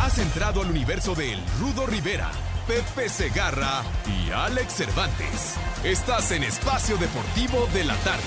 Has 0.00 0.18
entrado 0.18 0.62
al 0.62 0.70
universo 0.70 1.14
de 1.14 1.34
El 1.34 1.40
Rudo 1.60 1.86
Rivera, 1.86 2.30
Pepe 2.66 3.10
Segarra 3.10 3.82
y 4.06 4.30
Alex 4.30 4.72
Cervantes. 4.72 5.56
Estás 5.84 6.32
en 6.32 6.42
Espacio 6.42 6.96
Deportivo 6.96 7.68
de 7.74 7.84
la 7.84 7.94
Tarde. 7.96 8.22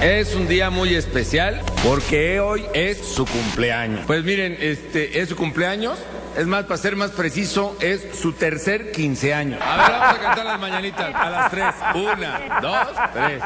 Es 0.00 0.34
un 0.34 0.48
día 0.48 0.70
muy 0.70 0.94
especial 0.94 1.60
porque 1.84 2.40
hoy 2.40 2.64
es 2.72 3.06
su 3.06 3.26
cumpleaños. 3.26 4.00
Pues 4.06 4.24
miren, 4.24 4.56
este 4.58 5.20
es 5.20 5.28
su 5.28 5.36
cumpleaños. 5.36 5.98
Es 6.38 6.46
más, 6.46 6.64
para 6.64 6.78
ser 6.78 6.96
más 6.96 7.10
preciso, 7.10 7.76
es 7.80 8.06
su 8.18 8.32
tercer 8.32 8.92
quince 8.92 9.34
años. 9.34 9.60
A 9.60 9.76
ver, 9.76 9.90
vamos 9.90 10.18
a 10.18 10.20
cantar 10.22 10.46
las 10.46 10.60
mañanitas 10.60 11.14
a 11.14 11.28
las 11.28 11.50
tres. 11.50 11.74
Una, 11.94 12.60
dos, 12.62 12.88
tres. 13.12 13.42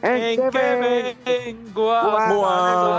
en 0.03 0.15
en 0.15 0.51
que 0.51 0.59
que 0.59 1.15
ven- 1.25 1.65
vengo 1.67 1.93
a 1.95 2.29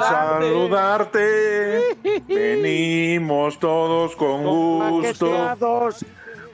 saludarte. 0.04 0.46
saludarte. 0.46 1.98
Venimos 2.28 3.58
todos 3.58 4.16
con 4.16 4.44
gusto. 4.44 5.56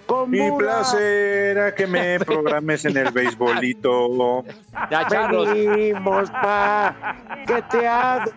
con 0.05 0.29
Mi 0.29 0.39
mula. 0.39 0.57
placer 0.57 1.59
a 1.59 1.75
que 1.75 1.85
me 1.87 2.17
programes 2.21 2.85
en 2.85 2.95
el 2.95 3.11
beisbolito. 3.11 4.45
Ya, 4.91 5.05
Charlos. 5.07 5.49
Venimos 5.49 6.29
paqueteados. 6.31 8.31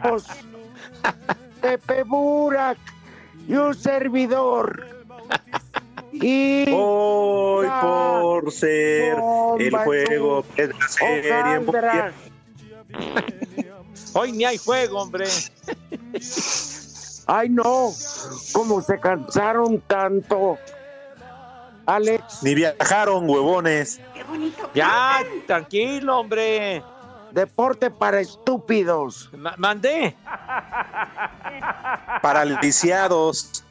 Pepe 1.60 2.02
Burak 2.04 2.78
y 3.48 3.54
un 3.54 3.74
servidor. 3.74 4.86
Y 6.12 6.66
Hoy 6.72 7.66
por 7.80 8.52
ser 8.52 9.16
el 9.58 9.76
juego 9.76 10.44
de 10.56 10.68
la 10.68 10.88
serie. 10.88 12.12
Hoy 14.12 14.32
ni 14.32 14.44
hay 14.44 14.58
juego, 14.58 15.02
hombre. 15.02 15.26
Ay, 17.26 17.48
no, 17.48 17.90
como 18.52 18.82
se 18.82 18.98
cansaron 19.00 19.80
tanto. 19.86 20.58
Alex, 21.86 22.42
Ni 22.42 22.54
viajaron, 22.54 23.28
huevones. 23.28 24.00
Ya, 24.74 25.24
tranquilo, 25.46 26.18
hombre. 26.18 26.82
Deporte 27.32 27.90
para 27.90 28.20
estúpidos. 28.20 29.30
Ma- 29.36 29.54
mandé. 29.56 30.16
Paralisiados. 32.22 33.64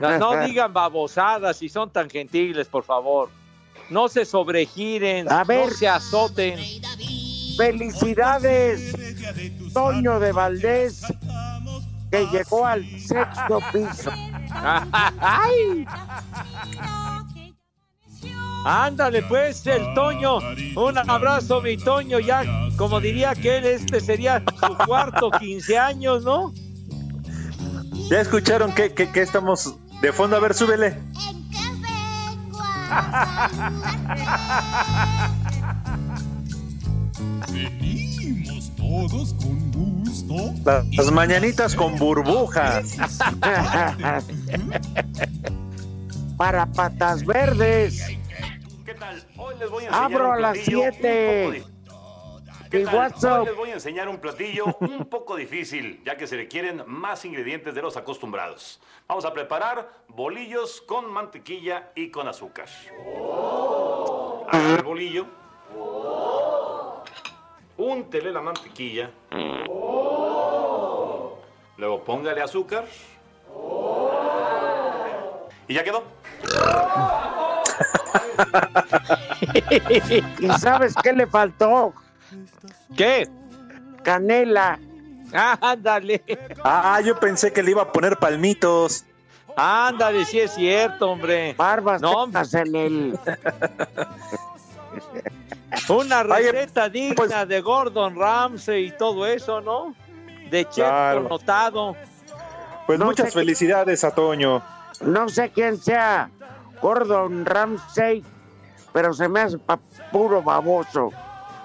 No, 0.00 0.18
no 0.18 0.44
digan 0.46 0.72
babosadas 0.72 1.58
si 1.58 1.68
son 1.68 1.90
tan 1.90 2.08
gentiles, 2.08 2.66
por 2.68 2.84
favor. 2.84 3.28
No 3.90 4.08
se 4.08 4.24
sobregiren, 4.24 5.30
A 5.30 5.44
ver. 5.44 5.68
no 5.68 5.74
se 5.74 5.86
azoten. 5.88 6.58
Felicidades, 7.56 8.94
Toño 9.74 10.18
de 10.18 10.32
Valdés, 10.32 11.02
que 12.10 12.26
llegó 12.28 12.66
al 12.66 12.84
sexto 12.98 13.60
piso. 13.72 14.10
¡Ay! 14.50 15.86
Ándale 18.66 19.22
pues, 19.22 19.66
el 19.66 19.92
Toño. 19.94 20.38
Un 20.76 20.98
abrazo, 20.98 21.60
mi 21.60 21.76
Toño. 21.76 22.18
Ya, 22.18 22.42
como 22.76 23.00
diría 23.00 23.34
que 23.34 23.58
él, 23.58 23.66
este 23.66 24.00
sería 24.00 24.42
su 24.66 24.76
cuarto 24.86 25.30
15 25.30 25.78
años, 25.78 26.24
¿no? 26.24 26.52
¿Ya 28.10 28.20
escucharon 28.20 28.72
que, 28.72 28.92
que, 28.94 29.10
que 29.10 29.22
estamos 29.22 29.74
de 30.00 30.12
fondo? 30.12 30.36
A 30.36 30.40
ver, 30.40 30.54
súbele. 30.54 30.98
Venimos 37.52 38.70
todos 38.76 39.34
con 39.34 39.70
gusto. 39.72 40.54
La- 40.64 40.84
Las 40.92 41.10
mañanitas 41.10 41.74
con 41.74 41.96
burbujas. 41.96 42.92
Para 46.36 46.66
patas 46.66 47.24
verdes, 47.24 48.08
¿Qué 48.84 48.94
tal? 48.94 49.22
Hoy 49.38 49.54
les 49.58 49.70
voy 49.70 49.84
a 49.84 49.86
enseñar 49.86 50.04
abro 50.12 50.28
un 50.28 50.34
a 50.34 50.40
las 50.40 50.52
platillo 50.58 50.80
un 50.80 50.92
7. 50.92 51.42
poco 51.44 51.52
di- 51.54 52.68
¿Qué 52.70 52.80
tal? 52.84 52.94
WhatsApp. 52.96 53.40
Hoy 53.40 53.46
les 53.46 53.56
voy 53.56 53.70
a 53.70 53.74
enseñar 53.74 54.08
un 54.08 54.18
platillo 54.18 54.64
un 54.80 55.04
poco 55.06 55.36
difícil, 55.36 56.02
ya 56.04 56.16
que 56.16 56.26
se 56.26 56.36
requieren 56.36 56.82
más 56.86 57.24
ingredientes 57.24 57.74
de 57.74 57.80
los 57.82 57.96
acostumbrados. 57.96 58.80
Vamos 59.06 59.24
a 59.24 59.32
preparar 59.32 59.88
bolillos 60.08 60.80
con 60.82 61.10
mantequilla 61.12 61.90
y 61.94 62.10
con 62.10 62.26
azúcar. 62.28 62.66
Agarre 64.50 64.74
el 64.78 64.82
bolillo. 64.82 65.26
Úntele 67.76 68.32
la 68.32 68.40
mantequilla. 68.40 69.10
Luego 71.76 72.04
póngale 72.04 72.42
azúcar. 72.42 72.86
Y 75.68 75.74
ya 75.74 75.84
quedó. 75.84 76.02
¿Y 80.38 80.48
sabes 80.58 80.94
qué 81.02 81.12
le 81.12 81.26
faltó? 81.26 81.92
¿Qué? 82.96 83.28
Canela. 84.02 84.78
Ándale. 85.60 86.22
Ah, 86.62 87.00
yo 87.04 87.18
pensé 87.18 87.52
que 87.52 87.62
le 87.62 87.72
iba 87.72 87.82
a 87.82 87.92
poner 87.92 88.16
palmitos. 88.18 89.04
Ándale, 89.56 90.24
sí 90.24 90.40
es 90.40 90.52
cierto, 90.54 91.10
hombre. 91.10 91.54
Barbas 91.56 92.00
No, 92.02 92.26
en 92.52 92.76
el. 92.76 93.18
Una 95.88 96.22
Oye, 96.22 96.52
receta 96.52 96.88
digna 96.88 97.14
pues- 97.16 97.48
de 97.48 97.60
Gordon 97.60 98.16
Ramsay 98.16 98.86
y 98.86 98.90
todo 98.92 99.26
eso, 99.26 99.60
¿no? 99.60 99.94
De 100.50 100.64
chef 100.66 100.86
Claro. 100.86 101.22
connotado. 101.24 101.96
Pues 102.86 102.98
No 102.98 103.06
muchas 103.06 103.32
felicidades 103.32 104.04
a 104.04 104.14
Toño. 104.14 104.62
No 105.00 105.28
sé 105.28 105.50
quién 105.50 105.76
sea 105.78 106.30
Gordon 106.80 107.44
Ramsay, 107.44 108.22
pero 108.92 109.12
se 109.12 109.28
me 109.28 109.40
hace 109.40 109.58
puro 110.12 110.42
baboso. 110.42 111.10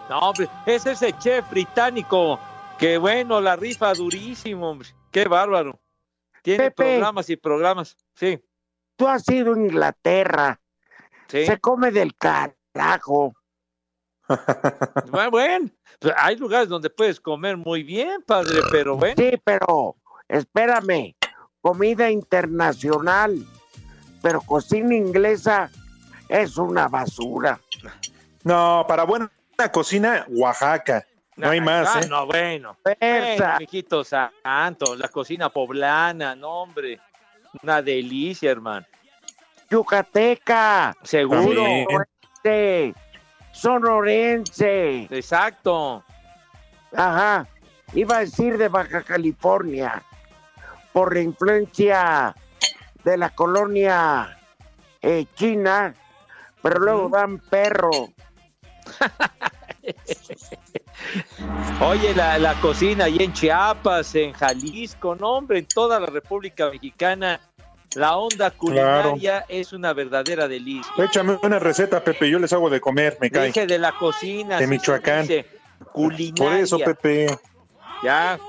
No, 0.09 0.19
hombre, 0.19 0.49
es 0.65 0.85
ese 0.85 1.13
chef 1.19 1.49
británico 1.51 2.39
que, 2.77 2.97
bueno, 2.97 3.39
la 3.41 3.55
rifa 3.55 3.93
durísimo, 3.93 4.71
hombre. 4.71 4.89
Qué 5.11 5.27
bárbaro. 5.27 5.79
Tiene 6.41 6.65
Pepe. 6.71 6.93
programas 6.93 7.29
y 7.29 7.35
programas. 7.35 7.97
Sí, 8.15 8.41
Tú 8.95 9.07
has 9.07 9.27
ido 9.29 9.53
a 9.53 9.57
Inglaterra, 9.57 10.59
sí. 11.27 11.45
se 11.45 11.57
come 11.59 11.89
del 11.91 12.15
carajo. 12.17 13.33
Bueno, 15.09 15.31
bueno, 15.31 15.69
pues 15.99 16.13
hay 16.17 16.35
lugares 16.35 16.67
donde 16.69 16.89
puedes 16.89 17.19
comer 17.19 17.55
muy 17.57 17.81
bien, 17.83 18.21
padre, 18.23 18.59
pero 18.69 18.97
bueno. 18.97 19.15
Sí, 19.17 19.39
pero 19.43 19.95
espérame, 20.27 21.15
comida 21.61 22.09
internacional, 22.09 23.35
pero 24.21 24.41
cocina 24.41 24.95
inglesa 24.95 25.69
es 26.27 26.57
una 26.57 26.87
basura. 26.87 27.59
No, 28.43 28.85
para 28.87 29.03
buena 29.03 29.29
cocina, 29.71 30.25
Oaxaca. 30.29 31.05
No 31.35 31.49
hay 31.49 31.61
más, 31.61 31.95
Ah, 31.95 31.99
¿eh? 32.01 32.07
no, 32.09 32.25
bueno. 32.25 32.75
Persa, 32.83 32.97
Bueno, 33.45 33.59
mijito 33.59 34.03
santo, 34.03 34.95
la 34.95 35.07
cocina 35.07 35.49
poblana, 35.49 36.35
no, 36.35 36.49
hombre. 36.63 36.99
Una 37.63 37.81
delicia, 37.81 38.51
hermano. 38.51 38.85
yucateca, 39.69 40.95
Seguro. 41.03 41.63
Sonorense, 42.43 42.93
sonorense, 43.51 45.07
Exacto. 45.11 46.03
ajá, 46.95 47.47
iba 47.93 48.17
a 48.17 48.19
decir 48.19 48.57
de 48.57 48.67
Baja 48.67 49.01
California, 49.03 50.03
por 50.93 51.13
la 51.13 51.21
influencia 51.21 52.35
de 53.03 53.17
la 53.17 53.29
colonia 53.31 54.37
eh, 55.01 55.25
China, 55.35 55.93
pero 56.61 56.79
luego 56.79 57.09
dan 57.09 57.39
perro. 57.39 57.91
Oye, 61.79 62.13
la, 62.13 62.37
la 62.37 62.59
cocina 62.59 63.05
ahí 63.05 63.17
en 63.19 63.33
Chiapas, 63.33 64.13
en 64.15 64.33
Jalisco, 64.33 65.15
no, 65.15 65.35
hombre, 65.35 65.59
en 65.59 65.65
toda 65.65 65.99
la 65.99 66.07
República 66.07 66.69
Mexicana, 66.69 67.39
la 67.95 68.17
onda 68.17 68.51
culinaria 68.51 69.45
es 69.47 69.73
una 69.73 69.93
verdadera 69.93 70.47
delicia. 70.47 70.91
Échame 70.97 71.39
una 71.41 71.57
receta, 71.57 72.03
Pepe, 72.03 72.29
yo 72.29 72.37
les 72.37 72.53
hago 72.53 72.69
de 72.69 72.79
comer, 72.79 73.17
me 73.19 73.31
cae. 73.31 73.47
Dije 73.47 73.65
de 73.65 73.79
la 73.79 73.93
cocina. 73.93 74.59
De 74.59 74.67
Michoacán. 74.67 75.21
dice, 75.21 75.47
culinaria. 75.91 76.35
Por 76.35 76.53
eso, 76.53 76.77
Pepe. 76.77 77.27
Ya. 78.03 78.33
A 78.33 78.39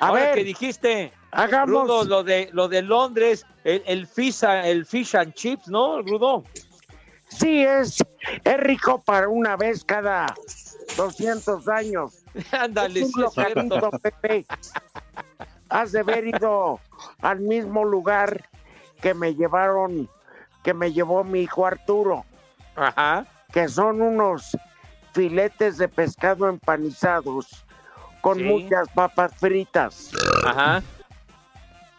Ahora 0.00 0.24
ver, 0.26 0.34
que 0.34 0.44
dijiste, 0.44 1.12
hagamos. 1.34 1.82
Rudo, 1.88 2.04
lo 2.04 2.22
de, 2.24 2.48
lo 2.52 2.68
de 2.68 2.82
Londres, 2.82 3.44
el, 3.64 3.82
el, 3.86 4.06
fish, 4.06 4.44
a- 4.44 4.66
el 4.66 4.86
fish 4.86 5.14
and 5.16 5.34
chips, 5.34 5.68
¿no, 5.68 6.00
Rudo? 6.02 6.44
Sí, 7.28 7.64
es, 7.64 7.98
es 8.44 8.56
rico 8.58 9.02
para 9.02 9.28
una 9.28 9.56
vez 9.56 9.84
cada 9.84 10.34
200 10.96 11.68
años. 11.68 12.24
Ándale, 12.52 13.00
Es 13.00 13.14
un 13.14 13.22
localito, 13.22 13.90
Pepe. 14.02 14.46
Has 15.68 15.92
de 15.92 16.00
haber 16.00 16.26
ido 16.28 16.78
al 17.22 17.40
mismo 17.40 17.84
lugar 17.84 18.48
que 19.00 19.14
me 19.14 19.34
llevaron, 19.34 20.08
que 20.62 20.72
me 20.74 20.92
llevó 20.92 21.24
mi 21.24 21.40
hijo 21.40 21.66
Arturo, 21.66 22.24
Ajá. 22.76 23.26
que 23.52 23.68
son 23.68 24.00
unos 24.00 24.56
filetes 25.12 25.78
de 25.78 25.88
pescado 25.88 26.48
empanizados 26.48 27.64
con 28.20 28.38
Sí. 28.38 28.44
muchas 28.44 28.88
papas 28.90 29.32
fritas. 29.36 30.10
Ajá. 30.46 30.82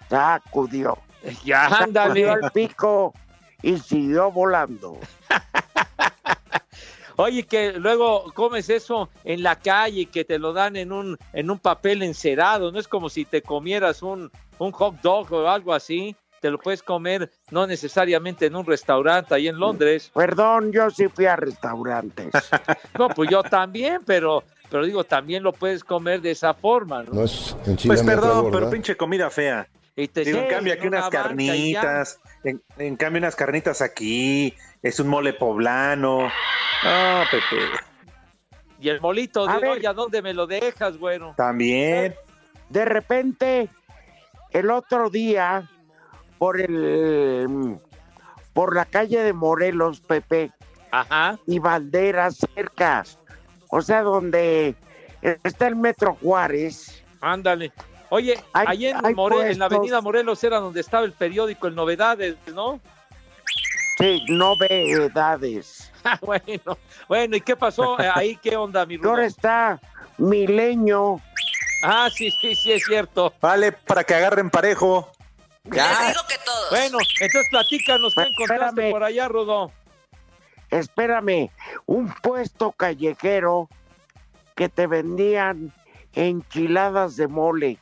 Sacudió. 0.10 0.98
Ya, 1.44 1.66
ándale. 1.84 2.30
el 2.30 2.52
pico 2.52 3.14
y 3.62 3.78
siguió 3.78 4.32
volando. 4.32 5.00
Oye, 7.18 7.44
que 7.44 7.74
luego 7.74 8.32
comes 8.34 8.70
eso 8.70 9.10
en 9.24 9.42
la 9.42 9.56
calle, 9.58 10.08
que 10.08 10.26
te 10.26 10.38
lo 10.38 10.52
dan 10.52 10.76
en 10.76 10.92
un, 10.92 11.18
en 11.32 11.50
un 11.50 11.60
papel 11.60 12.04
encerado, 12.04 12.72
no 12.74 12.80
es 12.80 12.90
como 12.90 13.08
si 13.08 13.24
te 13.24 13.42
comieras 13.42 14.04
un, 14.04 14.30
un 14.60 14.72
hot 14.72 15.02
dog 15.02 15.32
o 15.32 15.48
algo 15.48 15.74
así, 15.74 16.16
te 16.42 16.52
lo 16.52 16.60
puedes 16.60 16.84
comer 16.84 17.32
no 17.50 17.66
necesariamente 17.66 18.46
en 18.46 18.56
un 18.56 18.66
restaurante 18.66 19.34
ahí 19.34 19.48
en 19.48 19.58
Londres. 19.58 20.12
Perdón, 20.14 20.72
yo 20.72 20.90
sí 20.90 21.08
fui 21.08 21.26
a 21.26 21.36
restaurantes. 21.36 22.32
No, 23.00 23.10
pues 23.10 23.30
yo 23.30 23.44
también, 23.44 24.02
pero, 24.06 24.44
pero 24.70 24.86
digo, 24.86 25.04
también 25.04 25.42
lo 25.42 25.52
puedes 25.54 25.84
comer 25.84 26.22
de 26.22 26.32
esa 26.32 26.54
forma, 26.54 27.04
¿no? 27.04 27.14
No 27.14 27.24
es 27.24 27.56
Pues 27.86 28.04
perdón, 28.04 28.50
pero 28.52 28.70
pinche 28.70 28.96
comida 28.96 29.30
fea. 29.30 29.68
Y 29.96 30.08
te 30.10 30.26
Digo, 30.26 30.40
en 30.40 30.48
cambio 30.50 30.74
aquí 30.74 30.88
una 30.88 30.98
unas 31.00 31.10
carnitas, 31.10 32.20
en, 32.44 32.62
en 32.78 32.98
cambio 32.98 33.20
unas 33.20 33.36
carnitas 33.36 33.82
aquí, 33.82 34.54
es 34.82 35.00
un 35.00 35.08
mole 35.08 35.34
poblano. 35.34 36.24
No, 36.84 37.24
Pepe, 37.32 37.64
Y 38.82 38.90
el 38.90 39.00
molito 39.00 39.48
A 39.48 39.56
de 39.56 39.62
ver. 39.62 39.70
olla, 39.70 39.94
¿dónde 39.94 40.22
me 40.22 40.34
lo 40.34 40.48
dejas, 40.48 40.98
güero? 40.98 41.34
también. 41.38 42.14
De 42.70 42.84
repente, 42.84 43.70
el 44.52 44.70
otro 44.70 45.10
día, 45.10 45.70
por 46.40 46.60
el 46.60 47.78
por 48.54 48.76
la 48.76 48.86
calle 48.86 49.22
de 49.22 49.34
Morelos, 49.34 50.02
Pepe, 50.02 50.52
Ajá. 50.92 51.38
y 51.46 51.60
Valderas 51.60 52.38
cerca, 52.56 53.04
o 53.70 53.82
sea, 53.82 54.02
donde 54.02 54.76
está 55.44 55.68
el 55.68 55.76
Metro 55.76 56.18
Juárez, 56.22 57.04
Ándale. 57.22 57.72
Oye, 58.10 58.40
Hay- 58.54 58.66
ahí 58.68 58.86
en, 58.88 59.06
hay 59.06 59.14
More- 59.16 59.52
en 59.52 59.60
la 59.60 59.66
avenida 59.66 60.00
Morelos 60.02 60.44
era 60.44 60.60
donde 60.60 60.80
estaba 60.82 61.06
el 61.06 61.12
periódico, 61.14 61.68
el 61.68 61.76
Novedades, 61.76 62.36
¿no? 62.54 62.80
sí, 63.98 64.24
novedades. 64.30 65.92
Ah, 66.08 66.20
bueno, 66.22 66.78
bueno, 67.08 67.36
¿y 67.36 67.42
qué 67.42 67.56
pasó 67.56 68.00
Eh, 68.00 68.08
ahí? 68.14 68.36
¿Qué 68.38 68.56
onda, 68.56 68.86
mi 68.86 68.94
ahora 68.98 69.10
Rudo? 69.14 69.22
está 69.24 69.80
Milenio, 70.20 71.20
Ah, 71.84 72.10
sí, 72.14 72.30
sí, 72.30 72.54
sí, 72.54 72.72
es 72.74 72.84
cierto. 72.86 73.34
Vale, 73.42 73.72
para 73.72 74.04
que 74.04 74.14
agarren 74.14 74.52
parejo. 74.52 75.12
Ya. 75.64 76.14
Bueno, 76.70 77.00
entonces 77.20 77.48
platícanos 77.50 78.14
qué 78.14 78.22
encontraste 78.22 78.66
espérame. 78.68 78.92
por 78.92 79.04
allá, 79.04 79.28
Rudo. 79.28 79.72
espérame, 80.70 81.50
un 81.88 82.14
puesto 82.22 82.72
callejero 82.72 83.68
que 84.56 84.70
te 84.70 84.86
vendían 84.86 85.74
enchiladas 86.14 87.16
de 87.16 87.28
mole. 87.28 87.80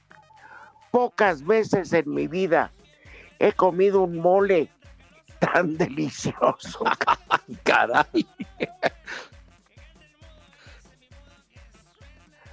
Pocas 0.93 1.43
veces 1.43 1.91
en 1.91 2.13
mi 2.13 2.27
vida 2.27 2.71
he 3.39 3.51
comido 3.51 4.03
un 4.03 4.19
mole 4.19 4.69
tan 5.39 5.75
delicioso. 5.77 6.83
Caray. 7.63 8.27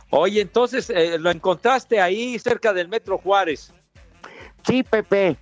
Oye, 0.09 0.41
entonces 0.41 0.89
eh, 0.89 1.19
lo 1.19 1.31
encontraste 1.31 2.01
ahí 2.01 2.39
cerca 2.39 2.73
del 2.73 2.89
Metro 2.89 3.19
Juárez. 3.19 3.75
Sí, 4.67 4.85
Pepe, 4.85 5.37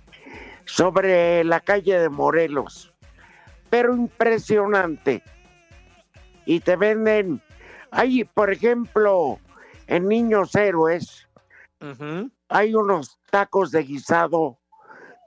sobre 0.65 1.45
la 1.45 1.61
calle 1.61 1.99
de 1.99 2.09
Morelos. 2.09 2.91
Pero 3.69 3.95
impresionante. 3.95 5.23
Y 6.45 6.59
te 6.59 6.75
venden, 6.75 7.41
hay, 7.91 8.25
por 8.25 8.51
ejemplo, 8.51 9.39
en 9.87 10.09
Niños 10.09 10.53
Héroes, 10.53 11.29
Ujú. 11.79 12.29
Hay 12.49 12.73
unos 12.73 13.19
tacos 13.31 13.71
de 13.71 13.83
guisado 13.83 14.59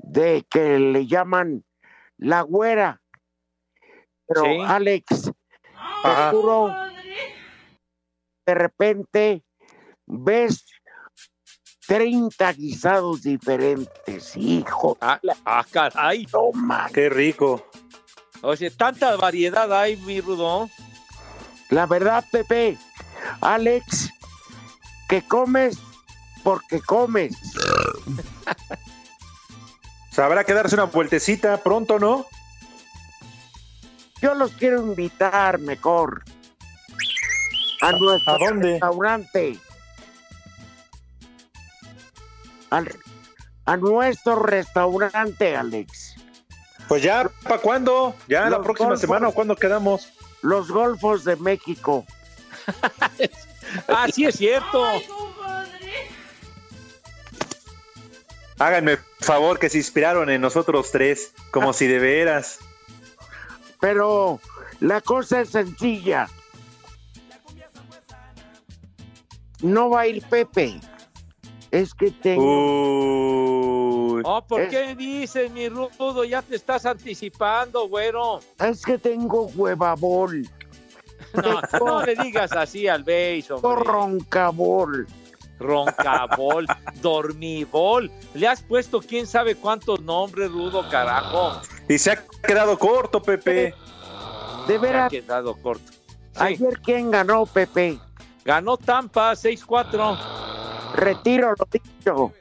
de 0.00 0.44
que 0.50 0.78
le 0.78 1.06
llaman 1.06 1.64
la 2.18 2.42
güera. 2.42 3.00
Pero 4.26 4.44
Sí. 4.44 4.60
Alex, 4.66 5.06
te 6.02 6.30
juro, 6.30 6.74
de 8.46 8.54
repente 8.54 9.44
ves 10.06 10.64
30 11.86 12.52
guisados 12.52 13.22
diferentes, 13.22 14.36
hijo. 14.36 14.96
Ah, 15.00 15.20
ah, 15.44 15.64
caray. 15.70 16.26
Toma. 16.26 16.88
Qué 16.92 17.08
rico. 17.08 17.66
O 18.42 18.56
sea, 18.56 18.70
tanta 18.70 19.16
variedad 19.16 19.72
hay, 19.72 19.96
mi 19.96 20.20
Rudo. 20.20 20.68
La 21.70 21.86
verdad, 21.86 22.24
Pepe, 22.30 22.76
Alex, 23.40 24.10
que 25.08 25.22
comes 25.22 25.78
porque 26.42 26.80
comes. 26.80 27.34
Sabrá 30.10 30.44
que 30.44 30.52
darse 30.54 30.74
una 30.74 30.84
vueltecita 30.84 31.56
pronto, 31.62 31.98
¿no? 31.98 32.26
Yo 34.20 34.34
los 34.34 34.52
quiero 34.52 34.80
invitar 34.82 35.58
mejor 35.58 36.22
a 37.80 37.92
nuestro 37.92 38.32
¿A 38.34 38.38
dónde? 38.38 38.70
restaurante. 38.72 39.58
Al- 42.70 42.96
a 43.64 43.76
nuestro 43.76 44.36
restaurante, 44.36 45.56
Alex. 45.56 46.14
Pues 46.88 47.02
ya, 47.02 47.30
¿para 47.44 47.58
cuándo? 47.58 48.14
¿Ya 48.28 48.48
la 48.50 48.60
próxima 48.60 48.88
golfos. 48.90 49.00
semana 49.00 49.28
o 49.28 49.32
cuándo 49.32 49.56
quedamos? 49.56 50.08
Los 50.42 50.70
Golfos 50.70 51.24
de 51.24 51.36
México. 51.36 52.04
Ah, 53.88 54.06
sí 54.12 54.26
es 54.26 54.34
cierto. 54.36 54.84
Háganme 58.58 58.98
favor 59.20 59.58
que 59.58 59.68
se 59.68 59.78
inspiraron 59.78 60.30
en 60.30 60.40
nosotros 60.40 60.90
tres, 60.92 61.32
como 61.50 61.72
si 61.72 61.86
de 61.86 61.98
veras. 61.98 62.58
Pero 63.80 64.40
la 64.80 65.00
cosa 65.00 65.40
es 65.40 65.50
sencilla. 65.50 66.28
No 69.60 69.90
va 69.90 70.00
a 70.02 70.06
ir 70.06 70.22
Pepe. 70.28 70.80
Es 71.70 71.94
que 71.94 72.10
tengo. 72.10 72.42
Uy. 74.14 74.22
Oh, 74.24 74.42
¿por 74.46 74.60
Es- 74.60 74.70
qué 74.70 74.94
dices, 74.94 75.50
mi 75.50 75.68
Rudo? 75.68 76.24
Ya 76.24 76.42
te 76.42 76.56
estás 76.56 76.84
anticipando, 76.84 77.88
güero. 77.88 78.40
Es 78.58 78.82
que 78.84 78.98
tengo 78.98 79.46
huevabol. 79.54 80.46
No, 81.34 81.60
no 81.80 82.02
le 82.04 82.14
digas 82.16 82.52
así 82.52 82.88
al 82.88 83.04
hombre. 83.72 83.90
roncabol. 83.90 85.06
Roncabol, 85.62 86.66
dormibol. 87.00 88.10
Le 88.34 88.48
has 88.48 88.62
puesto 88.62 89.00
quién 89.00 89.26
sabe 89.26 89.54
cuántos 89.54 90.00
nombres, 90.02 90.50
Rudo, 90.50 90.88
carajo. 90.90 91.60
Y 91.88 91.98
se 91.98 92.10
ha 92.12 92.24
quedado 92.46 92.78
corto, 92.78 93.22
Pepe. 93.22 93.74
De 94.66 94.66
Se 94.66 94.74
ha 94.74 94.78
veras, 94.78 95.10
quedado 95.10 95.54
corto. 95.56 95.90
Sí, 95.92 95.98
ayer 96.38 96.80
quién 96.84 97.10
ganó, 97.10 97.46
Pepe. 97.46 97.98
ganó 98.44 98.76
Tampa 98.76 99.32
6-4. 99.32 100.18
Retiro 100.94 101.54
lo 101.58 101.68
dicho. 101.70 102.32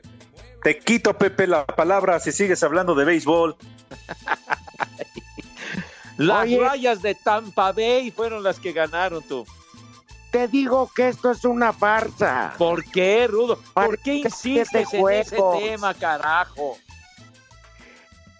Te 0.63 0.77
quito, 0.77 1.17
Pepe, 1.17 1.47
la 1.47 1.65
palabra 1.65 2.19
si 2.19 2.31
sigues 2.31 2.61
hablando 2.63 2.93
de 2.95 3.05
béisbol. 3.05 3.55
Las 6.17 6.43
Oye. 6.43 6.59
rayas 6.59 7.01
de 7.01 7.15
Tampa 7.15 7.71
Bay 7.71 8.11
fueron 8.11 8.43
las 8.43 8.59
que 8.59 8.71
ganaron 8.73 9.23
tú. 9.23 9.45
Te 10.31 10.47
digo 10.47 10.89
que 10.95 11.09
esto 11.09 11.31
es 11.31 11.43
una 11.43 11.73
farsa. 11.73 12.53
¿Por 12.57 12.85
qué, 12.85 13.27
Rudo? 13.27 13.57
¿Por 13.73 13.97
qué 13.99 14.21
Porque 14.21 14.29
insistes 14.29 14.93
en 14.93 15.09
ese 15.09 15.37
tema, 15.59 15.93
carajo? 15.93 16.77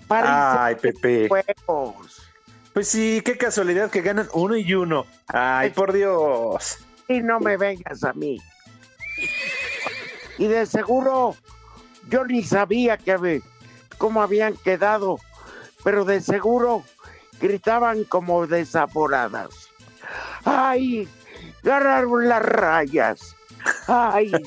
Ay, 0.10 0.75
Pepe. 0.75 1.27
juegos. 1.27 2.21
Pues 2.74 2.88
sí, 2.88 3.21
qué 3.25 3.38
casualidad 3.38 3.91
que 3.91 4.01
ganan 4.01 4.29
uno 4.33 4.55
y 4.55 4.74
uno. 4.74 5.05
Ay, 5.27 5.71
por 5.71 5.91
Dios. 5.91 6.77
Y 7.10 7.19
no 7.19 7.39
me 7.39 7.57
vengas 7.57 8.03
a 8.05 8.13
mí. 8.13 8.41
Y 10.38 10.48
de 10.48 10.65
seguro, 10.65 11.36
yo 12.10 12.25
ni 12.25 12.43
sabía 12.43 12.98
que 12.98 13.41
cómo 13.98 14.21
habían 14.21 14.55
quedado, 14.55 15.19
pero 15.83 16.05
de 16.05 16.21
seguro 16.21 16.83
gritaban 17.39 18.05
como 18.05 18.48
desaforadas. 18.48 19.69
¡Ay! 20.45 21.07
Ganaron 21.63 22.27
las 22.27 22.41
rayas. 22.41 23.36
¡Ay! 23.88 24.32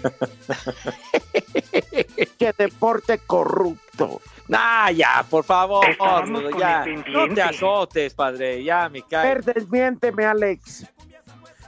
¡Qué 2.38 2.52
deporte 2.56 3.18
corrupto! 3.26 4.20
Ah, 4.52 4.90
ya, 4.90 5.24
por 5.28 5.44
favor, 5.44 5.86
ya. 6.58 6.84
No 7.08 7.32
te 7.32 7.42
azotes, 7.42 8.12
padre, 8.14 8.62
ya 8.62 8.88
me 8.88 9.00
A 9.00 9.04
cae. 9.08 9.34
ver, 9.34 9.44
desmiénteme, 9.44 10.24
Alex. 10.26 10.86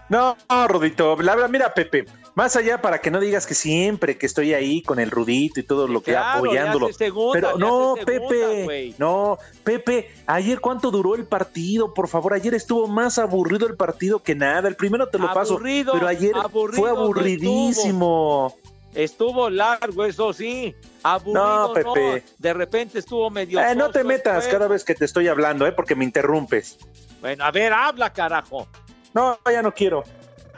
No, 0.08 0.36
Rudito, 0.68 1.16
la 1.22 1.34
verdad, 1.34 1.48
mira, 1.50 1.72
Pepe, 1.72 2.04
más 2.36 2.54
allá 2.54 2.82
para 2.82 3.00
que 3.00 3.10
no 3.10 3.18
digas 3.18 3.46
que 3.46 3.54
siempre 3.54 4.18
que 4.18 4.26
estoy 4.26 4.52
ahí 4.52 4.82
con 4.82 5.00
el 5.00 5.10
Rudito 5.10 5.58
y 5.58 5.62
todo 5.62 5.88
lo 5.88 6.02
que 6.02 6.12
Claro, 6.12 6.40
apoyándolo. 6.40 6.92
segunda, 6.92 7.32
Pero 7.32 7.58
no, 7.58 7.94
segunda, 7.96 8.04
Pepe, 8.04 8.94
no, 8.98 9.38
Pepe, 9.64 10.10
ayer 10.26 10.60
cuánto 10.60 10.90
duró 10.90 11.14
el 11.14 11.24
partido, 11.24 11.94
por 11.94 12.08
favor, 12.08 12.34
ayer 12.34 12.52
estuvo 12.52 12.86
más 12.88 13.18
aburrido 13.18 13.66
el 13.66 13.74
partido 13.74 14.22
que 14.22 14.34
nada, 14.34 14.68
el 14.68 14.76
primero 14.76 15.08
te 15.08 15.18
lo 15.18 15.30
Aburrido, 15.30 15.92
paso, 15.92 15.98
pero 15.98 16.08
ayer 16.08 16.36
aburrido 16.36 16.78
fue 16.82 16.92
no 16.92 16.98
aburridísimo. 16.98 18.54
Estuvo 18.94 19.48
largo, 19.48 20.04
eso 20.04 20.32
sí. 20.34 20.74
Aburrido, 21.02 21.68
No, 21.68 21.72
Pepe. 21.72 22.22
De 22.36 22.52
repente 22.52 22.98
estuvo 22.98 23.30
medio. 23.30 23.60
Eh, 23.60 23.74
no 23.74 23.90
te 23.90 24.04
metas 24.04 24.46
cada 24.46 24.68
vez 24.68 24.84
que 24.84 24.94
te 24.94 25.06
estoy 25.06 25.28
hablando, 25.28 25.66
eh, 25.66 25.72
porque 25.72 25.94
me 25.94 26.04
interrumpes. 26.04 26.78
Bueno, 27.22 27.44
a 27.44 27.50
ver, 27.50 27.72
habla, 27.72 28.12
carajo. 28.12 28.68
No, 29.14 29.38
ya 29.50 29.62
no 29.62 29.72
quiero. 29.72 30.04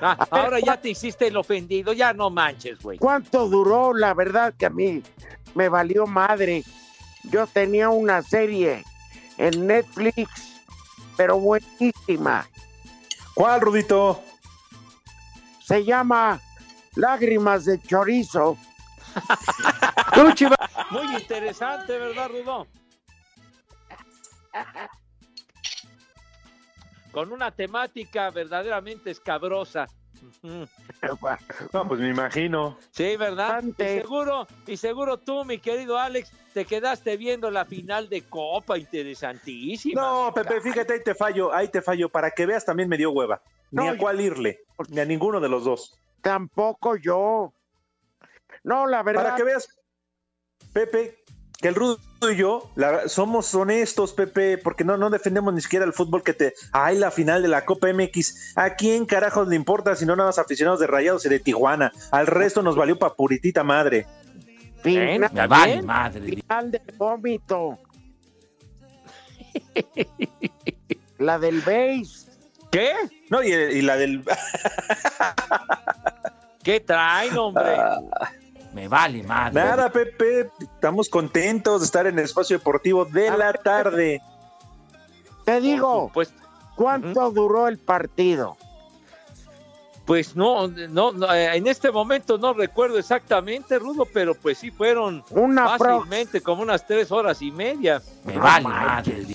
Ah, 0.01 0.17
ahora 0.31 0.61
ya 0.61 0.81
te 0.81 0.91
hiciste 0.91 1.27
el 1.27 1.37
ofendido, 1.37 1.93
ya 1.93 2.13
no 2.13 2.31
manches, 2.31 2.81
güey. 2.81 2.99
¿Cuánto 2.99 3.49
duró? 3.49 3.95
La 3.95 4.15
verdad 4.15 4.55
que 4.57 4.67
a 4.67 4.71
mí 4.71 5.03
me 5.55 5.69
valió 5.69 6.07
madre. 6.07 6.65
Yo 7.25 7.47
tenía 7.47 7.89
una 7.89 8.23
serie 8.23 8.85
en 9.37 9.67
Netflix, 9.67 10.63
pero 11.17 11.39
buenísima. 11.39 12.47
¿Cuál, 13.35 13.61
Rudito? 13.61 14.23
Se 15.65 15.85
llama 15.85 16.41
Lágrimas 16.95 17.65
de 17.65 17.81
Chorizo. 17.83 18.57
Muy 20.91 21.17
interesante, 21.17 21.99
¿verdad, 21.99 22.29
Rudo? 22.31 22.67
Con 27.13 27.33
una 27.33 27.51
temática 27.51 28.31
verdaderamente 28.31 29.11
escabrosa. 29.11 29.87
No, 31.73 31.87
pues 31.87 32.01
me 32.01 32.09
imagino. 32.09 32.77
Sí, 32.91 33.17
¿verdad? 33.17 33.63
Y 33.63 33.73
seguro, 33.83 34.47
y 34.67 34.77
seguro 34.77 35.19
tú, 35.19 35.45
mi 35.45 35.59
querido 35.59 35.99
Alex, 35.99 36.33
te 36.53 36.65
quedaste 36.65 37.17
viendo 37.17 37.51
la 37.51 37.65
final 37.65 38.09
de 38.09 38.23
Copa, 38.23 38.79
interesantísima. 38.79 40.01
No, 40.01 40.33
Pepe, 40.35 40.61
fíjate, 40.61 40.95
ahí 40.95 41.03
te 41.05 41.15
fallo, 41.15 41.53
ahí 41.55 41.69
te 41.69 41.83
fallo. 41.83 42.09
Para 42.09 42.31
que 42.31 42.47
veas, 42.47 42.65
también 42.65 42.89
me 42.89 42.97
dio 42.97 43.13
hueva. 43.13 43.41
Ni 43.71 43.85
No, 43.85 43.91
a 43.91 43.97
cuál 43.97 44.21
irle, 44.21 44.61
ni 44.89 45.01
a 45.01 45.05
ninguno 45.05 45.41
de 45.41 45.49
los 45.49 45.65
dos. 45.65 45.97
Tampoco 46.21 46.97
yo. 46.97 47.53
No, 48.65 48.87
la 48.87 49.03
verdad. 49.03 49.23
Para 49.23 49.37
que 49.37 49.45
veas, 49.45 49.69
Pepe, 50.73 51.23
que 51.61 51.69
el 51.69 51.75
Rudo 51.75 51.99
y 52.31 52.37
yo 52.37 52.71
la- 52.77 53.09
somos 53.09 53.53
honestos, 53.55 54.13
Pepe, 54.13 54.59
porque 54.59 54.85
no, 54.85 54.97
no 54.97 55.11
defendemos 55.11 55.53
ni 55.53 55.61
siquiera 55.61 55.85
el 55.85 55.93
fútbol 55.93 56.23
que 56.23 56.33
te. 56.33 56.55
Ay, 56.73 56.97
la 56.99 57.11
final 57.11 57.43
de 57.43 57.49
la 57.49 57.65
Copa 57.65 57.89
MX. 57.93 58.53
¿A 58.57 58.75
quién 58.77 59.07
carajos 59.07 59.49
le 59.49 59.57
importa 59.57 59.95
si 59.97 60.07
no 60.07 60.15
nada 60.17 60.29
más 60.29 60.39
aficionados 60.39 60.79
de 60.81 60.87
Rayados 60.87 61.27
y 61.27 61.29
de 61.29 61.41
Tijuana? 61.41 61.93
Al 62.13 62.27
resto 62.29 62.63
nos 62.63 62.77
valió 62.77 62.99
pa' 62.99 63.15
puritita 63.15 63.65
madre. 63.65 64.07
Final, 64.83 65.31
Me 65.33 65.47
vale 65.49 65.83
madre. 65.83 66.21
final 66.37 66.71
del 66.71 66.95
vómito. 66.97 67.79
la 71.19 71.39
del 71.41 71.61
base. 71.61 72.29
¿Qué? 72.71 72.93
No, 73.31 73.43
y, 73.43 73.49
y 73.53 73.83
la 73.83 73.97
del. 73.97 74.23
¿Qué 76.63 76.81
traen, 76.81 77.37
hombre? 77.37 77.77
Me 78.79 78.87
vale 78.87 79.25
madre. 79.25 79.55
Nada, 79.61 79.91
Pepe, 79.91 80.53
estamos 80.61 81.09
contentos 81.09 81.81
de 81.81 81.85
estar 81.87 82.07
en 82.07 82.17
el 82.17 82.25
espacio 82.25 82.59
deportivo 82.59 83.05
de 83.05 83.29
la 83.37 83.53
tarde. 83.53 84.23
Te 85.45 85.61
digo, 85.61 86.13
Pues, 86.15 86.33
¿cuánto 86.77 87.33
duró 87.33 87.67
el 87.67 87.79
partido? 87.79 88.57
pues 90.07 90.35
no, 90.37 90.69
no, 90.69 91.13
no, 91.13 91.35
eh, 91.35 91.55
en 91.57 91.67
este 91.67 91.91
momento 91.91 92.39
no 92.39 92.55
recuerdo 92.55 92.99
exactamente, 92.99 93.79
Rudo, 93.79 94.07
pero 94.11 94.35
pues 94.35 94.57
sí 94.57 94.71
fueron 94.71 95.23
Una 95.29 95.77
fácilmente 95.77 96.41
como 96.41 96.63
unas 96.63 96.87
tres 96.87 97.13
horas 97.13 97.43
y 97.43 97.51
media. 97.51 98.01
Me 98.25 98.39
vale 98.39 98.69
madre. 98.69 99.27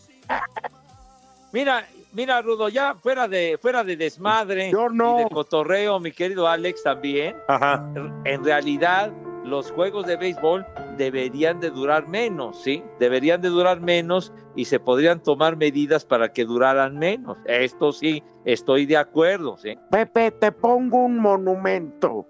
Mira, 1.52 1.86
mira, 2.12 2.42
Rudo, 2.42 2.68
ya 2.68 2.94
fuera 2.94 3.28
de, 3.28 3.58
fuera 3.60 3.84
de 3.84 3.96
desmadre 3.96 4.70
Yo 4.70 4.88
no. 4.88 5.20
y 5.20 5.24
de 5.24 5.30
cotorreo, 5.30 6.00
mi 6.00 6.12
querido 6.12 6.48
Alex 6.48 6.82
también. 6.82 7.36
Ajá. 7.48 7.84
en 8.24 8.44
realidad 8.44 9.12
los 9.44 9.70
juegos 9.72 10.06
de 10.06 10.16
béisbol 10.16 10.66
deberían 10.96 11.60
de 11.60 11.70
durar 11.70 12.06
menos, 12.06 12.62
¿sí? 12.62 12.84
Deberían 12.98 13.40
de 13.40 13.48
durar 13.48 13.80
menos 13.80 14.32
y 14.54 14.66
se 14.66 14.78
podrían 14.78 15.22
tomar 15.22 15.56
medidas 15.56 16.04
para 16.04 16.32
que 16.32 16.44
duraran 16.44 16.98
menos. 16.98 17.38
Esto 17.46 17.92
sí, 17.92 18.22
estoy 18.44 18.86
de 18.86 18.96
acuerdo, 18.96 19.56
¿sí? 19.56 19.78
Pepe, 19.90 20.30
te 20.30 20.52
pongo 20.52 20.98
un 20.98 21.18
monumento 21.18 22.26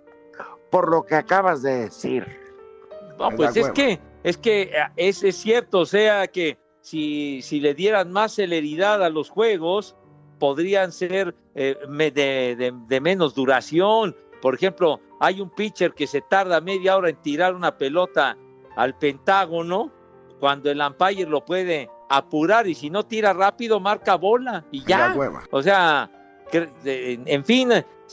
por 0.71 0.91
lo 0.91 1.03
que 1.03 1.17
acabas 1.17 1.63
de 1.63 1.83
decir. 1.83 2.27
No, 3.19 3.29
pues 3.31 3.57
es 3.57 3.71
que, 3.73 4.01
es 4.23 4.39
que 4.39 4.63
eh, 4.63 4.73
es, 4.97 5.23
es 5.25 5.37
cierto, 5.37 5.81
o 5.81 5.87
sea 5.87 6.27
que 6.29 6.57
si, 6.81 7.41
si 7.43 7.61
le 7.61 7.75
dieran 7.75 8.11
más 8.13 8.33
celeridad 8.35 9.03
a 9.05 9.11
los 9.11 9.29
juegos, 9.31 9.97
podrían 10.39 10.93
ser 10.93 11.35
eh, 11.55 11.77
de, 11.89 12.11
de- 12.57 12.73
de 12.89 13.01
menos 13.01 13.35
duración. 13.35 14.17
Por 14.41 14.55
ejemplo, 14.55 15.01
hay 15.21 15.41
un 15.41 15.51
pitcher 15.51 15.93
que 15.93 16.07
se 16.07 16.23
tarda 16.23 16.61
media 16.61 16.97
hora 16.97 17.11
en 17.11 17.17
tirar 17.17 17.55
una 17.55 17.77
pelota 17.77 18.37
al 18.77 18.97
pentágono, 18.99 19.91
cuando 20.39 20.71
el 20.71 20.81
umpire 20.81 21.29
lo 21.29 21.45
puede 21.45 21.91
apurar 22.09 22.67
y 22.67 22.75
si 22.75 22.89
no 22.89 23.03
tira 23.05 23.33
rápido, 23.35 23.79
marca 23.79 24.15
bola 24.17 24.65
y 24.71 24.83
ya. 24.85 25.09
O 25.51 25.63
sea, 25.63 26.11
en 26.85 27.45
fin, 27.45 27.69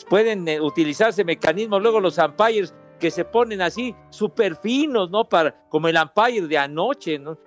pueden 0.09 0.47
eh, 0.47 0.59
utilizarse 0.59 1.23
mecanismos 1.23 1.81
luego 1.81 1.99
los 2.01 2.17
umpires 2.17 2.75
que 2.99 3.09
se 3.11 3.23
ponen 3.25 3.61
así 3.61 3.95
súper 4.09 4.55
finos, 4.57 5.09
¿no? 5.09 5.23
Para, 5.29 5.55
como 5.69 5.87
el 5.87 5.95
umpire 5.97 6.47
de 6.47 6.57
anoche, 6.57 7.17
¿no? 7.17 7.37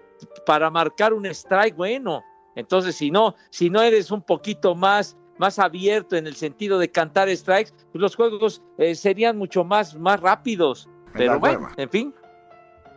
Para 0.46 0.70
marcar 0.70 1.12
un 1.12 1.26
strike 1.26 1.76
bueno. 1.76 2.22
Entonces, 2.56 2.96
si 2.96 3.10
no, 3.10 3.34
si 3.50 3.70
no 3.70 3.80
eres 3.80 4.10
un 4.10 4.22
poquito 4.22 4.74
más, 4.74 5.16
más 5.38 5.58
abierto 5.58 6.16
en 6.16 6.26
el 6.26 6.36
sentido 6.36 6.78
de 6.78 6.90
cantar 6.90 7.34
strikes, 7.34 7.72
pues 7.92 8.00
los 8.00 8.16
juegos 8.16 8.62
eh, 8.78 8.94
serían 8.94 9.38
mucho 9.38 9.64
más, 9.64 9.94
más 9.96 10.20
rápidos. 10.20 10.88
Pero 11.14 11.38
bueno, 11.38 11.68
en 11.76 11.90
fin. 11.90 12.14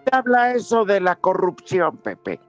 ¿Qué 0.06 0.16
habla 0.16 0.54
eso 0.54 0.84
de 0.86 1.00
la 1.00 1.16
corrupción, 1.16 1.98
Pepe? 1.98 2.40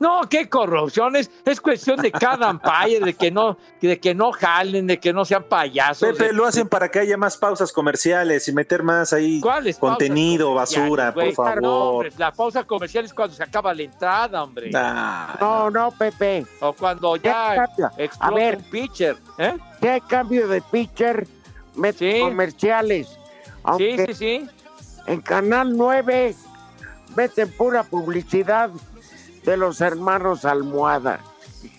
No, 0.00 0.22
qué 0.28 0.48
corrupción, 0.48 1.14
es, 1.16 1.30
es 1.44 1.60
cuestión 1.60 2.00
de 2.00 2.10
cada 2.10 2.50
umpire, 2.50 3.00
de 3.04 3.14
que 3.14 3.30
no, 3.30 3.56
de 3.80 4.00
que 4.00 4.14
no 4.14 4.32
jalen, 4.32 4.86
de 4.88 4.98
que 4.98 5.12
no 5.12 5.24
sean 5.24 5.44
payasos. 5.44 6.08
Pepe, 6.10 6.24
de- 6.28 6.32
lo 6.32 6.44
hacen 6.46 6.68
para 6.68 6.90
que 6.90 6.98
haya 6.98 7.16
más 7.16 7.36
pausas 7.36 7.72
comerciales 7.72 8.48
y 8.48 8.52
meter 8.52 8.82
más 8.82 9.12
ahí 9.12 9.40
¿Cuáles 9.40 9.76
pausas 9.76 9.98
contenido, 9.98 10.54
basura, 10.54 11.14
por 11.14 11.32
favor. 11.32 11.62
No, 11.62 11.78
hombre, 11.90 12.12
la 12.18 12.32
pausa 12.32 12.64
comercial 12.64 13.04
es 13.04 13.14
cuando 13.14 13.36
se 13.36 13.42
acaba 13.44 13.72
la 13.74 13.82
entrada, 13.82 14.42
hombre. 14.42 14.70
No, 14.70 15.70
no, 15.70 15.90
Pepe. 15.92 16.46
O 16.60 16.72
cuando 16.72 17.14
¿Qué 17.14 17.28
ya 17.28 17.64
explota 17.96 18.26
A 18.26 18.30
ver. 18.32 18.56
un 18.56 18.62
pitcher. 18.64 19.16
¿eh? 19.38 19.56
Hay 19.82 20.00
cambio 20.02 20.48
de 20.48 20.60
pitcher, 20.62 21.26
mete 21.76 22.12
Sí. 22.14 22.20
comerciales. 22.20 23.18
Aunque 23.62 24.06
Sí, 24.08 24.14
sí, 24.14 24.14
sí. 24.14 24.48
en 25.06 25.20
Canal 25.20 25.76
9 25.76 26.34
meten 27.14 27.50
pura 27.52 27.84
publicidad 27.84 28.70
de 29.44 29.56
los 29.56 29.80
hermanos 29.80 30.44
Almohada. 30.44 31.20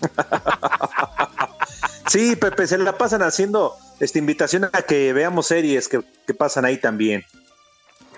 Sí, 2.06 2.36
Pepe, 2.36 2.66
se 2.66 2.78
la 2.78 2.96
pasan 2.96 3.22
haciendo 3.22 3.74
esta 3.98 4.18
invitación 4.18 4.64
a 4.64 4.82
que 4.82 5.12
veamos 5.12 5.46
series 5.46 5.88
que, 5.88 6.00
que 6.26 6.34
pasan 6.34 6.64
ahí 6.64 6.76
también. 6.76 7.24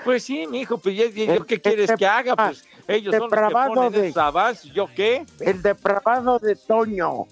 Pues 0.05 0.25
sí, 0.25 0.47
mi 0.49 0.61
hijo, 0.61 0.77
pues 0.77 0.97
¿yo, 0.97 1.47
qué 1.47 1.61
quieres 1.61 1.91
que 1.97 2.07
haga? 2.07 2.37
Pues 2.37 2.65
ellos 2.89 3.15
son 3.15 3.23
los 3.23 3.31
que 3.31 3.37
depravado 3.37 3.75
ponen 3.75 3.93
de- 3.93 4.09
esos 4.09 4.23
avances, 4.23 4.73
¿yo 4.73 4.89
qué? 4.95 5.25
El 5.41 5.63
depravado 5.63 6.39
de 6.39 6.57
Toño. 6.57 7.27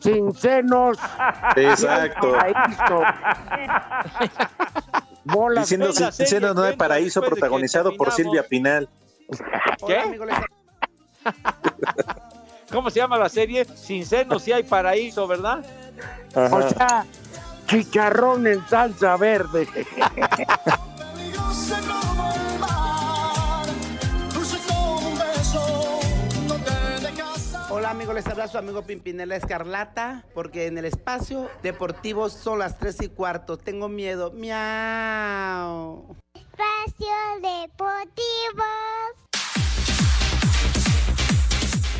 Sin 0.00 0.32
senos. 0.34 0.98
Exacto. 1.56 2.32
paraíso. 2.32 3.02
Bolas 5.24 5.64
Diciendo 5.64 5.92
sin 5.92 6.12
serie 6.12 6.52
no 6.54 6.62
hay 6.62 6.76
paraíso 6.76 7.20
protagonizado 7.22 7.96
por. 7.96 8.12
Silvia 8.12 8.46
Pinal. 8.46 8.88
¿Qué? 9.86 10.18
¿Cómo 12.70 12.90
se 12.90 13.00
llama 13.00 13.18
la 13.18 13.28
serie? 13.28 13.64
Sin 13.64 14.06
senos 14.06 14.42
sí 14.42 14.52
hay 14.52 14.62
paraíso, 14.62 15.26
¿verdad? 15.26 15.64
Ajá. 16.34 16.56
O 16.56 16.68
sea, 16.68 17.06
chicharrón 17.66 18.46
en 18.46 18.66
salsa 18.68 19.16
verde. 19.16 19.68
Hola 27.70 27.90
amigos, 27.90 28.14
les 28.14 28.26
habla 28.26 28.48
su 28.48 28.58
amigo 28.58 28.82
Pimpinela 28.82 29.36
Escarlata, 29.36 30.24
porque 30.34 30.66
en 30.66 30.78
el 30.78 30.84
espacio 30.84 31.50
deportivo 31.62 32.28
son 32.28 32.58
las 32.58 32.78
3 32.78 33.02
y 33.02 33.08
cuarto. 33.08 33.56
Tengo 33.58 33.88
miedo. 33.88 34.30
Miau. 34.32 36.16
Espacio 36.34 37.06
Deportivo. 37.40 38.64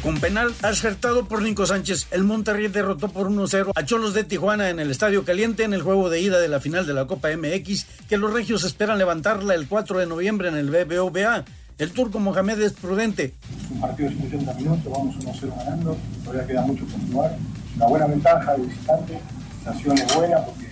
Con 0.03 0.19
penal 0.19 0.53
acertado 0.63 1.27
por 1.27 1.43
Nico 1.43 1.65
Sánchez, 1.65 2.09
el 2.11 2.25
Monterrey 2.25 2.67
derrotó 2.67 3.09
por 3.09 3.29
1-0 3.29 3.71
a 3.73 3.85
Cholos 3.85 4.15
de 4.15 4.25
Tijuana 4.25 4.69
en 4.69 4.81
el 4.81 4.91
Estadio 4.91 5.25
Caliente 5.25 5.63
en 5.63 5.75
el 5.75 5.83
juego 5.83 6.11
de 6.11 6.21
ida 6.21 6.41
de 6.41 6.49
la 6.49 6.59
final 6.59 6.89
de 6.89 6.93
la 6.93 7.07
Copa 7.07 7.29
MX, 7.37 7.87
que 8.09 8.17
los 8.17 8.33
regios 8.33 8.65
esperan 8.65 8.99
levantarla 8.99 9.55
el 9.55 9.69
4 9.69 10.01
de 10.01 10.07
noviembre 10.07 10.49
en 10.49 10.57
el 10.57 10.71
BBVA. 10.71 11.45
El 11.79 11.93
turco 11.93 12.19
Mohamed 12.19 12.61
es 12.63 12.73
prudente. 12.73 13.33
un 13.71 13.81
partido 13.81 14.11
de 14.11 14.17
50 14.17 14.55
minutos, 14.55 14.93
vamos 14.93 15.17
1-0 15.19 15.57
ganando, 15.57 15.97
todavía 16.25 16.47
queda 16.49 16.63
mucho 16.63 16.85
por 16.85 17.01
jugar. 17.13 17.37
Una 17.77 17.87
buena 17.87 18.07
ventaja 18.07 18.57
de 18.57 18.63
visitante, 18.67 19.21
la 19.65 19.73
sensación 19.73 19.99
es 19.99 20.17
buena 20.17 20.45
porque 20.45 20.67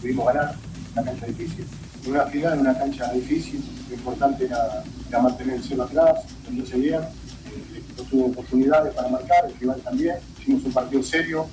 pudimos 0.00 0.26
ganar 0.26 0.54
una 0.92 1.02
cancha 1.02 1.26
difícil. 1.26 1.66
Una 2.06 2.26
final, 2.26 2.52
en 2.52 2.60
una 2.60 2.78
cancha 2.78 3.12
difícil, 3.12 3.64
lo 3.88 3.94
importante 3.96 4.44
era, 4.44 4.84
era 5.08 5.18
mantener 5.18 5.56
el 5.56 5.64
cero 5.64 5.82
atrás, 5.82 6.20
defenderse 6.42 6.76
bien. 6.76 7.00
Oportunidades 8.22 8.94
para 8.94 9.08
marcar, 9.08 9.46
el 9.46 9.58
rival 9.58 9.80
también. 9.80 10.16
Hicimos 10.40 10.64
un 10.64 10.72
partido 10.72 11.02
serio, 11.02 11.46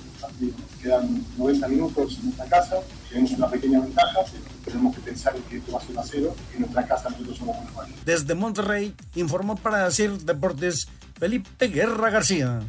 quedan 0.82 1.24
90 1.36 1.68
minutos 1.68 2.18
en 2.18 2.24
nuestra 2.26 2.46
casa, 2.46 2.76
tenemos 3.08 3.30
una 3.32 3.48
pequeña 3.50 3.80
ventaja, 3.80 4.20
pero 4.30 4.44
tenemos 4.64 4.94
que 4.94 5.02
pensar 5.02 5.34
en 5.36 5.42
que 5.42 5.56
esto 5.56 5.72
va 5.72 5.78
a 5.78 5.82
ser 5.82 5.98
a 5.98 6.02
cero, 6.04 6.34
y 6.52 6.56
en 6.56 6.60
nuestra 6.62 6.86
casa 6.86 7.10
nosotros 7.10 7.36
somos 7.38 7.56
buenos. 7.74 8.04
Desde 8.04 8.34
Monterrey 8.34 8.94
informó 9.14 9.56
para 9.56 9.84
decir 9.84 10.12
Deportes 10.18 10.88
Felipe 11.18 11.68
Guerra 11.68 12.10
García. 12.10 12.60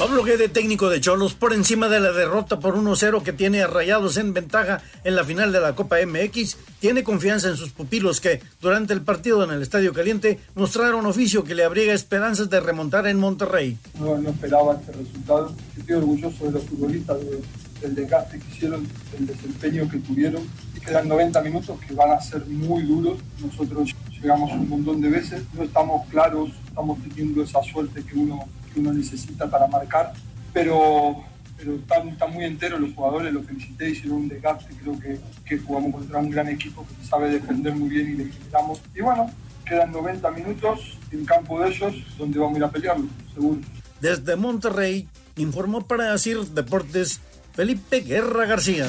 Pablo 0.00 0.24
Guede, 0.24 0.48
técnico 0.48 0.88
de 0.88 0.98
Cholos, 0.98 1.34
por 1.34 1.52
encima 1.52 1.90
de 1.90 2.00
la 2.00 2.10
derrota 2.12 2.58
por 2.58 2.74
1-0 2.74 3.22
que 3.22 3.34
tiene 3.34 3.60
a 3.62 3.66
Rayados 3.66 4.16
en 4.16 4.32
ventaja 4.32 4.80
en 5.04 5.14
la 5.14 5.24
final 5.24 5.52
de 5.52 5.60
la 5.60 5.74
Copa 5.74 5.96
MX, 6.06 6.56
tiene 6.78 7.04
confianza 7.04 7.48
en 7.50 7.56
sus 7.56 7.70
pupilos 7.72 8.18
que, 8.18 8.40
durante 8.62 8.94
el 8.94 9.02
partido 9.02 9.44
en 9.44 9.50
el 9.50 9.60
Estadio 9.60 9.92
Caliente, 9.92 10.38
mostraron 10.54 11.04
oficio 11.04 11.44
que 11.44 11.54
le 11.54 11.64
abriga 11.64 11.92
esperanzas 11.92 12.48
de 12.48 12.60
remontar 12.60 13.06
en 13.08 13.18
Monterrey. 13.18 13.76
no, 13.98 14.16
no 14.16 14.30
esperaba 14.30 14.74
este 14.80 14.92
resultado. 14.92 15.52
Estoy 15.78 15.96
orgulloso 15.96 16.44
de 16.46 16.52
los 16.52 16.64
futbolistas, 16.64 17.20
de- 17.20 17.42
del 17.82 17.94
desgaste 17.94 18.38
que 18.38 18.54
hicieron, 18.54 18.86
del 19.12 19.26
desempeño 19.26 19.88
que 19.90 19.98
tuvieron. 19.98 20.42
Y 20.76 20.80
quedan 20.80 21.08
90 21.08 21.40
minutos 21.42 21.78
que 21.86 21.92
van 21.94 22.10
a 22.12 22.20
ser 22.20 22.44
muy 22.46 22.82
duros. 22.84 23.18
Nosotros 23.42 23.90
llegamos 24.20 24.50
un 24.52 24.66
montón 24.68 25.00
de 25.02 25.08
veces, 25.10 25.42
no 25.54 25.62
estamos 25.62 26.06
claros, 26.08 26.50
estamos 26.68 26.98
teniendo 27.02 27.42
esa 27.42 27.62
suerte 27.62 28.02
que 28.04 28.18
uno, 28.18 28.46
que 28.72 28.80
uno 28.80 28.92
necesita 28.92 29.48
para 29.50 29.66
marcar, 29.66 30.12
pero, 30.52 31.24
pero 31.56 31.76
están, 31.76 32.08
están 32.08 32.32
muy 32.32 32.44
enteros 32.44 32.80
los 32.80 32.94
jugadores, 32.94 33.32
los 33.32 33.46
felicité, 33.46 33.90
hicieron 33.90 34.18
un 34.18 34.28
desgaste, 34.28 34.74
creo 34.74 34.98
que, 34.98 35.20
que 35.44 35.58
jugamos 35.58 35.92
contra 35.92 36.18
un 36.18 36.30
gran 36.30 36.48
equipo 36.48 36.86
que 36.86 37.06
sabe 37.06 37.30
defender 37.30 37.74
muy 37.74 37.88
bien 37.88 38.10
y 38.10 38.14
le 38.14 38.32
generamos. 38.32 38.80
Y 38.94 39.00
bueno, 39.00 39.30
quedan 39.64 39.92
90 39.92 40.30
minutos 40.32 40.98
en 41.12 41.24
campo 41.24 41.60
de 41.60 41.70
ellos, 41.70 41.94
donde 42.18 42.38
vamos 42.38 42.56
a 42.56 42.58
ir 42.58 42.64
a 42.64 42.70
pelearlo, 42.70 43.06
seguro. 43.34 43.60
Desde 44.00 44.36
Monterrey 44.36 45.08
informó 45.36 45.86
para 45.86 46.12
decir 46.12 46.38
Deportes 46.38 47.20
Felipe 47.52 48.00
Guerra 48.00 48.46
García. 48.46 48.86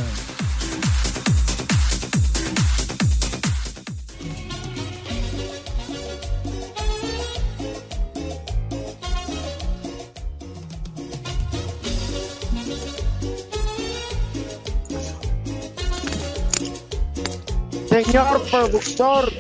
Señor 18.12 18.41
productor, 18.52 19.32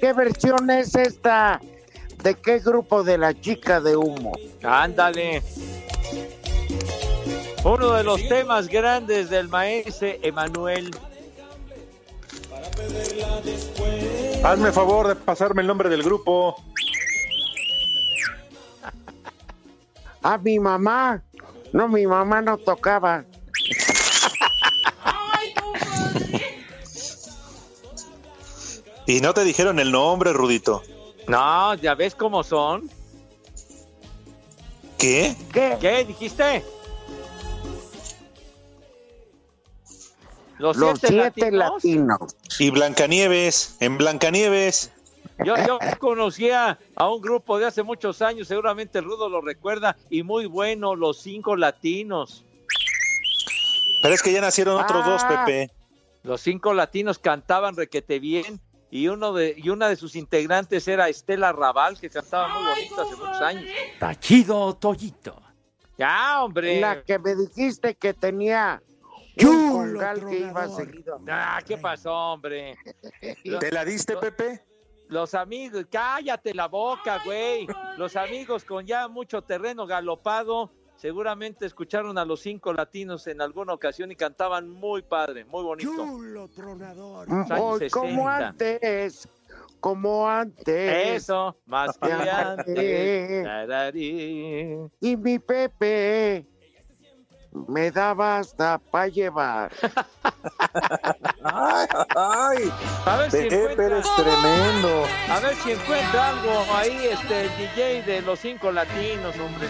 ¿qué 0.00 0.14
versión 0.14 0.70
es 0.70 0.94
esta? 0.94 1.60
¿De 2.22 2.34
qué 2.34 2.60
grupo 2.60 3.04
de 3.04 3.18
la 3.18 3.38
chica 3.38 3.78
de 3.78 3.94
humo? 3.94 4.32
Ándale. 4.62 5.42
Uno 7.62 7.92
de 7.92 8.04
los 8.04 8.26
temas 8.26 8.68
grandes 8.68 9.28
del 9.28 9.48
maestro 9.48 10.08
Emanuel. 10.22 10.96
Hazme 14.42 14.72
favor 14.72 15.08
de 15.08 15.16
pasarme 15.16 15.60
el 15.60 15.68
nombre 15.68 15.90
del 15.90 16.02
grupo. 16.02 16.56
A 20.22 20.38
mi 20.38 20.58
mamá. 20.58 21.22
No, 21.74 21.86
mi 21.86 22.06
mamá 22.06 22.40
no 22.40 22.56
tocaba. 22.56 23.26
Y 29.06 29.20
no 29.20 29.34
te 29.34 29.44
dijeron 29.44 29.78
el 29.80 29.90
nombre, 29.90 30.32
Rudito. 30.32 30.82
No, 31.28 31.74
ya 31.74 31.94
ves 31.94 32.14
cómo 32.14 32.42
son. 32.42 32.88
¿Qué? 34.98 35.34
¿Qué? 35.52 35.76
¿Qué 35.80 36.04
dijiste? 36.04 36.64
Los, 40.58 40.76
Los 40.76 41.00
siete, 41.00 41.32
siete 41.34 41.50
latinos. 41.50 41.74
latinos. 42.20 42.36
Y 42.60 42.70
Blancanieves, 42.70 43.76
en 43.80 43.98
Blancanieves. 43.98 44.92
Yo, 45.44 45.56
yo 45.66 45.78
conocía 45.98 46.78
a 46.94 47.08
un 47.08 47.20
grupo 47.20 47.58
de 47.58 47.66
hace 47.66 47.82
muchos 47.82 48.22
años, 48.22 48.46
seguramente 48.46 49.00
Rudo 49.00 49.28
lo 49.28 49.40
recuerda, 49.40 49.96
y 50.08 50.22
muy 50.22 50.46
bueno, 50.46 50.94
los 50.94 51.18
cinco 51.20 51.56
latinos. 51.56 52.44
Pero 54.02 54.14
es 54.14 54.22
que 54.22 54.32
ya 54.32 54.40
nacieron 54.40 54.80
otros 54.80 55.04
dos, 55.04 55.22
Ah. 55.24 55.44
Pepe. 55.44 55.72
Los 56.22 56.40
cinco 56.40 56.72
latinos 56.74 57.18
cantaban 57.18 57.74
requete 57.76 58.20
bien 58.20 58.60
y 58.92 59.08
uno 59.08 59.32
de 59.32 59.54
y 59.56 59.70
una 59.70 59.88
de 59.88 59.96
sus 59.96 60.14
integrantes 60.16 60.86
era 60.86 61.08
Estela 61.08 61.50
Raval 61.50 61.98
que 61.98 62.10
cantaba 62.10 62.48
muy 62.48 62.68
bonito 62.68 63.00
hace 63.00 63.16
muchos 63.16 63.40
años. 63.40 63.64
Tachido 63.98 64.76
Toyito. 64.76 65.40
Ya, 65.96 66.44
hombre. 66.44 66.78
La 66.78 67.02
que 67.02 67.18
me 67.18 67.34
dijiste 67.34 67.94
que 67.94 68.12
tenía 68.12 68.82
un 69.42 69.98
que 70.28 70.40
iba 70.40 70.68
seguido. 70.68 71.18
Ah, 71.26 71.62
¿qué 71.66 71.78
pasó, 71.78 72.12
hombre? 72.12 72.76
¿Te 73.60 73.72
la 73.72 73.82
diste, 73.82 74.14
Pepe? 74.18 74.62
Los 75.08 75.32
amigos, 75.32 75.86
cállate 75.90 76.52
la 76.52 76.68
boca, 76.68 77.22
güey. 77.24 77.66
Los 77.96 78.14
amigos 78.14 78.62
con 78.62 78.86
ya 78.86 79.08
mucho 79.08 79.40
terreno 79.40 79.86
galopado, 79.86 80.70
seguramente 81.02 81.66
escucharon 81.66 82.16
a 82.16 82.24
los 82.24 82.42
cinco 82.42 82.72
latinos 82.72 83.26
en 83.26 83.40
alguna 83.40 83.72
ocasión 83.72 84.12
y 84.12 84.14
cantaban 84.14 84.70
muy 84.70 85.02
padre, 85.02 85.44
muy 85.44 85.64
bonito. 85.64 85.90
Chulo 85.96 86.46
tronador. 86.46 87.28
Años 87.28 87.50
Hoy 87.58 87.90
como 87.90 88.30
60. 88.30 88.46
antes, 88.46 89.28
como 89.80 90.28
antes. 90.28 91.16
Eso, 91.16 91.56
más 91.66 91.98
que 91.98 92.12
antes. 92.12 92.78
Eh. 92.78 93.42
Tararí. 93.44 94.78
Y 95.00 95.16
mi 95.16 95.40
Pepe 95.40 96.46
me 97.66 97.90
daba 97.90 98.38
hasta 98.38 98.78
para 98.78 99.08
llevar. 99.08 99.72
Ay, 101.42 101.86
ay. 102.14 102.72
A 103.06 103.16
ver 103.16 103.30
si 103.32 103.38
Pepe, 103.38 103.56
encuentra, 103.56 103.86
eres 103.86 104.06
tremendo. 104.14 105.04
a 105.28 105.40
ver 105.40 105.54
si 105.56 105.72
encuentra 105.72 106.28
algo 106.28 106.74
ahí, 106.76 107.08
este, 107.10 107.40
el 107.40 107.56
DJ 107.56 108.02
de 108.02 108.22
los 108.22 108.38
cinco 108.38 108.70
latinos, 108.70 109.36
hombre. 109.40 109.66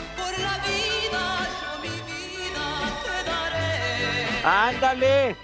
Ándale. 4.44 5.36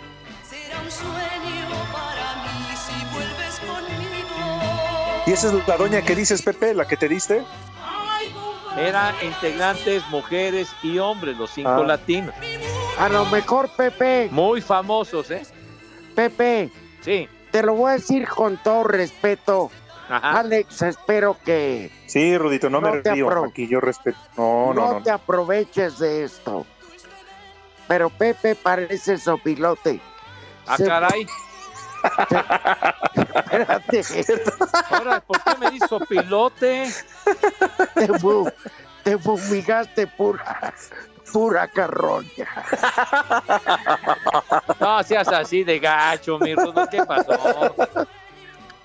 ¿Y 5.26 5.32
esa 5.32 5.48
es 5.48 5.68
la 5.68 5.76
doña 5.76 6.02
que 6.02 6.14
dices, 6.14 6.40
Pepe, 6.42 6.74
la 6.74 6.86
que 6.86 6.96
te 6.96 7.08
diste? 7.08 7.42
Eran 8.78 9.14
integrantes, 9.22 10.02
mujeres 10.08 10.68
y 10.82 10.98
hombres, 10.98 11.36
los 11.36 11.50
cinco 11.50 11.70
Ah. 11.70 11.84
latinos. 11.86 12.34
A 12.98 13.08
lo 13.08 13.26
mejor, 13.26 13.68
Pepe, 13.76 14.28
Muy 14.30 14.60
famosos, 14.60 15.30
¿eh? 15.30 15.42
Pepe, 16.14 16.70
Sí. 17.02 17.28
te 17.50 17.62
lo 17.62 17.74
voy 17.74 17.90
a 17.90 17.94
decir 17.94 18.26
con 18.28 18.56
todo 18.58 18.84
respeto. 18.84 19.70
Ajá. 20.08 20.38
Alex, 20.40 20.80
espero 20.82 21.36
que 21.44 21.90
Sí, 22.06 22.38
Rudito, 22.38 22.70
no, 22.70 22.80
No 22.80 22.90
me 22.90 23.02
río. 23.02 23.44
Aquí 23.44 23.68
yo 23.68 23.78
respeto. 23.80 24.18
No, 24.38 24.72
no, 24.72 24.86
no, 24.86 24.92
no. 24.94 25.02
te 25.02 25.10
aproveches 25.10 25.98
de 25.98 26.24
esto. 26.24 26.64
Pero 27.88 28.10
Pepe 28.10 28.54
parece 28.54 29.16
sopilote. 29.18 30.00
Ah, 30.66 30.76
Se- 30.76 30.86
caray. 30.86 31.26
Espérate. 33.34 34.02
Ahora, 34.90 35.20
¿por 35.20 35.42
qué 35.42 35.56
me 35.58 35.74
hizo 35.76 35.98
pilote? 36.00 36.92
Te, 37.94 38.18
fu- 38.18 38.48
te 39.02 39.18
fumigaste 39.18 40.06
pura, 40.06 40.74
pura 41.32 41.66
carroña. 41.68 42.46
No 44.78 45.02
seas 45.02 45.28
así 45.28 45.64
de 45.64 45.78
gacho, 45.80 46.38
mi 46.38 46.54
Rudo, 46.54 46.86
¿qué 46.90 47.04
pasó? 47.04 47.74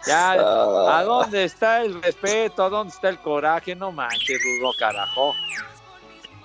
Ya, 0.06 0.32
¿a 0.32 1.04
dónde 1.04 1.44
está 1.46 1.82
el 1.82 2.02
respeto? 2.02 2.64
¿A 2.64 2.70
dónde 2.70 2.94
está 2.94 3.10
el 3.10 3.20
coraje? 3.20 3.76
No 3.76 3.92
manches, 3.92 4.38
Rudo, 4.60 4.72
carajo. 4.80 5.34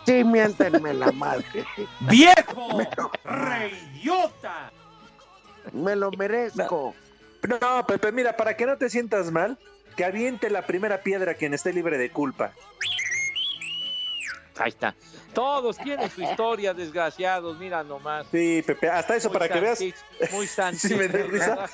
Sí, 0.09 0.25
miéntenme 0.25 0.95
la 0.95 1.13
madre. 1.13 1.67
¡Viejo! 2.01 2.81
¡Reyota! 3.25 4.73
Me 5.73 5.95
lo 5.95 6.11
merezco. 6.13 6.95
No, 7.47 7.87
Pepe, 7.87 8.11
mira, 8.11 8.35
para 8.35 8.57
que 8.57 8.65
no 8.65 8.79
te 8.79 8.89
sientas 8.89 9.31
mal, 9.31 9.59
que 9.99 10.07
aviente 10.07 10.49
la 10.49 10.63
primera 10.63 11.03
piedra 11.03 11.35
quien 11.35 11.53
esté 11.53 11.75
libre 11.75 11.99
de 11.99 12.11
culpa. 12.11 12.53
Ahí 14.57 14.71
está. 14.71 14.95
Todos 15.35 15.77
tienen 15.77 16.11
su 16.11 16.23
historia, 16.23 16.73
desgraciados, 16.73 17.59
mira 17.59 17.85
nomás. 17.85 18.27
Sí, 18.33 18.65
Pepe, 18.67 18.89
hasta 18.89 19.15
eso 19.15 19.29
Muy 19.29 19.39
para 19.39 19.49
que 19.51 19.61
veas. 19.61 19.79
Muy 20.33 20.47
Sí, 20.75 20.95
me 20.95 21.09
da 21.09 21.23
risa. 21.27 21.67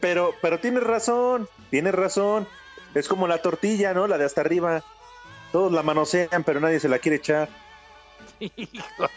Pero, 0.00 0.34
pero 0.40 0.58
tienes 0.60 0.82
razón, 0.82 1.46
tienes 1.68 1.94
razón. 1.94 2.48
Es 2.94 3.06
como 3.06 3.28
la 3.28 3.42
tortilla, 3.42 3.92
¿no? 3.92 4.06
La 4.06 4.16
de 4.16 4.24
hasta 4.24 4.40
arriba. 4.40 4.82
Todos 5.52 5.72
la 5.72 5.82
manosean, 5.82 6.44
pero 6.44 6.60
nadie 6.60 6.80
se 6.80 6.88
la 6.88 6.98
quiere 6.98 7.16
echar. 7.16 7.48
Híjole. 8.38 9.10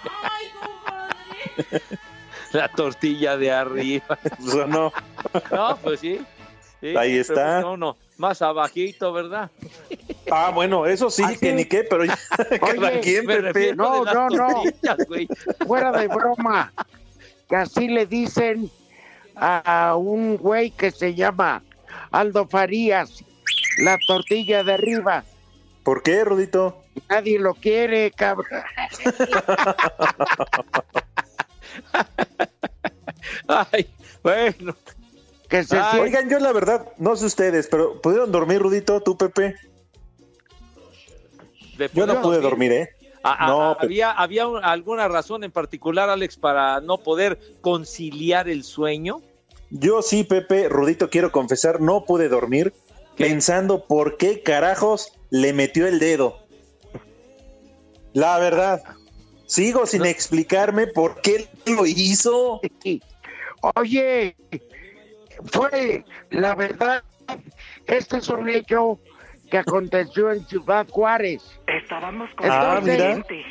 La 2.52 2.68
tortilla 2.70 3.38
de 3.38 3.52
arriba. 3.52 4.18
¿O 4.54 4.66
no? 4.66 4.94
No, 5.52 5.78
pues 5.78 6.00
sí. 6.00 6.22
Sí, 6.82 6.96
Ahí 6.98 7.18
está. 7.18 7.62
pues 7.62 7.74
uno 7.74 7.98
más 8.18 8.42
abajito, 8.42 9.12
¿verdad? 9.14 9.50
Ah, 10.32 10.52
bueno, 10.54 10.86
eso 10.86 11.10
sí, 11.10 11.24
¿Ah, 11.26 11.34
que 11.40 11.54
ni 11.54 11.66
qué, 11.66 11.84
pero 11.84 12.06
ya, 12.06 12.18
cada 12.60 12.90
Oye, 12.90 13.00
quien, 13.02 13.26
Pepe. 13.26 13.76
No, 13.76 14.04
no, 14.06 14.30
no. 14.30 14.64
Fuera 15.66 15.92
de 15.92 16.08
broma. 16.08 16.72
Que 17.50 17.56
así 17.56 17.88
le 17.88 18.06
dicen 18.06 18.70
a 19.36 19.96
un 19.98 20.38
güey 20.38 20.72
que 20.72 20.92
se 20.92 21.14
llama 21.16 21.64
Aldo 22.12 22.48
Farías. 22.48 23.24
La 23.80 23.98
tortilla 24.08 24.64
de 24.64 24.74
arriba. 24.74 25.24
¿Por 25.84 26.02
qué, 26.04 26.24
Rudito? 26.24 26.82
Nadie 27.10 27.40
lo 27.40 27.54
quiere, 27.54 28.12
cabrón. 28.12 28.62
Ay, 33.48 33.88
bueno. 34.24 34.76
Que 35.50 35.64
se 35.64 35.78
Ay, 35.78 35.84
siente- 35.84 36.02
Oigan, 36.02 36.30
yo 36.30 36.40
la 36.40 36.52
verdad, 36.52 36.88
no 36.98 37.16
sé 37.16 37.26
ustedes, 37.26 37.68
pero 37.68 38.02
¿pudieron 38.02 38.32
dormir, 38.32 38.60
Rudito, 38.60 39.02
tú, 39.02 39.18
Pepe? 39.18 39.56
Yo 41.94 42.06
no 42.08 42.22
pude 42.22 42.40
dormir, 42.40 42.72
¿eh? 42.72 42.90
No, 43.24 43.76
había, 43.80 44.12
había 44.12 44.48
un- 44.48 44.64
alguna 44.64 45.08
razón 45.08 45.44
en 45.44 45.52
particular, 45.52 46.10
Alex, 46.10 46.38
para 46.38 46.82
no 46.82 46.98
poder 46.98 47.40
conciliar 47.62 48.50
el 48.50 48.64
sueño. 48.64 49.22
Yo 49.70 50.02
sí, 50.02 50.24
Pepe, 50.24 50.70
Rudito, 50.70 51.10
quiero 51.10 51.32
confesar, 51.32 51.82
no 51.82 52.06
pude 52.06 52.30
dormir 52.30 52.74
¿Qué? 53.16 53.26
pensando 53.26 53.86
por 53.86 54.18
qué 54.18 54.44
carajos 54.44 55.14
le 55.34 55.52
metió 55.52 55.88
el 55.88 55.98
dedo. 55.98 56.46
La 58.14 58.38
verdad, 58.38 58.84
sigo 59.48 59.88
sin 59.88 60.06
explicarme 60.06 60.86
por 60.86 61.20
qué 61.22 61.48
lo 61.66 61.88
hizo. 61.88 62.62
Oye, 63.76 64.36
fue 65.46 66.06
la 66.30 66.54
verdad. 66.54 67.04
Este 67.88 68.18
es 68.18 68.30
un 68.30 68.48
hecho 68.48 69.00
que 69.50 69.58
aconteció 69.58 70.32
en 70.32 70.46
Ciudad 70.48 70.88
Juárez. 70.88 71.42
Estábamos 71.66 72.30
Ah, 72.38 72.80
mira. 72.84 73.16
conscientes. 73.16 73.46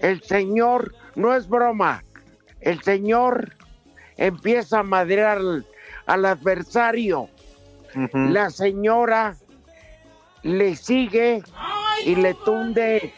El 0.00 0.22
señor, 0.24 0.92
no 1.14 1.36
es 1.36 1.48
broma, 1.48 2.02
el 2.60 2.82
señor 2.82 3.54
empieza 4.16 4.80
a 4.80 4.82
madrear 4.82 5.38
al, 5.38 5.64
al 6.06 6.24
adversario. 6.24 7.28
La 8.12 8.50
señora 8.50 9.36
le 10.42 10.76
sigue 10.76 11.42
y 12.04 12.14
le 12.14 12.34
tunde 12.34 13.12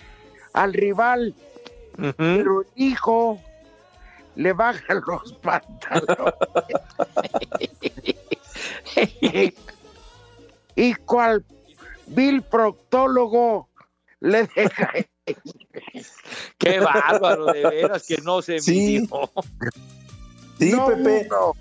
al 0.53 0.73
rival, 0.73 1.35
pero 2.17 2.63
el 2.63 2.67
hijo 2.77 3.41
le 4.35 4.53
baja 4.53 4.95
los 4.95 5.33
pantalones. 5.43 6.35
y 10.77 10.95
cual 10.95 11.45
vil 12.07 12.43
proctólogo 12.43 13.69
le 14.21 14.49
deja 14.55 14.93
Qué 16.59 16.81
bárbaro, 16.81 17.47
de 17.47 17.63
veras 17.63 18.07
que 18.07 18.19
no 18.19 18.43
se 18.43 18.59
Sí. 18.61 19.01
midió. 19.01 19.31
Sí, 20.59 20.73
no 20.73 20.87
Pepe. 20.87 21.27
uno. 21.29 21.53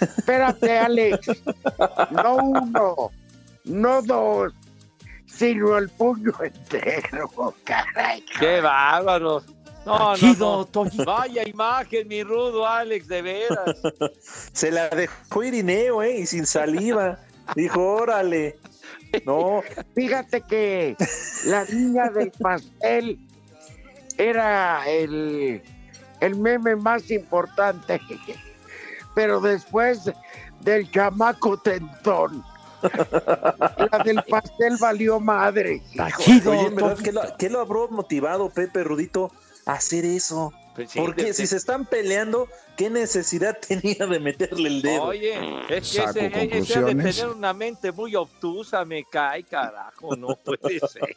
Espérate, 0.00 0.78
Alex. 0.78 1.28
No 2.10 2.36
uno, 2.36 3.10
no 3.64 4.02
dos, 4.02 4.52
sino 5.34 5.76
el 5.78 5.88
puño 5.88 6.32
entero, 6.42 7.54
caray. 7.64 8.24
Qué 8.38 8.60
bárbaro. 8.60 9.42
No, 9.86 10.14
no, 10.16 10.68
no. 10.72 11.04
Vaya 11.06 11.48
imagen, 11.48 12.06
mi 12.06 12.22
rudo 12.22 12.66
Alex, 12.66 13.08
de 13.08 13.22
veras. 13.22 13.76
Se 14.52 14.70
la 14.70 14.88
dejó 14.90 15.42
Irineo, 15.42 16.02
¿eh? 16.02 16.18
Y 16.18 16.26
sin 16.26 16.46
saliva. 16.46 17.18
Dijo, 17.54 17.80
órale. 17.80 18.58
No, 19.24 19.62
Fíjate 19.94 20.42
que 20.42 20.96
la 21.46 21.64
niña 21.64 22.10
del 22.10 22.30
pastel 22.32 23.18
era 24.18 24.88
el, 24.88 25.62
el 26.20 26.36
meme 26.36 26.76
más 26.76 27.10
importante, 27.10 28.00
pero 29.14 29.40
después 29.40 30.10
del 30.60 30.90
chamaco 30.90 31.56
tentón, 31.58 32.44
la 32.82 34.02
del 34.04 34.22
pastel 34.28 34.76
valió 34.78 35.20
madre. 35.20 35.82
oye, 36.46 36.70
verdad. 36.70 36.98
¿qué 37.02 37.12
lo, 37.12 37.22
qué 37.38 37.50
lo 37.50 37.60
habrá 37.60 37.86
motivado 37.90 38.50
Pepe 38.50 38.84
Rudito 38.84 39.30
a 39.66 39.72
hacer 39.74 40.04
eso? 40.04 40.52
Pues 40.74 40.90
sí, 40.92 41.00
Porque 41.00 41.24
de- 41.24 41.34
si 41.34 41.42
de- 41.42 41.48
se 41.48 41.56
están 41.56 41.84
peleando, 41.84 42.48
¿qué 42.76 42.88
necesidad 42.90 43.58
tenía 43.68 44.06
de 44.06 44.20
meterle 44.20 44.68
el 44.68 44.82
dedo? 44.82 45.02
Oye, 45.02 45.34
es 45.68 45.90
que 45.90 45.98
Saco 45.98 46.10
ese, 46.10 46.20
ese 46.20 46.22
ha 46.22 46.22
de 46.22 46.30
conclusiones. 46.48 47.16
tener 47.16 47.30
una 47.36 47.52
mente 47.52 47.90
muy 47.92 48.14
obtusa, 48.14 48.84
me 48.84 49.04
cae, 49.04 49.42
carajo, 49.42 50.14
no 50.14 50.36
puede 50.36 50.78
ser. 50.88 51.16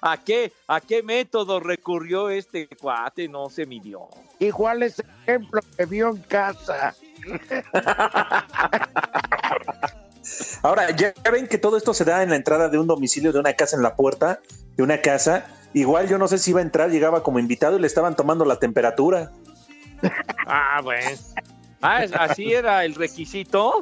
¿A 0.00 0.16
qué, 0.22 0.52
¿A 0.68 0.80
qué 0.80 1.02
método 1.02 1.58
recurrió 1.58 2.30
este 2.30 2.68
cuate? 2.68 3.28
No 3.28 3.50
se 3.50 3.66
midió. 3.66 4.06
Igual 4.38 4.84
ese 4.84 5.02
ejemplo 5.24 5.60
que 5.76 5.84
vio 5.86 6.10
en 6.10 6.18
casa. 6.18 6.94
Ahora, 10.62 10.90
ya 10.90 11.12
ven 11.30 11.46
que 11.46 11.58
todo 11.58 11.76
esto 11.76 11.94
se 11.94 12.04
da 12.04 12.22
en 12.22 12.30
la 12.30 12.36
entrada 12.36 12.68
de 12.68 12.78
un 12.78 12.86
domicilio, 12.86 13.32
de 13.32 13.38
una 13.38 13.52
casa 13.54 13.76
en 13.76 13.82
la 13.82 13.94
puerta, 13.96 14.40
de 14.76 14.82
una 14.82 15.00
casa. 15.00 15.46
Igual 15.74 16.08
yo 16.08 16.18
no 16.18 16.26
sé 16.28 16.38
si 16.38 16.50
iba 16.50 16.60
a 16.60 16.62
entrar, 16.62 16.90
llegaba 16.90 17.22
como 17.22 17.38
invitado 17.38 17.76
y 17.76 17.80
le 17.80 17.86
estaban 17.86 18.16
tomando 18.16 18.44
la 18.44 18.58
temperatura. 18.58 19.30
Ah, 20.46 20.80
bueno. 20.82 21.10
Ah, 21.82 22.02
¿es- 22.04 22.12
¿así 22.14 22.52
era 22.52 22.84
el 22.84 22.94
requisito? 22.94 23.80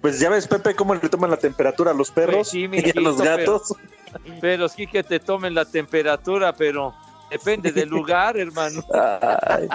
Pues 0.00 0.20
ya 0.20 0.28
ves, 0.30 0.46
Pepe, 0.46 0.74
cómo 0.74 0.94
le 0.94 1.00
toman 1.08 1.30
la 1.30 1.36
temperatura 1.38 1.90
a 1.92 1.94
los 1.94 2.10
perros 2.10 2.36
Pues 2.36 2.48
sí, 2.48 2.68
y 2.70 2.98
a 2.98 3.00
los 3.00 3.20
gatos. 3.20 3.74
Pero 4.40 4.68
sí 4.68 4.86
que 4.86 5.02
te 5.02 5.18
tomen 5.18 5.54
la 5.54 5.64
temperatura, 5.64 6.52
pero 6.52 6.94
depende 7.30 7.72
del 7.72 7.88
lugar, 7.88 8.36
hermano. 8.36 8.84
Ay, 8.92 9.68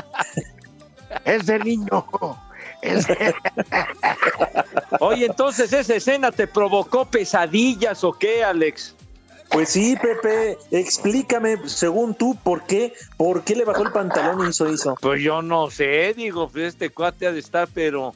Ese 1.26 1.60
niño. 1.60 2.06
Oye, 5.00 5.26
entonces 5.26 5.74
esa 5.74 5.96
escena 5.96 6.32
te 6.32 6.48
provocó 6.48 7.06
pesadillas 7.06 8.04
o 8.04 8.14
qué, 8.14 8.44
Alex? 8.44 8.96
pues 9.50 9.70
sí, 9.70 9.96
Pepe, 10.00 10.60
explícame, 10.72 11.58
según 11.68 12.14
tú, 12.14 12.38
¿por 12.44 12.62
qué? 12.64 12.94
¿Por 13.18 13.44
qué 13.44 13.56
le 13.56 13.66
bajó 13.66 13.82
el 13.84 13.92
pantalón 13.92 14.46
y 14.46 14.50
hizo 14.50 14.68
eso? 14.68 14.96
Pues 15.02 15.24
yo 15.24 15.42
no 15.42 15.72
sé, 15.72 16.14
digo, 16.14 16.50
pues 16.50 16.66
este 16.66 16.92
cuate 16.92 17.26
ha 17.28 17.32
de 17.32 17.40
estar, 17.40 17.68
pero 17.74 18.14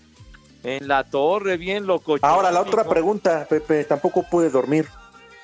en 0.63 0.87
la 0.87 1.03
torre, 1.03 1.57
bien 1.57 1.87
loco. 1.87 2.17
Ahora, 2.21 2.51
la 2.51 2.61
otra 2.61 2.83
pregunta, 2.83 3.47
Pepe, 3.49 3.83
tampoco 3.83 4.21
pude 4.23 4.51
dormir. 4.51 4.87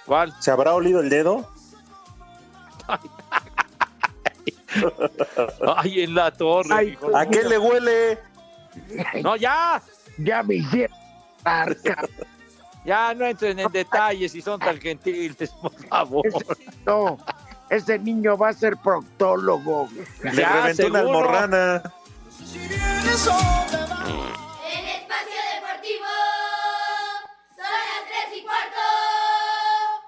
¿Cuál? 0.05 0.31
¿Se 0.39 0.51
habrá 0.51 0.75
olido 0.75 0.99
el 0.99 1.09
dedo? 1.09 1.49
Ay, 5.75 6.01
en 6.01 6.13
la 6.13 6.29
torre. 6.31 6.69
Ay. 6.71 6.95
¿A 7.15 7.25
qué 7.25 7.43
le 7.43 7.57
huele? 7.57 8.19
No, 9.23 9.35
ya. 9.35 9.81
Ya 10.17 10.43
me 10.43 10.55
hicieron 10.55 10.97
Ya 12.85 13.13
no 13.13 13.25
entren 13.25 13.59
en 13.59 13.71
detalles 13.71 14.31
si 14.31 14.41
son 14.41 14.59
tan 14.59 14.79
gentiles, 14.79 15.51
por 15.61 15.73
favor. 15.87 16.25
No, 16.85 17.17
ese 17.69 17.99
niño 17.99 18.37
va 18.37 18.49
a 18.49 18.53
ser 18.53 18.77
proctólogo. 18.77 19.89
Le 20.23 20.33
ya, 20.33 20.71
una 20.87 20.99
almorrana. 20.99 21.83
En 22.15 23.15
Espacio 24.85 25.39
Deportivo 25.55 26.11
son 27.55 27.79
las 27.89 28.03
tres 28.07 28.37
y 28.37 28.41
cuarto. 28.43 28.85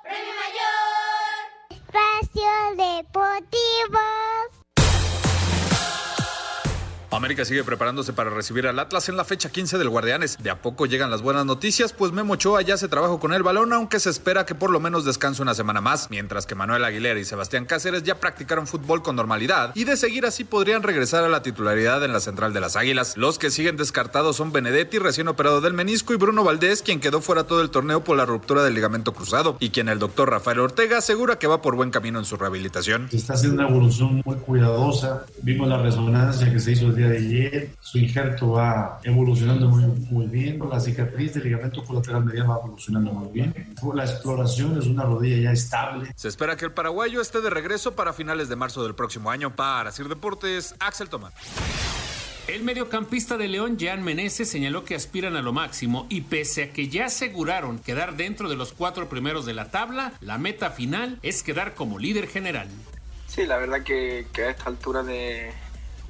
Premio 0.04 0.34
Mayor. 0.42 1.42
Espacio 1.70 2.52
Deportivo. 2.78 4.21
América 7.12 7.44
sigue 7.44 7.64
preparándose 7.64 8.14
para 8.14 8.30
recibir 8.30 8.68
al 8.68 8.80
Atlas 8.80 9.10
en 9.10 9.18
la 9.18 9.26
fecha 9.26 9.50
15 9.50 9.78
del 9.78 9.90
Guardianes. 9.90 10.38
De 10.42 10.50
a 10.50 10.62
poco 10.62 10.86
llegan 10.86 11.12
las 11.12 11.22
buenas 11.22 11.46
noticias, 11.46 11.92
pues 11.92 12.12
Memo 12.12 12.34
Ochoa 12.34 12.62
ya 12.62 12.78
se 12.78 12.88
trabajó 12.88 13.20
con 13.20 13.34
el 13.34 13.44
balón, 13.44 13.74
aunque 13.74 14.00
se 14.00 14.10
espera 14.10 14.46
que 14.46 14.56
por 14.56 14.70
lo 14.70 14.80
menos 14.80 15.04
descanse 15.04 15.42
una 15.42 15.54
semana 15.54 15.82
más, 15.82 16.10
mientras 16.10 16.46
que 16.46 16.56
Manuel 16.56 16.86
Aguilera 16.86 17.20
y 17.20 17.26
Sebastián 17.26 17.66
Cáceres 17.66 18.04
ya 18.04 18.20
practicaron 18.20 18.66
fútbol 18.66 19.02
con 19.02 19.16
normalidad 19.16 19.74
y 19.76 19.84
de 19.84 19.98
seguir 19.98 20.26
así 20.26 20.44
podrían 20.44 20.84
regresar 20.84 21.24
a 21.24 21.30
la 21.30 21.42
titularidad 21.42 22.04
en 22.06 22.14
la 22.14 22.20
central 22.20 22.54
de 22.54 22.62
las 22.62 22.76
Águilas. 22.76 23.18
Los 23.18 23.38
que 23.38 23.52
siguen 23.52 23.78
descartados 23.78 24.38
son 24.38 24.52
Benedetti, 24.52 24.98
recién 24.98 25.28
operado 25.28 25.62
del 25.62 25.74
menisco, 25.74 26.14
y 26.14 26.18
Bruno 26.18 26.44
Valdés, 26.44 26.82
quien 26.82 27.00
quedó 27.00 27.22
fuera 27.22 27.44
todo 27.44 27.62
el 27.62 27.70
torneo 27.70 28.04
por 28.04 28.18
la 28.18 28.26
ruptura 28.26 28.64
del 28.64 28.74
ligamento 28.74 29.14
cruzado, 29.14 29.58
y 29.60 29.70
quien 29.70 29.90
el 29.90 30.00
doctor 30.00 30.30
Rafael 30.30 30.60
Ortega 30.60 31.00
asegura 31.00 31.38
que 31.40 31.48
va 31.48 31.62
por 31.62 31.76
buen 31.76 31.92
camino 31.92 32.20
en 32.20 32.26
su 32.26 32.38
rehabilitación. 32.38 33.10
Está 33.12 33.34
haciendo 33.34 33.62
una 33.62 33.70
evolución 33.70 34.22
muy 34.24 34.38
cuidadosa. 34.38 35.26
Vimos 35.42 35.68
la 35.68 35.82
resonancia 35.82 36.52
que 36.52 36.60
se 36.60 36.72
hizo 36.72 36.88
el 36.88 36.96
día 36.96 37.10
de 37.12 37.18
ayer. 37.18 37.70
Su 37.80 37.98
injerto 37.98 38.52
va 38.52 39.00
evolucionando 39.04 39.68
muy, 39.68 39.84
muy 40.10 40.28
bien. 40.28 40.60
La 40.70 40.80
cicatriz 40.80 41.34
del 41.34 41.44
ligamento 41.44 41.84
colateral 41.84 42.26
medial 42.26 42.50
va 42.50 42.58
evolucionando 42.58 43.12
muy 43.12 43.32
bien. 43.32 43.54
La 43.94 44.06
exploración 44.06 44.78
es 44.78 44.86
una 44.86 45.04
rodilla 45.04 45.38
ya 45.38 45.52
estable. 45.52 46.12
Se 46.16 46.28
espera 46.28 46.56
que 46.56 46.66
el 46.66 46.72
paraguayo 46.72 47.22
esté 47.22 47.42
de 47.42 47.50
regreso 47.50 47.96
para 47.96 48.14
finales 48.14 48.50
de 48.50 48.56
marzo 48.56 48.84
del 48.84 48.96
próximo 48.96 49.30
año. 49.30 49.56
Para 49.56 49.92
Sir 49.92 50.08
Deportes, 50.08 50.76
Axel 50.80 51.10
Tomás. 51.10 51.34
El 52.48 52.64
mediocampista 52.64 53.38
de 53.38 53.48
León, 53.48 53.78
Jan 53.80 54.04
Meneses, 54.04 54.50
señaló 54.50 54.84
que 54.84 54.96
aspiran 54.96 55.36
a 55.36 55.42
lo 55.42 55.54
máximo 55.54 56.08
y 56.10 56.22
pese 56.22 56.64
a 56.64 56.74
que 56.74 56.90
ya 56.90 57.06
aseguraron 57.06 57.80
quedar 57.80 58.18
dentro 58.18 58.50
de 58.50 58.56
los 58.56 58.74
cuatro 58.74 59.08
primeros 59.08 59.46
de 59.46 59.54
la 59.54 59.70
tabla, 59.70 60.14
la 60.22 60.38
meta 60.38 60.72
final 60.72 61.20
es 61.22 61.44
quedar 61.44 61.76
como 61.76 62.00
líder 62.00 62.28
general. 62.28 62.68
Sí, 63.28 63.46
la 63.46 63.58
verdad 63.58 63.84
que, 63.84 64.28
que 64.34 64.44
a 64.44 64.50
esta 64.50 64.66
altura 64.66 65.04
de, 65.04 65.52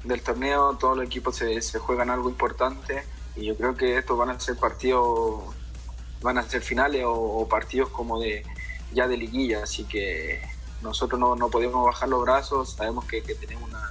del 0.04 0.22
torneo 0.22 0.76
todos 0.78 0.96
los 0.96 1.06
equipos 1.06 1.36
se, 1.36 1.60
se, 1.62 1.78
juegan 1.78 2.10
algo 2.10 2.28
importante 2.28 3.04
y 3.36 3.46
yo 3.46 3.56
creo 3.56 3.76
que 3.76 3.98
estos 3.98 4.18
van 4.18 4.30
a 4.30 4.40
ser 4.40 4.56
partidos, 4.56 5.54
van 6.20 6.38
a 6.38 6.42
ser 6.42 6.62
finales 6.62 7.04
o, 7.06 7.46
partidos 7.48 7.88
como 7.90 8.20
de 8.20 8.44
ya 8.92 9.08
de 9.08 9.16
liguilla, 9.16 9.62
así 9.62 9.84
que 9.84 10.42
nosotros 10.82 11.18
no, 11.18 11.36
no 11.36 11.48
podemos 11.48 11.84
bajar 11.84 12.08
los 12.08 12.22
brazos, 12.22 12.74
sabemos 12.74 13.04
que, 13.06 13.22
que 13.22 13.34
tenemos 13.34 13.68
una, 13.68 13.90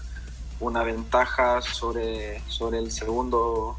una 0.60 0.84
ventaja 0.84 1.62
sobre, 1.62 2.42
sobre 2.48 2.80
el 2.80 2.92
segundo 2.92 3.78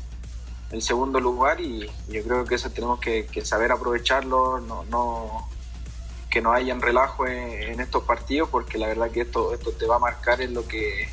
el 0.72 0.80
segundo 0.80 1.20
lugar 1.20 1.60
y 1.60 1.86
yo 2.08 2.22
creo 2.24 2.46
que 2.46 2.54
eso 2.54 2.70
tenemos 2.70 2.98
que, 2.98 3.26
que 3.26 3.44
saber 3.44 3.72
aprovecharlo, 3.72 4.58
no, 4.58 4.84
no, 4.84 5.46
que 6.30 6.40
no 6.40 6.52
hayan 6.52 6.80
relajo 6.80 7.26
en, 7.26 7.62
en, 7.74 7.80
estos 7.80 8.04
partidos 8.04 8.48
porque 8.48 8.78
la 8.78 8.86
verdad 8.86 9.10
que 9.10 9.20
esto, 9.20 9.52
esto 9.52 9.72
te 9.72 9.86
va 9.86 9.96
a 9.96 9.98
marcar 9.98 10.40
en 10.40 10.54
lo 10.54 10.66
que 10.66 11.10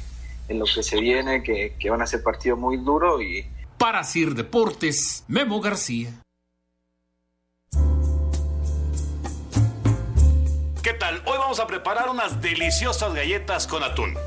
en 0.50 0.60
lo 0.60 0.66
que 0.66 0.84
se 0.84 1.00
viene, 1.00 1.42
que, 1.42 1.76
que 1.80 1.90
van 1.90 2.02
a 2.02 2.08
ser 2.08 2.22
partidos 2.22 2.60
muy 2.60 2.78
duros 2.78 3.22
y 3.22 3.46
para 3.80 4.04
Sir 4.04 4.36
Deportes, 4.36 5.24
Memo 5.30 5.62
García. 5.62 6.12
¿Qué 10.84 10.94
tal? 10.94 11.22
Hoy 11.26 11.38
vamos 11.38 11.62
a 11.62 11.68
preparar 11.68 12.10
unas 12.10 12.42
deliciosas 12.42 13.14
galletas 13.14 13.68
con 13.68 13.82
atún. 13.84 14.18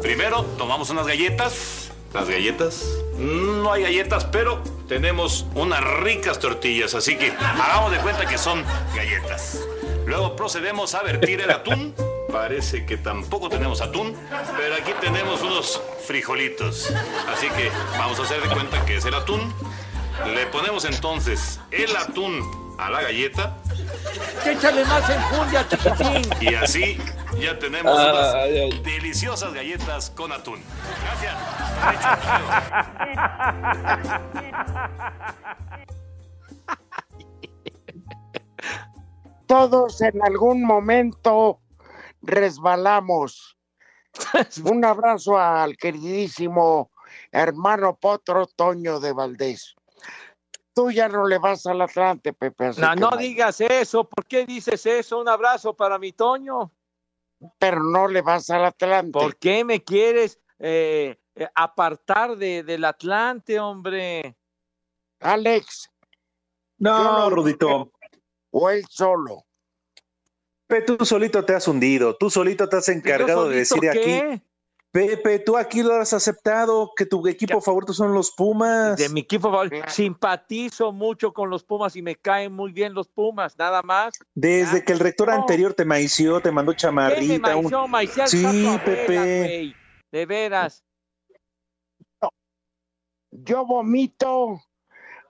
Primero 0.00 0.44
tomamos 0.56 0.90
unas 0.90 1.08
galletas. 1.08 1.90
Las 2.14 2.28
galletas. 2.28 2.84
No 3.18 3.72
hay 3.72 3.82
galletas, 3.82 4.24
pero 4.26 4.62
tenemos 4.88 5.46
unas 5.54 5.82
ricas 6.00 6.38
tortillas, 6.38 6.94
así 6.94 7.16
que 7.16 7.32
hagamos 7.32 7.90
de 7.90 7.98
cuenta 7.98 8.26
que 8.26 8.38
son 8.38 8.64
galletas. 8.94 9.60
Luego 10.06 10.36
procedemos 10.36 10.94
a 10.94 11.02
vertir 11.02 11.40
el 11.40 11.50
atún. 11.50 11.94
Parece 12.32 12.86
que 12.86 12.96
tampoco 12.96 13.48
tenemos 13.48 13.80
atún, 13.80 14.16
pero 14.56 14.74
aquí 14.74 14.92
tenemos 15.00 15.42
unos 15.42 15.80
frijolitos. 16.06 16.90
Así 17.32 17.48
que 17.50 17.70
vamos 17.98 18.18
a 18.20 18.22
hacer 18.22 18.40
de 18.42 18.48
cuenta 18.48 18.84
que 18.84 18.96
es 18.96 19.04
el 19.04 19.14
atún. 19.14 19.52
Le 20.34 20.46
ponemos 20.46 20.84
entonces 20.84 21.60
el 21.70 21.94
atún 21.96 22.74
a 22.78 22.90
la 22.90 23.02
galleta. 23.02 23.56
Échale 24.44 24.84
más 24.84 25.08
enjundia, 25.10 25.66
chiquitín. 25.68 26.30
Y 26.40 26.54
así 26.54 26.98
ya 27.40 27.58
tenemos 27.58 27.98
Ah, 27.98 28.12
unas 28.12 28.34
ay, 28.34 28.58
ay. 28.58 28.80
deliciosas 28.84 29.52
galletas 29.54 30.10
con 30.10 30.32
atún. 30.32 30.60
Todos 39.46 40.00
en 40.00 40.22
algún 40.22 40.62
momento 40.62 41.58
resbalamos. 42.30 43.56
Un 44.64 44.84
abrazo 44.84 45.38
al 45.38 45.76
queridísimo 45.76 46.90
hermano 47.30 47.96
Potro 47.96 48.46
Toño 48.46 49.00
de 49.00 49.12
Valdés. 49.12 49.74
Tú 50.72 50.90
ya 50.90 51.08
no 51.08 51.26
le 51.26 51.38
vas 51.38 51.66
al 51.66 51.80
Atlante, 51.82 52.32
Pepe. 52.32 52.66
así 52.66 52.80
No, 52.80 52.94
no 52.94 53.10
no- 53.10 53.16
digas 53.16 53.60
eso. 53.60 54.08
¿Por 54.08 54.24
qué 54.26 54.46
dices 54.46 54.86
eso? 54.86 55.18
Un 55.18 55.28
abrazo 55.28 55.74
para 55.74 55.98
mi 55.98 56.12
Toño. 56.12 56.72
Pero 57.58 57.82
no 57.82 58.06
le 58.08 58.22
vas 58.22 58.50
al 58.50 58.64
Atlante. 58.64 59.12
¿Por 59.12 59.36
qué 59.36 59.64
me 59.64 59.82
quieres 59.82 60.40
eh, 60.58 61.18
eh, 61.34 61.48
apartar 61.54 62.36
de, 62.36 62.62
del 62.62 62.84
Atlante, 62.84 63.58
hombre? 63.58 64.36
Alex. 65.20 65.90
No, 66.78 67.28
yo 67.28 67.30
Rudito. 67.30 67.92
O 68.50 68.70
él 68.70 68.84
solo. 68.88 69.44
Pepe, 70.70 70.82
tú 70.82 71.04
solito 71.04 71.44
te 71.44 71.52
has 71.52 71.66
hundido, 71.66 72.14
tú 72.14 72.30
solito 72.30 72.68
te 72.68 72.76
has 72.76 72.88
encargado 72.88 73.48
de 73.48 73.56
decir 73.56 73.80
qué? 73.80 73.90
aquí. 73.90 74.42
Pepe, 74.92 75.40
tú 75.40 75.56
aquí 75.56 75.82
lo 75.82 75.94
has 75.94 76.12
aceptado, 76.12 76.92
que 76.96 77.06
tu 77.06 77.26
equipo 77.26 77.60
favorito 77.60 77.92
son 77.92 78.14
los 78.14 78.30
Pumas. 78.30 78.96
De 78.96 79.08
mi 79.08 79.20
equipo 79.20 79.50
favorito. 79.50 79.84
Simpatizo 79.88 80.92
mucho 80.92 81.32
con 81.32 81.50
los 81.50 81.64
Pumas 81.64 81.96
y 81.96 82.02
me 82.02 82.14
caen 82.14 82.52
muy 82.52 82.70
bien 82.72 82.94
los 82.94 83.08
Pumas, 83.08 83.58
nada 83.58 83.82
más. 83.82 84.14
Desde 84.34 84.84
que 84.84 84.92
el 84.92 85.00
rector 85.00 85.30
anterior 85.30 85.74
te 85.74 85.84
maició, 85.84 86.40
te 86.40 86.52
mandó 86.52 86.70
¿Qué 86.72 86.76
me 86.76 86.80
chamarrita. 86.80 87.56
un- 87.56 87.90
maició, 87.90 88.26
Sí, 88.28 88.78
Pepe. 88.84 89.74
De 90.12 90.26
veras. 90.26 90.84
Yo 93.32 93.66
vomito 93.66 94.60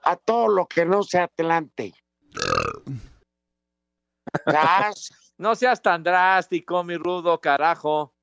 a 0.03 0.15
todo 0.17 0.49
lo 0.49 0.67
que 0.67 0.85
no 0.85 1.01
sea 1.01 1.23
Atlante. 1.23 1.93
No 5.41 5.55
seas 5.55 5.81
tan 5.81 6.03
drástico, 6.03 6.83
mi 6.83 6.97
rudo, 6.97 7.41
carajo. 7.41 8.13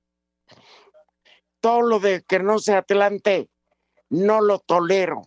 todo 1.61 1.83
lo 1.83 1.99
de 1.99 2.23
que 2.23 2.39
no 2.39 2.61
sea 2.61 2.79
Atlante, 2.79 3.51
no 4.09 4.41
lo 4.41 4.61
tolero. 4.61 5.23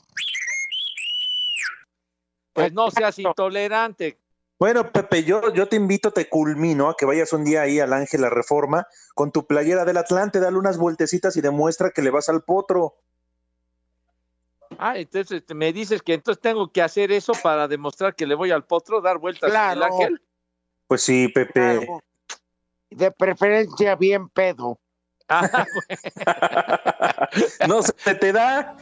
Pues 2.54 2.72
no 2.72 2.90
seas 2.92 3.20
intolerante. 3.20 4.18
Bueno, 4.58 4.90
Pepe, 4.90 5.26
yo, 5.26 5.54
yo 5.54 5.68
te 5.68 5.76
invito, 5.76 6.12
te 6.12 6.30
culmino 6.30 6.88
a 6.88 6.96
que 6.96 7.06
vayas 7.06 7.34
un 7.34 7.44
día 7.44 7.64
ahí 7.64 7.82
al 7.82 7.92
Ángel 7.92 8.22
La 8.22 8.30
Reforma 8.30 8.88
con 9.14 9.34
tu 9.34 9.46
playera 9.46 9.84
del 9.84 9.98
Atlante, 9.98 10.40
dale 10.40 10.58
unas 10.58 10.78
vueltecitas 10.78 11.36
y 11.36 11.42
demuestra 11.42 11.92
que 11.92 12.02
le 12.02 12.10
vas 12.10 12.30
al 12.30 12.44
potro. 12.44 12.96
Ah, 14.78 14.98
entonces 14.98 15.44
me 15.54 15.74
dices 15.74 16.02
que 16.02 16.14
entonces 16.14 16.42
tengo 16.42 16.72
que 16.72 16.82
hacer 16.82 17.12
eso 17.12 17.34
para 17.44 17.68
demostrar 17.68 18.16
que 18.16 18.26
le 18.26 18.36
voy 18.36 18.52
al 18.52 18.64
potro, 18.64 19.02
dar 19.02 19.18
vueltas 19.18 19.52
Claro. 19.52 19.74
el 19.74 19.84
ángel. 19.84 20.22
Pues 20.92 21.04
sí, 21.04 21.30
Pepe. 21.30 21.54
Claro. 21.54 22.04
De 22.90 23.12
preferencia 23.12 23.96
bien 23.96 24.28
pedo. 24.28 24.78
Ah, 25.30 25.66
no 27.70 27.82
se 27.82 28.16
te 28.16 28.34
da. 28.34 28.76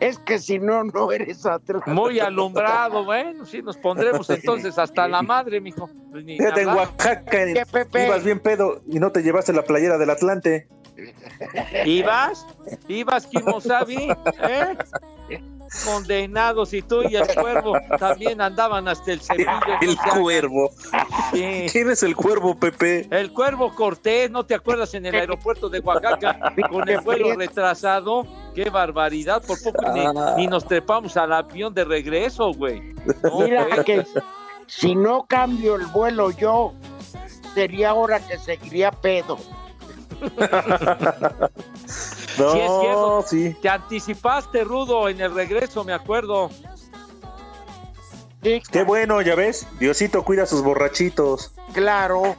Es 0.00 0.18
que 0.18 0.40
si 0.40 0.58
no, 0.58 0.82
no 0.82 1.12
eres 1.12 1.46
Atlante. 1.46 1.88
Muy 1.92 2.18
alumbrado, 2.18 3.04
bueno, 3.04 3.46
sí, 3.46 3.62
nos 3.62 3.76
pondremos 3.76 4.28
entonces 4.30 4.76
hasta 4.80 5.06
la 5.06 5.22
madre, 5.22 5.60
mijo. 5.60 5.88
Pues 6.10 6.24
Fíjate, 6.24 6.62
en. 6.62 6.70
Oaxaca 6.70 7.24
¿Qué, 7.30 7.64
Pepe? 7.70 8.06
ibas 8.06 8.24
bien 8.24 8.40
pedo 8.40 8.82
y 8.88 8.98
no 8.98 9.12
te 9.12 9.22
llevaste 9.22 9.52
la 9.52 9.62
playera 9.62 9.96
del 9.96 10.10
Atlante. 10.10 10.66
¿Ibas? 11.84 12.48
¿Ibas, 12.88 13.28
Kimosabi? 13.28 14.08
¿Eh? 14.42 14.76
Condenados, 15.84 16.72
y 16.72 16.82
tú 16.82 17.02
y 17.02 17.16
el 17.16 17.26
cuervo 17.34 17.74
también 17.98 18.40
andaban 18.40 18.88
hasta 18.88 19.12
el 19.12 19.20
cepillo. 19.20 19.50
El 19.80 19.96
cuervo. 19.98 20.70
Sí. 21.32 21.66
¿Quién 21.70 21.90
es 21.90 22.02
el 22.02 22.16
cuervo, 22.16 22.54
Pepe? 22.56 23.06
El 23.10 23.32
Cuervo 23.32 23.74
Cortés, 23.74 24.30
¿no 24.30 24.44
te 24.46 24.54
acuerdas 24.54 24.94
en 24.94 25.06
el 25.06 25.14
aeropuerto 25.14 25.68
de 25.68 25.80
Oaxaca 25.80 26.38
con 26.70 26.88
el 26.88 27.00
vuelo 27.00 27.34
retrasado? 27.34 28.26
¡Qué 28.54 28.70
barbaridad! 28.70 29.42
Por 29.46 29.62
poco 29.62 29.92
ni, 29.92 30.00
Ah. 30.06 30.34
ni 30.36 30.46
nos 30.46 30.64
trepamos 30.66 31.16
al 31.16 31.32
avión 31.32 31.74
de 31.74 31.84
regreso, 31.84 32.52
güey. 32.54 32.94
No, 33.22 33.40
Mira 33.40 33.64
güey. 33.66 33.84
que 33.84 34.06
si 34.66 34.94
no 34.94 35.26
cambio 35.26 35.76
el 35.76 35.86
vuelo 35.86 36.30
yo, 36.30 36.72
sería 37.54 37.94
hora 37.94 38.20
que 38.20 38.38
seguiría 38.38 38.90
pedo. 38.90 39.38
No, 42.38 42.52
Sí, 42.52 42.58
es 42.60 42.70
cierto. 42.80 43.24
sí. 43.26 43.56
Te 43.60 43.68
anticipaste, 43.68 44.64
Rudo, 44.64 45.08
en 45.08 45.20
el 45.20 45.34
regreso, 45.34 45.84
me 45.84 45.92
acuerdo. 45.92 46.50
Qué 48.42 48.84
bueno, 48.86 49.20
ya 49.20 49.34
ves. 49.34 49.66
Diosito 49.80 50.22
cuida 50.24 50.44
a 50.44 50.46
sus 50.46 50.62
borrachitos. 50.62 51.52
Claro. 51.72 52.36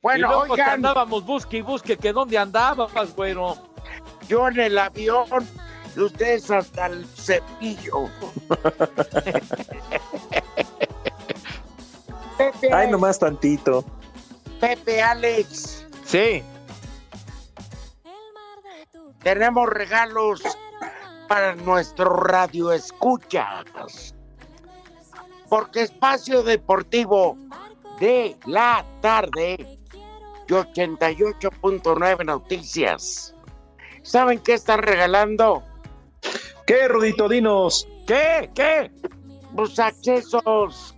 Bueno, 0.00 0.18
y 0.18 0.22
luego 0.22 0.44
te 0.46 0.50
oigan. 0.52 0.70
andábamos 0.70 1.24
busque 1.26 1.58
y 1.58 1.60
busque 1.62 1.96
que 1.96 2.12
dónde 2.12 2.38
andabas, 2.38 3.14
güero. 3.14 3.56
Yo 4.28 4.48
en 4.48 4.58
el 4.60 4.78
avión 4.78 5.26
y 5.96 6.00
ustedes 6.00 6.50
hasta 6.50 6.86
el 6.86 7.04
cepillo. 7.06 8.08
Pepe, 12.38 12.72
Ay, 12.72 12.90
nomás 12.90 13.18
tantito. 13.18 13.84
Pepe, 14.60 15.02
Alex, 15.02 15.86
Sí. 16.04 16.42
Tenemos 19.22 19.68
regalos 19.68 20.42
para 21.28 21.54
nuestro 21.54 22.16
radio 22.16 22.72
escuchas. 22.72 24.14
Porque 25.48 25.82
Espacio 25.82 26.42
Deportivo 26.42 27.36
de 28.00 28.36
la 28.46 28.84
tarde 29.00 29.78
y 30.48 30.52
88.9 30.52 32.24
Noticias. 32.24 33.34
¿Saben 34.02 34.40
qué 34.40 34.54
están 34.54 34.82
regalando? 34.82 35.62
¿Qué, 36.66 36.88
Rudito? 36.88 37.28
Dinos. 37.28 37.86
¿Qué? 38.06 38.50
¿Qué? 38.54 38.90
Pues 39.54 39.78
accesos 39.78 40.96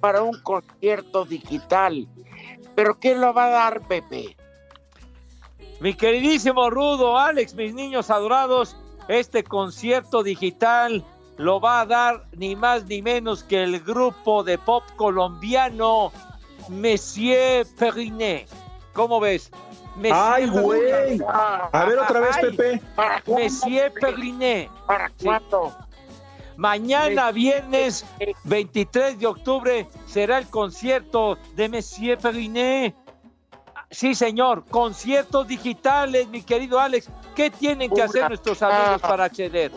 para 0.00 0.22
un 0.22 0.40
concierto 0.42 1.24
digital. 1.24 2.08
¿Pero 2.74 2.98
quién 2.98 3.20
lo 3.20 3.34
va 3.34 3.46
a 3.46 3.50
dar, 3.50 3.80
Pepe? 3.82 4.37
Mi 5.80 5.94
queridísimo 5.94 6.70
Rudo, 6.70 7.16
Alex, 7.16 7.54
mis 7.54 7.72
niños 7.72 8.10
adorados, 8.10 8.76
este 9.06 9.44
concierto 9.44 10.24
digital 10.24 11.04
lo 11.36 11.60
va 11.60 11.80
a 11.80 11.86
dar 11.86 12.26
ni 12.32 12.56
más 12.56 12.84
ni 12.86 13.00
menos 13.00 13.44
que 13.44 13.62
el 13.62 13.78
grupo 13.80 14.42
de 14.42 14.58
pop 14.58 14.82
colombiano 14.96 16.10
Monsieur 16.68 17.64
Periné. 17.78 18.46
¿Cómo 18.92 19.20
ves? 19.20 19.52
Monsieur 19.94 20.16
Ay, 20.16 20.46
güey. 20.48 21.20
A 21.28 21.84
ver 21.86 21.98
otra 22.00 22.20
vez, 22.20 22.36
Ay, 22.36 22.50
Pepe. 22.50 22.82
¿Para 22.96 23.22
cuándo, 23.22 23.44
Monsieur 23.44 23.92
Pepe? 23.92 24.06
Periné. 24.06 24.70
¿Para 24.84 25.10
cuándo? 25.22 25.76
Mañana 26.56 27.30
viernes 27.30 28.04
23 28.42 29.20
de 29.20 29.26
octubre 29.28 29.88
será 30.06 30.38
el 30.38 30.48
concierto 30.48 31.38
de 31.54 31.68
Monsieur 31.68 32.18
Periné. 32.18 32.96
Sí, 33.90 34.14
señor, 34.14 34.64
conciertos 34.68 35.48
digitales, 35.48 36.28
mi 36.28 36.42
querido 36.42 36.78
Alex. 36.78 37.08
¿Qué 37.34 37.50
tienen 37.50 37.90
que 37.90 38.02
hacer 38.02 38.28
nuestros 38.28 38.62
amigos 38.62 39.00
para 39.00 39.24
acceder? 39.24 39.72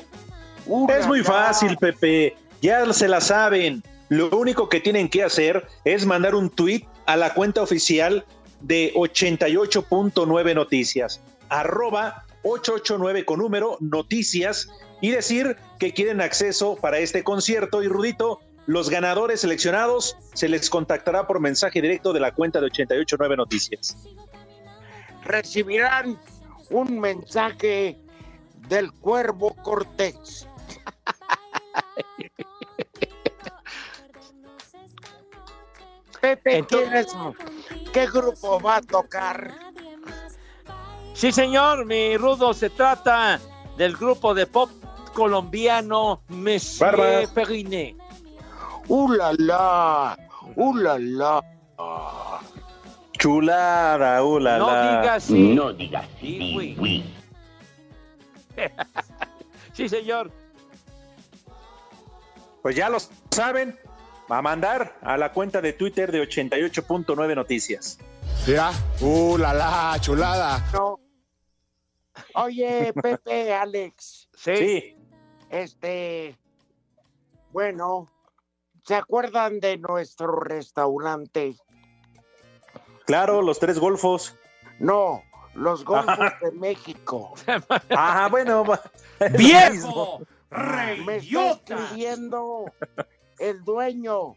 Es 0.90 1.08
muy 1.08 1.24
fácil, 1.24 1.78
Pepe. 1.78 2.36
Ya 2.62 2.92
se 2.94 3.08
la 3.08 3.22
saben. 3.22 3.82
Lo 4.10 4.30
único 4.32 4.68
que 4.68 4.82
tienen 4.82 5.08
que 5.10 5.24
hacer 5.24 5.66
es 5.86 6.06
mandar 6.06 6.36
un 6.36 6.50
tweet 6.50 6.86
a 7.06 7.16
la 7.16 7.34
cuenta 7.34 7.62
oficial 7.62 8.26
de 8.60 8.94
88.9 8.94 10.54
Noticias, 10.54 11.22
arroba 11.50 12.26
889 12.44 13.26
con 13.26 13.40
número 13.40 13.78
Noticias, 13.80 14.68
y 15.00 15.12
decir 15.12 15.56
que 15.80 15.94
quieren 15.94 16.22
acceso 16.22 16.76
para 16.76 17.00
este 17.00 17.24
concierto. 17.24 17.82
Y 17.82 17.88
Rudito, 17.88 18.40
los 18.68 18.90
ganadores 18.90 19.42
seleccionados 19.42 20.18
se 20.34 20.48
les 20.50 20.70
contactará 20.70 21.28
por 21.28 21.40
mensaje 21.40 21.82
directo 21.82 22.14
de 22.14 22.20
la 22.20 22.34
cuenta 22.34 22.60
de 22.60 22.68
889 22.68 23.38
Noticias. 23.38 23.98
Recibirán 25.24 26.20
un 26.70 27.00
mensaje 27.00 27.98
del 28.70 28.92
Cuervo 28.94 29.56
Cortés. 29.64 30.48
Pepe, 36.22 36.64
¿quién 36.68 36.94
es- 36.94 37.16
¿qué 37.94 38.06
grupo 38.08 38.60
va 38.60 38.78
a 38.78 38.82
tocar? 38.82 39.52
Sí, 41.14 41.32
señor, 41.32 41.86
mi 41.86 42.16
Rudo, 42.18 42.54
se 42.54 42.70
trata 42.70 43.40
del 43.78 43.96
grupo 43.98 44.34
de 44.34 44.46
pop 44.46 44.70
colombiano 45.14 46.22
Monsieur 46.30 46.92
Barbas. 46.98 47.30
¡Uh, 48.88 49.12
la, 49.12 49.34
la! 49.38 50.18
¡Uh, 50.56 50.76
la, 50.76 50.98
la! 51.00 51.42
Chulada, 53.14 54.24
uh, 54.24 54.40
la, 54.40 54.58
No 54.58 54.68
digas 54.68 55.24
sí. 55.24 55.54
No 55.54 55.74
digas 55.74 56.08
sí, 56.20 56.76
güey. 56.76 57.04
sí, 59.74 59.88
señor. 59.88 60.32
Pues 62.62 62.76
ya 62.76 62.90
lo 62.90 62.98
saben. 63.30 63.78
Va 64.32 64.38
a 64.38 64.42
mandar 64.42 64.98
a 65.02 65.18
la 65.18 65.34
cuenta 65.34 65.62
de 65.62 65.74
Twitter 65.74 66.12
de 66.12 66.22
88.9 66.22 67.36
Noticias. 67.36 68.00
Ya. 68.48 68.72
Uh, 69.02 69.38
la 69.38 69.54
la, 69.54 69.98
chulada. 70.00 70.64
No. 70.74 71.00
Oye, 72.36 72.94
Pepe, 72.94 73.54
Alex. 73.54 74.30
Sí. 74.36 74.96
Este. 75.50 76.38
Bueno, 77.52 78.08
¿se 78.84 78.96
acuerdan 78.96 79.60
de 79.60 79.78
nuestro 79.78 80.40
restaurante? 80.40 81.56
Claro, 83.06 83.42
los 83.42 83.60
tres 83.60 83.80
golfos. 83.80 84.36
No, 84.80 85.24
los 85.54 85.84
Golfos 85.84 86.32
de 86.42 86.52
México. 86.52 87.34
Ajá, 87.90 88.30
bueno. 88.30 88.64
¡Viejo! 89.38 90.22
Me 91.06 91.18
está 91.18 91.52
escribiendo 91.52 92.66
el 93.40 93.64
dueño. 93.64 94.36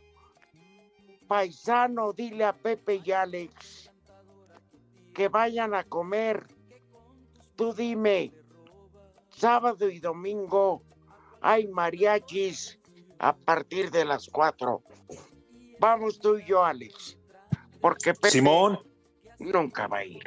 Paisano, 1.27 2.13
dile 2.13 2.45
a 2.45 2.53
Pepe 2.53 3.01
y 3.03 3.13
Alex 3.13 3.91
que 5.15 5.29
vayan 5.29 5.75
a 5.75 5.85
comer. 5.85 6.47
Tú 7.57 7.73
dime, 7.73 8.33
sábado 9.31 9.89
y 9.89 10.01
domingo 10.01 10.83
hay 11.41 11.69
mariachis 11.69 12.81
a 13.25 13.35
partir 13.35 13.91
de 13.91 14.05
las 14.05 14.29
4. 14.29 14.83
Vamos 15.81 16.21
tú 16.21 16.37
y 16.37 16.45
yo, 16.45 16.63
Alex. 16.63 17.17
Porque 17.81 18.13
Pepe 18.13 18.31
Simón. 18.31 18.79
nunca 19.39 19.87
va 19.87 19.99
a 19.99 20.05
ir. 20.05 20.23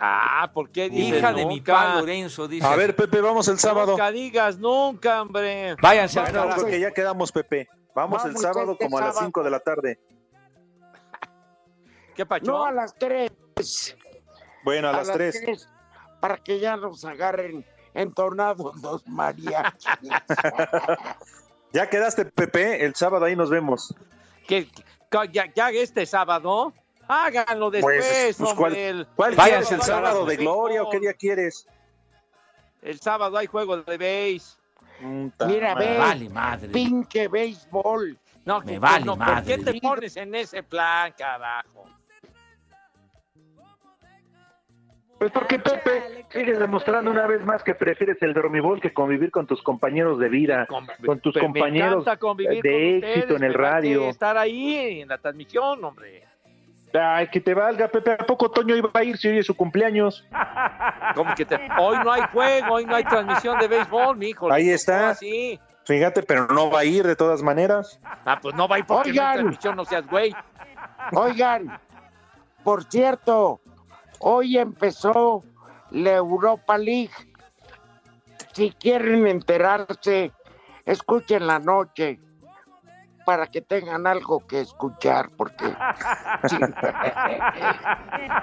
Ah, 0.00 0.50
¿por 0.52 0.70
qué 0.70 0.88
dices 0.88 1.18
Hija 1.18 1.34
de 1.34 1.44
mi 1.44 1.60
pa 1.60 1.96
Lorenzo, 1.96 2.48
dice. 2.48 2.66
A 2.66 2.76
ver, 2.76 2.96
Pepe, 2.96 3.20
vamos 3.20 3.46
el 3.48 3.58
sábado. 3.58 3.92
Nunca 3.92 4.10
digas 4.10 4.58
nunca, 4.58 5.20
hombre. 5.20 5.76
Váyanse 5.82 6.18
al 6.18 6.24
Bueno, 6.26 6.40
carajo. 6.40 6.60
creo 6.62 6.72
que 6.72 6.80
ya 6.80 6.90
quedamos, 6.92 7.30
Pepe. 7.30 7.68
Vamos, 7.94 8.24
el 8.24 8.36
sábado 8.38 8.72
este 8.72 8.84
como 8.86 8.98
a 8.98 9.00
las 9.02 9.14
sábado. 9.14 9.26
5 9.26 9.42
de 9.42 9.50
la 9.50 9.60
tarde. 9.60 10.00
¿Qué 12.14 12.24
pacho? 12.24 12.52
No 12.52 12.64
a 12.64 12.72
las 12.72 12.94
3. 12.94 13.30
Bueno, 14.64 14.88
a, 14.88 14.92
las 14.92 15.12
3. 15.12 15.68
para 16.20 16.38
que 16.38 16.58
ya 16.58 16.76
nos 16.78 17.04
agarren 17.04 17.66
entonados 17.92 18.80
los 18.80 19.06
mariachis. 19.06 19.90
Ya 21.74 21.90
quedaste, 21.90 22.24
Pepe. 22.24 22.84
El 22.84 22.94
sábado 22.94 23.24
ahí 23.26 23.34
nos 23.36 23.50
vemos. 23.50 23.92
que, 24.46 24.66
que- 24.68 24.84
ya, 25.32 25.52
ya 25.54 25.70
este 25.70 26.06
sábado, 26.06 26.72
háganlo 27.08 27.70
después, 27.70 27.96
Pues, 28.06 28.36
pues, 28.36 28.54
¿cuál, 28.54 28.72
hombre. 28.72 28.88
El, 28.88 29.06
cuál 29.16 29.34
quieres, 29.36 29.72
el 29.72 29.82
sábado 29.82 30.24
de 30.24 30.36
gloria 30.36 30.82
o 30.82 30.90
qué 30.90 31.00
día 31.00 31.12
quieres? 31.12 31.66
el 32.82 33.00
sábado 33.00 33.36
hay 33.38 33.46
juego 33.46 33.78
de 33.78 33.96
base. 33.96 34.56
Puta 35.00 35.46
Mira, 35.46 35.74
ve, 35.74 35.98
Vale, 35.98 36.28
madre. 36.28 36.68
pinche 36.68 37.26
béisbol. 37.28 38.16
No, 38.44 38.60
Me 38.60 38.72
que- 38.72 38.78
vale 38.78 39.04
no, 39.06 39.16
¿por 39.16 39.26
madre. 39.26 39.56
qué 39.56 39.64
te 39.64 39.80
pones 39.80 40.16
en 40.16 40.34
ese 40.34 40.62
plan, 40.62 41.12
carajo? 41.16 41.86
Pues 45.18 45.30
porque, 45.32 45.58
Pepe, 45.58 46.24
sigues 46.30 46.58
demostrando 46.58 47.10
una 47.10 47.26
vez 47.26 47.44
más 47.44 47.62
que 47.62 47.74
prefieres 47.74 48.20
el 48.22 48.34
dormibol 48.34 48.80
que 48.80 48.92
convivir 48.92 49.30
con 49.30 49.46
tus 49.46 49.62
compañeros 49.62 50.18
de 50.18 50.28
vida, 50.28 50.66
con 51.06 51.20
tus 51.20 51.34
compañeros 51.38 52.04
de 52.04 52.18
con 52.18 52.40
éxito 52.40 52.56
ustedes, 52.58 53.30
en 53.30 53.44
el 53.44 53.54
radio. 53.54 54.08
estar 54.08 54.36
ahí 54.36 55.00
en 55.00 55.08
la 55.08 55.18
transmisión, 55.18 55.82
hombre. 55.84 56.24
Ay, 56.92 57.28
que 57.28 57.40
te 57.40 57.54
valga, 57.54 57.88
Pepe. 57.88 58.12
¿A 58.12 58.18
poco 58.18 58.50
Toño 58.50 58.76
iba 58.76 58.88
a 58.94 59.02
ir 59.02 59.16
si 59.16 59.28
hoy 59.28 59.38
es 59.38 59.46
su 59.46 59.56
cumpleaños? 59.56 60.24
¿Cómo 61.16 61.34
que 61.34 61.44
te- 61.44 61.58
Hoy 61.78 61.96
no 62.04 62.12
hay 62.12 62.22
juego, 62.32 62.74
hoy 62.74 62.84
no 62.86 62.94
hay 62.94 63.04
transmisión 63.04 63.58
de 63.58 63.66
béisbol, 63.68 64.16
mi 64.16 64.28
hijo. 64.28 64.52
Ahí 64.52 64.70
está. 64.70 65.10
Así. 65.10 65.58
Fíjate, 65.86 66.22
pero 66.22 66.46
no 66.46 66.70
va 66.70 66.80
a 66.80 66.84
ir 66.84 67.04
de 67.06 67.16
todas 67.16 67.42
maneras. 67.42 68.00
Ah, 68.24 68.38
pues 68.40 68.54
no 68.54 68.68
va 68.68 68.76
a 68.76 68.78
ir 68.78 68.84
porque 68.86 69.12
no 69.12 69.12
hay 69.12 69.18
Oigan. 69.18 69.34
transmisión, 69.34 69.76
no 69.76 69.84
seas 69.84 70.06
güey. 70.06 70.32
Oigan, 71.12 71.78
por 72.62 72.84
cierto, 72.84 73.60
hoy 74.18 74.58
empezó 74.58 75.44
la 75.90 76.12
Europa 76.12 76.78
League. 76.78 77.10
Si 78.52 78.70
quieren 78.72 79.26
enterarse, 79.26 80.32
escuchen 80.84 81.46
la 81.46 81.58
noche 81.58 82.20
para 83.24 83.46
que 83.46 83.62
tengan 83.62 84.06
algo 84.06 84.46
que 84.46 84.60
escuchar, 84.60 85.30
porque. 85.36 85.64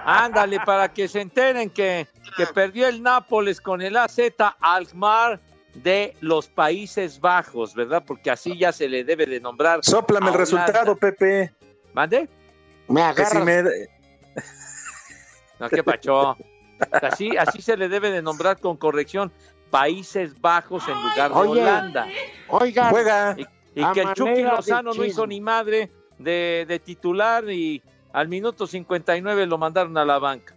Ándale, 0.06 0.60
para 0.66 0.92
que 0.92 1.08
se 1.08 1.22
enteren 1.22 1.70
que, 1.70 2.08
que 2.36 2.48
perdió 2.48 2.88
el 2.88 3.04
Nápoles 3.04 3.62
con 3.62 3.82
el 3.82 3.96
AZ 3.96 4.20
Alkmaar 4.60 5.40
de 5.76 6.16
los 6.20 6.50
Países 6.50 7.20
Bajos, 7.20 7.76
¿verdad? 7.76 8.04
Porque 8.06 8.32
así 8.32 8.58
ya 8.58 8.72
se 8.72 8.90
le 8.90 9.04
debe 9.04 9.26
de 9.26 9.40
nombrar. 9.40 9.80
Sóplame 9.84 10.30
el 10.30 10.36
resultado, 10.36 10.96
Pepe. 10.96 11.54
¿Mande? 11.94 12.30
me 12.88 13.02
Que 13.14 13.26
si 13.26 13.38
agarras, 13.38 13.46
me... 13.46 13.64
No, 15.62 15.70
qué 15.70 15.84
pacho. 15.84 16.36
Así, 16.92 17.38
así 17.38 17.62
se 17.62 17.78
le 17.78 17.88
debe 17.88 18.10
de 18.10 18.24
nombrar 18.24 18.60
con 18.60 18.76
corrección 18.76 19.32
Países 19.70 20.42
Bajos 20.42 20.84
en 20.88 20.96
lugar 20.96 21.32
de 21.32 21.38
Oye, 21.38 21.62
Holanda. 21.62 22.08
Oigan, 22.50 22.90
Juega. 22.90 23.36
Y, 23.38 23.46
que 23.94 24.02
el 24.02 24.14
Chucky 24.14 24.42
Lozano 24.42 24.92
no 24.94 25.06
hizo 25.06 25.28
ni 25.28 25.40
madre 25.40 25.92
de, 26.18 26.66
de 26.68 26.80
titular 26.80 27.50
y 27.50 27.82
al 28.12 28.28
minuto 28.28 28.66
59 28.66 29.46
lo 29.46 29.58
mandaron 29.60 29.98
a 29.98 30.04
la 30.04 30.18
banca. 30.18 30.56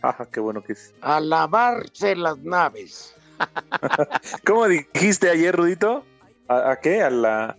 Ajá, 0.00 0.26
qué 0.30 0.38
bueno 0.38 0.62
que 0.62 0.74
es. 0.74 0.94
a 1.02 1.20
lavarse 1.20 2.14
las 2.14 2.38
naves. 2.38 3.14
¿Cómo 4.46 4.68
dijiste 4.68 5.28
ayer, 5.28 5.54
Rudito? 5.54 6.04
¿A, 6.48 6.70
a 6.70 6.76
qué? 6.80 7.02
A 7.02 7.10
la. 7.10 7.56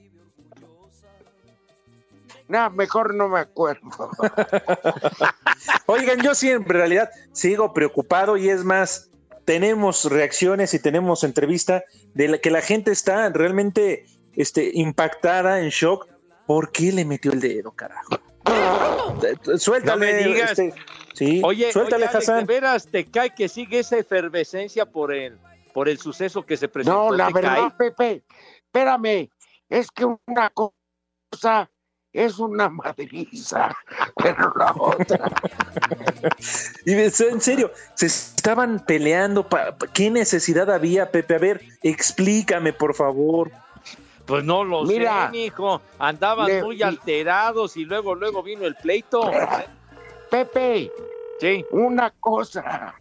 No, 2.51 2.69
mejor 2.71 3.15
no 3.15 3.29
me 3.29 3.39
acuerdo. 3.39 3.89
Oigan, 5.85 6.21
yo 6.21 6.35
sí 6.35 6.49
en 6.49 6.65
realidad 6.65 7.09
sigo 7.31 7.73
preocupado 7.73 8.35
y 8.35 8.49
es 8.49 8.63
más, 8.65 9.09
tenemos 9.45 10.05
reacciones 10.05 10.73
y 10.73 10.79
tenemos 10.79 11.23
entrevista 11.23 11.83
de 12.13 12.27
la 12.27 12.37
que 12.39 12.51
la 12.51 12.61
gente 12.61 12.91
está 12.91 13.29
realmente 13.29 14.05
este, 14.33 14.71
impactada, 14.73 15.61
en 15.61 15.69
shock. 15.69 16.07
¿Por 16.45 16.71
qué 16.73 16.91
le 16.91 17.05
metió 17.05 17.31
el 17.31 17.39
dedo, 17.39 17.71
carajo? 17.71 18.19
Suéltale, 19.57 19.91
No 19.91 19.97
me 19.97 20.13
digas. 20.13 20.51
este, 20.59 20.73
sí, 21.13 21.41
Oye, 21.45 21.71
suéltale, 21.71 22.07
oye, 22.07 22.17
Hassan. 22.17 22.39
¿de 22.39 22.53
veras 22.53 22.87
te 22.87 23.05
cae 23.05 23.33
que 23.33 23.47
sigue 23.47 23.79
esa 23.79 23.97
efervescencia 23.97 24.85
por 24.85 25.13
el, 25.13 25.37
por 25.73 25.87
el 25.87 25.97
suceso 25.99 26.45
que 26.45 26.57
se 26.57 26.67
presentó? 26.67 27.11
No, 27.11 27.15
la 27.15 27.27
¿Te 27.27 27.33
verdad, 27.33 27.55
cae? 27.77 27.91
Pepe, 27.91 28.23
espérame, 28.65 29.29
es 29.69 29.89
que 29.91 30.05
una 30.05 30.49
cosa 30.49 31.70
es 32.13 32.39
una 32.39 32.69
madriza, 32.69 33.75
pero 34.15 34.53
la 34.55 34.73
otra. 34.77 35.31
Y 36.85 36.93
es- 36.93 37.19
en 37.21 37.39
serio, 37.41 37.71
se 37.95 38.07
estaban 38.07 38.79
peleando. 38.85 39.47
¿Qué 39.93 40.09
necesidad 40.09 40.69
había, 40.71 41.11
Pepe? 41.11 41.35
A 41.35 41.39
ver, 41.39 41.61
explícame, 41.83 42.73
por 42.73 42.93
favor. 42.95 43.51
Pues 44.25 44.43
no 44.43 44.63
lo 44.63 44.83
Mira, 44.83 45.29
sé, 45.31 45.37
hijo. 45.37 45.81
Andaban 45.99 46.47
le- 46.47 46.63
muy 46.63 46.81
alterados 46.81 47.75
y 47.77 47.85
luego, 47.85 48.15
luego 48.15 48.41
vino 48.43 48.65
el 48.65 48.75
pleito. 48.75 49.21
Pepe, 50.31 50.91
Sí. 51.39 51.65
una 51.71 52.11
cosa 52.19 52.95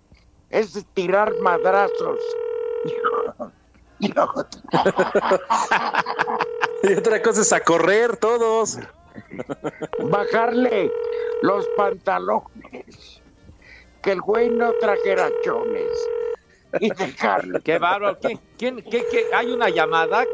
es 0.49 0.85
tirar 0.95 1.33
madrazos. 1.41 2.19
Y 2.85 4.11
otra, 4.11 4.33
Y 6.83 6.95
otra 6.95 7.23
cosa 7.23 7.43
es 7.43 7.53
a 7.53 7.61
correr 7.61 8.17
todos. 8.17 8.79
Bajarle 9.99 10.91
los 11.43 11.67
pantalones. 11.77 13.23
Que 14.03 14.13
el 14.13 14.21
güey 14.21 14.49
no 14.51 14.73
trajera 14.75 15.31
chones. 15.45 15.91
Y 16.81 16.91
dejarlo. 16.91 17.61
Qué 17.63 17.79
bárbaro. 17.79 18.19
¿Quién, 18.21 18.41
quién, 18.57 18.77
qué, 18.77 19.05
qué? 19.11 19.27
¿Hay 19.35 19.51
una 19.51 19.69
llamada? 19.69 20.25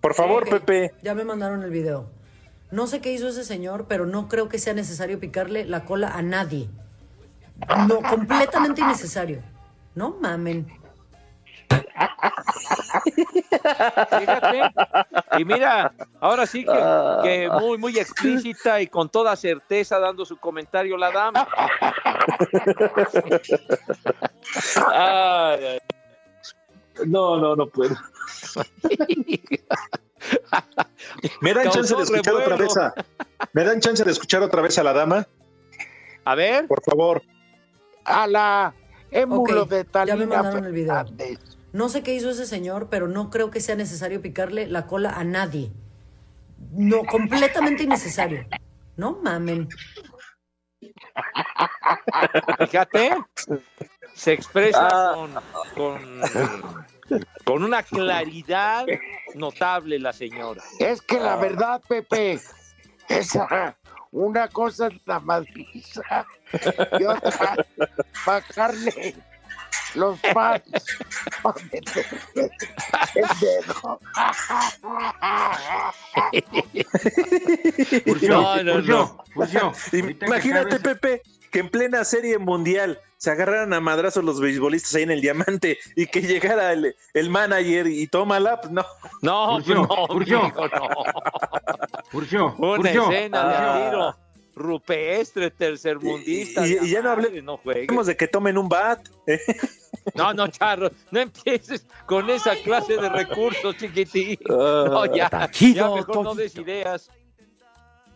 Por 0.00 0.14
favor, 0.14 0.48
Pepe. 0.48 0.94
Ya 1.02 1.14
me 1.14 1.24
mandaron 1.24 1.62
el 1.62 1.70
video. 1.70 2.08
No 2.70 2.86
sé 2.86 3.00
qué 3.00 3.12
hizo 3.12 3.28
ese 3.28 3.44
señor, 3.44 3.86
pero 3.88 4.06
no 4.06 4.28
creo 4.28 4.48
que 4.48 4.58
sea 4.58 4.72
necesario 4.72 5.18
picarle 5.18 5.64
la 5.64 5.84
cola 5.84 6.08
a 6.08 6.22
nadie. 6.22 6.70
No, 7.88 8.00
completamente 8.00 8.80
innecesario. 8.80 9.42
No 9.94 10.16
mamen. 10.20 10.66
Fíjate. 14.18 14.72
Y 15.38 15.44
mira, 15.44 15.92
ahora 16.20 16.46
sí 16.46 16.64
que, 16.64 17.18
que 17.22 17.50
muy, 17.60 17.78
muy 17.78 17.98
explícita 17.98 18.80
y 18.80 18.86
con 18.86 19.08
toda 19.08 19.36
certeza 19.36 19.98
dando 19.98 20.24
su 20.24 20.36
comentario 20.38 20.96
la 20.96 21.10
dama. 21.10 21.48
Ay, 24.92 25.64
ay. 25.64 25.78
No, 27.06 27.38
no, 27.38 27.56
no 27.56 27.66
puedo. 27.66 27.96
¿Me 31.40 31.54
dan 31.54 31.70
chance 31.70 31.94
de 31.94 32.02
escuchar 32.02 32.34
otra 32.34 32.56
vez 32.56 32.76
a, 32.76 32.94
¿Me 33.52 33.64
dan 33.64 33.80
chance 33.80 34.04
de 34.04 34.10
escuchar 34.10 34.42
otra 34.42 34.60
vez 34.62 34.78
a 34.78 34.82
la 34.82 34.92
dama? 34.92 35.26
A 36.24 36.34
ver. 36.34 36.66
Por 36.66 36.82
favor. 36.82 37.22
A 38.04 38.26
la 38.26 38.74
émulo 39.10 39.64
de 39.64 39.84
ya 39.84 39.90
Talía 39.90 40.16
me 40.16 40.26
mandaron 40.26 40.64
el 40.64 40.72
video. 40.72 40.94
Fernández. 40.94 41.59
No 41.72 41.88
sé 41.88 42.02
qué 42.02 42.14
hizo 42.14 42.30
ese 42.30 42.46
señor, 42.46 42.88
pero 42.90 43.06
no 43.08 43.30
creo 43.30 43.50
que 43.50 43.60
sea 43.60 43.74
necesario 43.76 44.20
picarle 44.20 44.66
la 44.66 44.86
cola 44.86 45.10
a 45.10 45.24
nadie. 45.24 45.70
No, 46.72 47.04
completamente 47.04 47.84
innecesario. 47.84 48.44
No 48.96 49.18
mamen. 49.22 49.68
Fíjate, 52.58 53.10
se 54.14 54.32
expresa 54.32 54.88
Ah. 54.92 55.14
con, 55.14 55.40
con, 55.74 56.86
con 57.44 57.62
una 57.64 57.82
claridad 57.82 58.86
notable 59.34 59.98
la 59.98 60.12
señora. 60.12 60.62
Es 60.78 61.00
que 61.02 61.18
la 61.20 61.36
verdad, 61.36 61.80
Pepe, 61.88 62.40
esa, 63.08 63.76
una 64.10 64.48
cosa 64.48 64.88
es 64.88 64.94
la 65.06 65.20
madriza 65.20 66.26
y 66.98 67.04
otra, 67.04 67.66
bajarle 68.26 69.14
los 69.94 70.18
dedo. 73.40 74.00
No, 78.28 78.62
no, 78.62 78.80
no. 78.82 79.24
Imagínate, 80.26 80.80
Pepe, 80.80 81.22
que 81.50 81.58
en 81.60 81.68
plena 81.68 82.04
serie 82.04 82.38
mundial 82.38 82.98
se 83.16 83.30
agarraran 83.30 83.72
a 83.74 83.80
madrazos 83.80 84.24
los 84.24 84.40
beisbolistas 84.40 84.94
ahí 84.94 85.02
en 85.02 85.10
el 85.10 85.20
diamante 85.20 85.78
y 85.96 86.06
que 86.06 86.22
llegara 86.22 86.72
el, 86.72 86.94
el 87.14 87.30
manager 87.30 87.86
y 87.86 88.06
tómala, 88.06 88.60
pues 88.60 88.72
no. 88.72 88.84
No, 89.22 89.58
no, 89.60 89.74
no. 89.74 90.06
Urgió, 92.12 92.54
Una 92.58 92.70
urgió. 92.80 93.10
escena 93.10 93.40
Ah. 93.42 93.78
de 93.78 93.84
tiro 93.90 94.16
rupestre, 94.54 95.50
tercermundista. 95.50 96.66
Y- 96.66 96.72
y- 96.72 96.74
de 96.76 96.86
y 96.86 96.90
ya 96.90 97.02
no 97.02 97.10
hablemos 97.10 97.42
no 97.42 97.56
juegues. 97.58 98.06
de 98.06 98.16
que 98.16 98.28
tomen 98.28 98.58
un 98.58 98.68
bat. 98.68 99.08
¿eh? 99.26 99.38
No, 100.14 100.32
no, 100.32 100.48
Charro, 100.48 100.90
no 101.10 101.20
empieces 101.20 101.86
con 102.06 102.28
esa 102.30 102.54
clase 102.56 102.96
de 102.96 103.08
recursos, 103.08 103.76
chiquitín. 103.76 104.38
Ah. 104.48 104.84
No, 104.88 105.06
ya, 105.06 105.50
ya 105.52 105.90
mejor 105.90 106.24
no 106.24 106.34
des 106.34 106.54
ideas. 106.56 107.10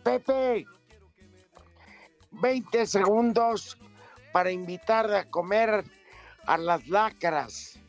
Pepe, 0.03 0.65
20 2.31 2.85
segundos 2.85 3.77
para 4.31 4.51
invitar 4.51 5.11
a 5.13 5.29
comer 5.29 5.83
a 6.45 6.57
las 6.57 6.87
lacras. 6.87 7.79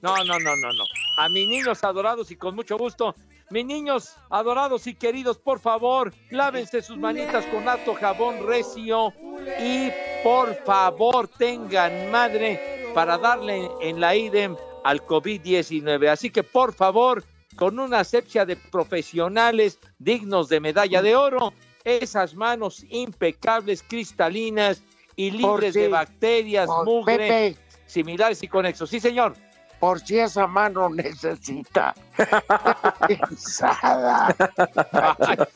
No, 0.00 0.16
no, 0.24 0.38
no, 0.38 0.56
no, 0.56 0.72
no. 0.72 0.84
A 1.18 1.28
mis 1.28 1.48
niños 1.48 1.82
adorados 1.82 2.30
y 2.30 2.36
con 2.36 2.54
mucho 2.54 2.76
gusto. 2.78 3.14
Mis 3.50 3.64
niños 3.64 4.14
adorados 4.28 4.86
y 4.86 4.94
queridos, 4.94 5.38
por 5.38 5.58
favor, 5.58 6.12
lávense 6.30 6.82
sus 6.82 6.98
manitas 6.98 7.46
con 7.46 7.66
alto 7.66 7.94
jabón 7.94 8.46
recio 8.46 9.14
y 9.58 9.90
por 10.22 10.54
favor 10.66 11.28
tengan 11.28 12.10
madre 12.10 12.90
para 12.94 13.16
darle 13.16 13.70
en 13.80 14.00
la 14.00 14.14
IDEM 14.14 14.54
al 14.84 15.00
COVID-19. 15.02 16.08
Así 16.08 16.28
que 16.28 16.42
por 16.42 16.74
favor, 16.74 17.24
con 17.56 17.78
una 17.78 18.00
asepsia 18.00 18.44
de 18.44 18.56
profesionales 18.56 19.78
dignos 19.98 20.50
de 20.50 20.60
medalla 20.60 21.00
de 21.00 21.16
oro, 21.16 21.54
esas 21.84 22.34
manos 22.34 22.84
impecables, 22.90 23.82
cristalinas 23.82 24.82
y 25.16 25.30
libres 25.30 25.72
de 25.72 25.88
bacterias, 25.88 26.68
mugre, 26.84 27.16
Pepe. 27.16 27.56
similares 27.86 28.42
y 28.42 28.48
conexos. 28.48 28.90
Sí, 28.90 29.00
señor. 29.00 29.34
Por 29.80 30.00
si 30.00 30.18
esa 30.18 30.46
mano 30.46 30.88
necesita 30.88 31.94
pensada 33.06 34.34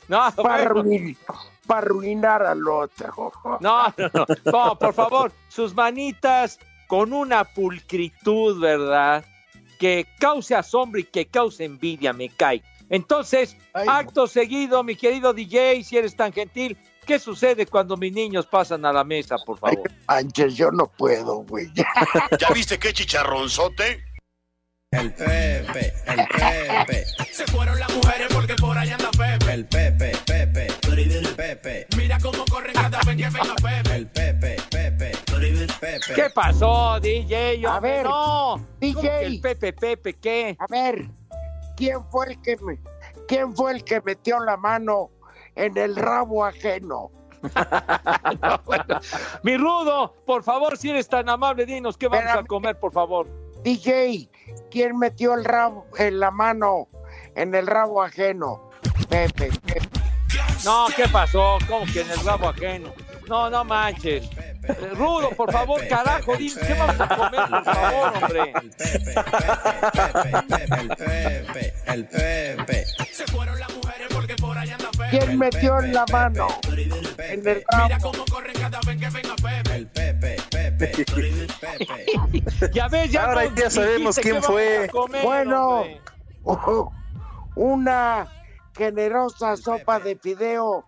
no, 0.09 0.31
para, 0.37 0.65
arruin- 0.71 1.17
para 1.67 1.81
arruinar 1.87 2.43
al 2.43 2.67
otro. 2.69 3.33
No, 3.61 3.85
no, 3.97 4.11
no. 4.15 4.27
No, 4.45 4.79
por 4.79 4.95
favor, 4.95 5.33
sus 5.49 5.75
manitas 5.75 6.59
con 6.87 7.13
una 7.13 7.45
pulcritud, 7.45 8.61
¿verdad? 8.61 9.25
Que 9.79 10.07
cause 10.21 10.55
asombro 10.55 11.01
y 11.01 11.05
que 11.05 11.27
cause 11.27 11.65
envidia, 11.65 12.13
me 12.13 12.29
cae. 12.29 12.63
Entonces, 12.91 13.57
acto 13.89 14.27
seguido, 14.27 14.85
mi 14.85 14.95
querido 14.97 15.33
DJ, 15.33 15.83
si 15.83 15.97
eres 15.97 16.15
tan 16.15 16.33
gentil, 16.33 16.77
¿qué 17.07 17.19
sucede 17.19 17.67
cuando 17.67 17.97
mis 17.97 18.13
niños 18.13 18.47
pasan 18.47 18.85
a 18.85 18.93
la 18.93 19.03
mesa, 19.03 19.37
por 19.39 19.59
favor? 19.59 19.91
Manches, 20.07 20.55
yo 20.57 20.71
no 20.71 20.87
puedo, 20.87 21.37
güey. 21.39 21.73
¿Ya 22.39 22.51
viste 22.51 22.79
qué 22.79 22.93
chicharronzote? 22.93 24.05
El 24.93 25.11
Pepe, 25.15 25.95
el 26.07 26.27
Pepe. 26.29 27.07
Se 27.33 27.47
fueron 27.47 27.79
las 27.81 27.91
mujeres 27.95 28.29
porque 28.31 28.55
por 28.57 28.77
allá 28.77 28.95
anda 28.95 29.11
Pepe. 29.11 29.53
El 29.55 29.67
Pepe, 29.67 30.13
Pepe, 30.27 30.67
el 30.87 31.35
Pepe. 31.35 31.87
Mira 31.97 32.19
cómo 32.21 32.45
corren 32.51 32.75
cada 32.75 32.99
vez 32.99 33.17
que 33.17 33.31
venga 33.31 33.55
Pepe. 33.55 33.95
El 33.97 34.07
Pepe, 34.09 34.57
Pepe, 34.71 35.13
Pepe. 35.81 35.99
¿Qué 36.15 36.29
pasó, 36.35 37.01
DJ? 37.01 37.65
A 37.67 37.77
Hombre, 37.77 37.91
ver, 37.91 38.05
no. 38.05 38.11
¿Cómo 38.13 38.67
DJ. 38.81 39.25
el 39.25 39.41
Pepe, 39.41 39.73
Pepe, 39.73 40.13
¿qué? 40.15 40.57
A 40.59 40.67
ver, 40.69 41.09
¿quién 41.75 42.05
fue 42.11 42.27
el 42.33 42.43
que 42.43 42.57
me, 42.59 42.79
quién 43.27 43.57
fue 43.57 43.73
el 43.73 43.85
que 43.85 44.03
metió 44.03 44.41
la 44.41 44.59
mano 44.59 45.11
en 45.55 45.77
el 45.79 45.97
rabo 45.97 46.45
ajeno? 46.45 47.11
No, 48.43 48.61
bueno. 48.67 49.01
Mi 49.43 49.57
Rudo, 49.57 50.15
por 50.27 50.43
favor, 50.43 50.77
si 50.77 50.91
eres 50.91 51.09
tan 51.09 51.29
amable, 51.31 51.65
dinos 51.65 51.97
qué 51.97 52.09
vamos 52.09 52.31
a 52.31 52.45
comer, 52.45 52.79
por 52.79 52.93
favor. 52.93 53.42
DJ, 53.63 54.29
¿quién 54.71 54.99
metió 54.99 55.35
el 55.35 55.45
rabo 55.45 55.87
en 55.99 56.19
la 56.21 56.31
mano 56.31 56.89
en 57.37 57.55
el 57.55 57.67
rabo 57.67 58.03
ajeno? 58.03 58.71
Pepe, 59.09 59.51
Pepe. 59.67 59.89
No, 60.65 60.87
¿qué 60.97 61.09
pasó? 61.09 61.59
¿Cómo 61.69 61.85
que 61.93 62.01
en 62.03 62.11
el 62.11 62.25
rabo 62.25 62.49
ajeno? 62.49 62.93
No, 63.29 63.49
no 63.51 63.65
manches. 63.65 64.29
Rudo, 64.95 65.31
por 65.31 65.51
favor, 65.53 65.87
carajo, 65.89 66.37
dinos 66.37 66.59
qué 66.59 66.75
vamos 66.75 67.01
a 67.01 67.09
comer, 67.09 67.41
por 67.51 67.65
favor, 67.65 68.13
hombre. 68.23 68.53
El 68.55 68.71
Pepe, 70.89 71.75
el 71.87 72.07
Pepe. 72.07 72.87
Se 73.13 73.27
fueron 73.27 73.59
las 73.59 73.75
mujeres 73.75 74.09
porque 74.13 74.37
por 74.37 74.57
allá 74.57 74.75
anda 74.75 74.91
Pepe. 74.91 75.19
¿Quién 75.19 75.39
metió 75.39 75.79
en 75.81 75.93
la 75.93 76.05
mano 76.13 76.49
en 77.19 77.47
el 77.47 77.65
Mira 77.73 77.89
rabo? 77.99 78.13
cómo 78.13 78.25
corren 78.31 78.55
cada 78.55 78.79
vez 78.87 79.01
que 79.01 79.09
venga 79.11 79.35
Pepe. 79.37 79.75
El 79.75 79.87
Pepe, 79.89 80.37
Pepe. 80.91 81.05
Ya 82.73 82.89
ves, 82.89 83.11
ya 83.11 83.25
Ahora 83.27 83.55
ya 83.55 83.71
sabemos 83.71 84.17
quién 84.17 84.43
fue. 84.43 84.89
comer, 84.93 85.23
Bueno, 85.25 85.69
hombre. 85.81 86.01
una 87.57 88.27
generosa 88.77 89.57
sopa 89.57 90.01
de 90.01 90.17
fideo, 90.17 90.87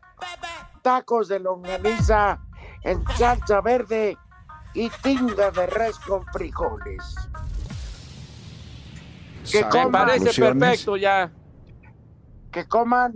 tacos 0.82 1.28
de 1.28 1.38
longaniza 1.40 2.40
en 2.82 3.05
salsa 3.16 3.61
verde 3.61 4.16
y 4.72 4.88
tinga 5.03 5.51
de 5.51 5.66
res 5.66 5.99
con 6.01 6.24
frijoles. 6.26 7.14
Que 9.51 9.62
Me 9.62 9.68
coman, 9.68 9.92
parece 9.92 10.40
perfecto 10.40 10.97
ya. 10.97 11.30
que 12.51 12.66
coman 12.66 13.12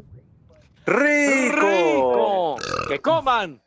¡Rico! 0.85 1.67
¡Rico! 1.67 2.57
¡Que 2.89 3.01
coman! 3.01 3.63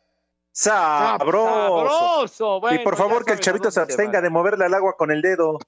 ¡Sabroso! 0.54 2.28
¡Sabroso! 2.28 2.74
y 2.74 2.80
por 2.80 2.98
favor 2.98 3.24
que 3.26 3.34
el 3.34 3.40
chavito 3.40 3.72
se 3.72 3.80
abstenga 3.80 4.22
de 4.22 4.30
moverle 4.30 4.66
al 4.66 4.74
agua 4.74 4.96
con 4.98 5.12
el 5.12 5.22
dedo. 5.22 5.60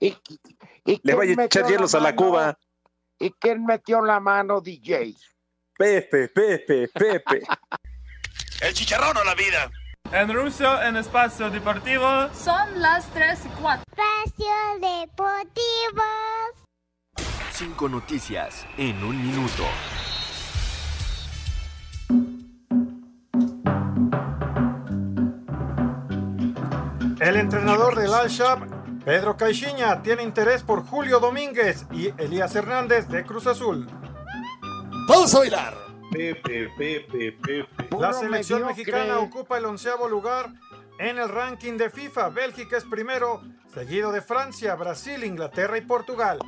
y, 0.00 0.16
y 0.84 1.00
Le 1.02 1.14
vaya 1.14 1.32
a 1.32 1.36
metió 1.36 1.60
echar 1.60 1.70
hielos 1.70 1.94
a 1.94 1.98
la 1.98 2.04
mano? 2.10 2.16
cuba. 2.16 2.58
¿Y 3.18 3.30
quién 3.32 3.64
metió 3.64 4.00
la 4.02 4.18
mano, 4.20 4.60
DJ? 4.60 5.14
Pepe, 5.76 6.28
Pepe, 6.28 6.88
Pepe. 6.88 7.42
El 8.62 8.74
chicharrón 8.74 9.16
o 9.16 9.24
la 9.24 9.34
vida. 9.34 9.70
En 10.12 10.32
ruso, 10.32 10.82
en 10.82 10.96
espacio 10.96 11.50
deportivo. 11.50 12.06
Son 12.34 12.80
las 12.80 13.06
3 13.12 13.38
y 13.46 13.48
4. 13.62 13.84
Espacio 13.90 14.54
Deportivo. 14.80 16.02
Cinco 17.52 17.88
noticias 17.88 18.66
en 18.76 19.02
un 19.04 19.22
minuto. 19.22 19.64
El 27.30 27.36
entrenador 27.36 27.94
del 27.94 28.12
Al-Shab, 28.12 29.04
Pedro 29.04 29.36
Caixinha, 29.36 30.02
tiene 30.02 30.24
interés 30.24 30.64
por 30.64 30.84
Julio 30.84 31.20
Domínguez 31.20 31.86
y 31.92 32.08
Elías 32.20 32.56
Hernández 32.56 33.06
de 33.06 33.24
Cruz 33.24 33.46
Azul. 33.46 33.86
Vamos 35.06 35.32
a 35.36 35.38
bailar. 35.38 35.74
Pepe, 36.10 36.70
Pepe, 36.76 37.30
Pepe. 37.40 37.96
La 38.00 38.12
selección 38.12 38.66
mexicana 38.66 39.20
ocupa 39.20 39.58
el 39.58 39.64
onceavo 39.64 40.08
lugar 40.08 40.52
en 40.98 41.20
el 41.20 41.28
ranking 41.28 41.74
de 41.74 41.88
FIFA. 41.88 42.30
Bélgica 42.30 42.76
es 42.76 42.84
primero, 42.84 43.42
seguido 43.72 44.10
de 44.10 44.22
Francia, 44.22 44.74
Brasil, 44.74 45.22
Inglaterra 45.22 45.78
y 45.78 45.82
Portugal. 45.82 46.40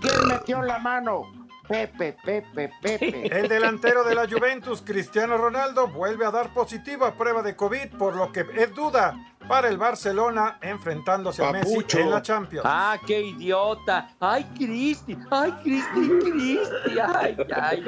¿Quién 0.00 0.28
metió 0.28 0.62
la 0.62 0.78
mano? 0.78 1.45
Pepe, 1.68 2.16
Pepe, 2.24 2.70
Pepe. 2.80 3.38
El 3.38 3.48
delantero 3.48 4.04
de 4.04 4.14
la 4.14 4.28
Juventus, 4.28 4.82
Cristiano 4.82 5.36
Ronaldo, 5.36 5.88
vuelve 5.88 6.24
a 6.24 6.30
dar 6.30 6.52
positiva 6.54 7.14
prueba 7.14 7.42
de 7.42 7.56
COVID, 7.56 7.96
por 7.98 8.14
lo 8.14 8.32
que 8.32 8.46
es 8.56 8.74
duda 8.74 9.16
para 9.48 9.68
el 9.68 9.78
Barcelona 9.78 10.58
enfrentándose 10.60 11.44
a 11.44 11.52
Messi 11.52 11.76
Papucho. 11.76 11.98
en 11.98 12.10
la 12.10 12.22
Champions. 12.22 12.66
¡Ah, 12.68 12.98
qué 13.06 13.20
idiota! 13.20 14.10
¡Ay, 14.20 14.44
Cristi! 14.56 15.16
¡Ay, 15.30 15.52
Cristi, 15.62 16.08
Cristi! 16.20 16.98
¡Ay, 17.00 17.36
ay! 17.54 17.84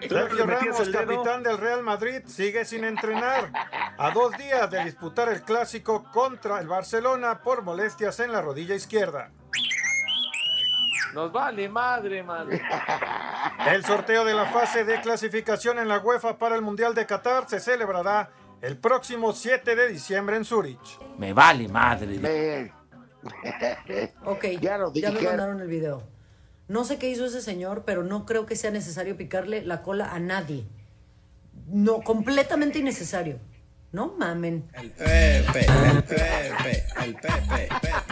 Sergio 0.00 0.46
¿Le 0.46 0.46
metías 0.46 0.78
Ramos, 0.78 0.88
capitán 0.90 1.42
del 1.42 1.58
Real 1.58 1.82
Madrid, 1.82 2.20
sigue 2.26 2.64
sin 2.64 2.84
entrenar. 2.84 3.50
A 3.96 4.10
dos 4.10 4.36
días 4.36 4.70
de 4.70 4.84
disputar 4.84 5.28
el 5.30 5.42
clásico 5.42 6.04
contra 6.12 6.60
el 6.60 6.68
Barcelona 6.68 7.40
por 7.42 7.62
molestias 7.62 8.20
en 8.20 8.30
la 8.30 8.42
rodilla 8.42 8.74
izquierda. 8.74 9.32
Nos 11.16 11.32
vale 11.32 11.66
madre, 11.66 12.22
madre. 12.22 12.60
El 13.72 13.82
sorteo 13.82 14.22
de 14.22 14.34
la 14.34 14.44
fase 14.44 14.84
de 14.84 15.00
clasificación 15.00 15.78
en 15.78 15.88
la 15.88 15.98
UEFA 15.98 16.36
para 16.36 16.56
el 16.56 16.60
Mundial 16.60 16.94
de 16.94 17.06
Qatar 17.06 17.48
se 17.48 17.58
celebrará 17.58 18.28
el 18.60 18.76
próximo 18.76 19.32
7 19.32 19.74
de 19.76 19.88
diciembre 19.88 20.36
en 20.36 20.44
Zurich. 20.44 21.00
Me 21.16 21.32
vale 21.32 21.68
madre. 21.68 22.20
Eh, 22.22 22.70
Ok, 24.26 24.44
Ya 24.60 24.76
lo 24.76 24.92
me 24.92 25.10
mandaron 25.10 25.58
el 25.58 25.68
video. 25.68 26.02
No 26.68 26.84
sé 26.84 26.98
qué 26.98 27.08
hizo 27.08 27.24
ese 27.24 27.40
señor, 27.40 27.84
pero 27.86 28.02
no 28.02 28.26
creo 28.26 28.44
que 28.44 28.54
sea 28.54 28.70
necesario 28.70 29.16
picarle 29.16 29.62
la 29.62 29.80
cola 29.80 30.12
a 30.12 30.20
nadie. 30.20 30.66
No, 31.66 32.02
completamente 32.02 32.80
innecesario. 32.80 33.38
No 33.90 34.14
mamen. 34.18 34.68
El 34.74 34.90
Pepe, 34.90 35.60
el 35.60 36.02
Pepe, 36.02 36.84
el 37.02 37.14
Pepe, 37.14 37.14
Pepe, 37.14 37.16
Pepe, 37.22 37.68
el 37.68 37.80
Pepe, 37.80 38.05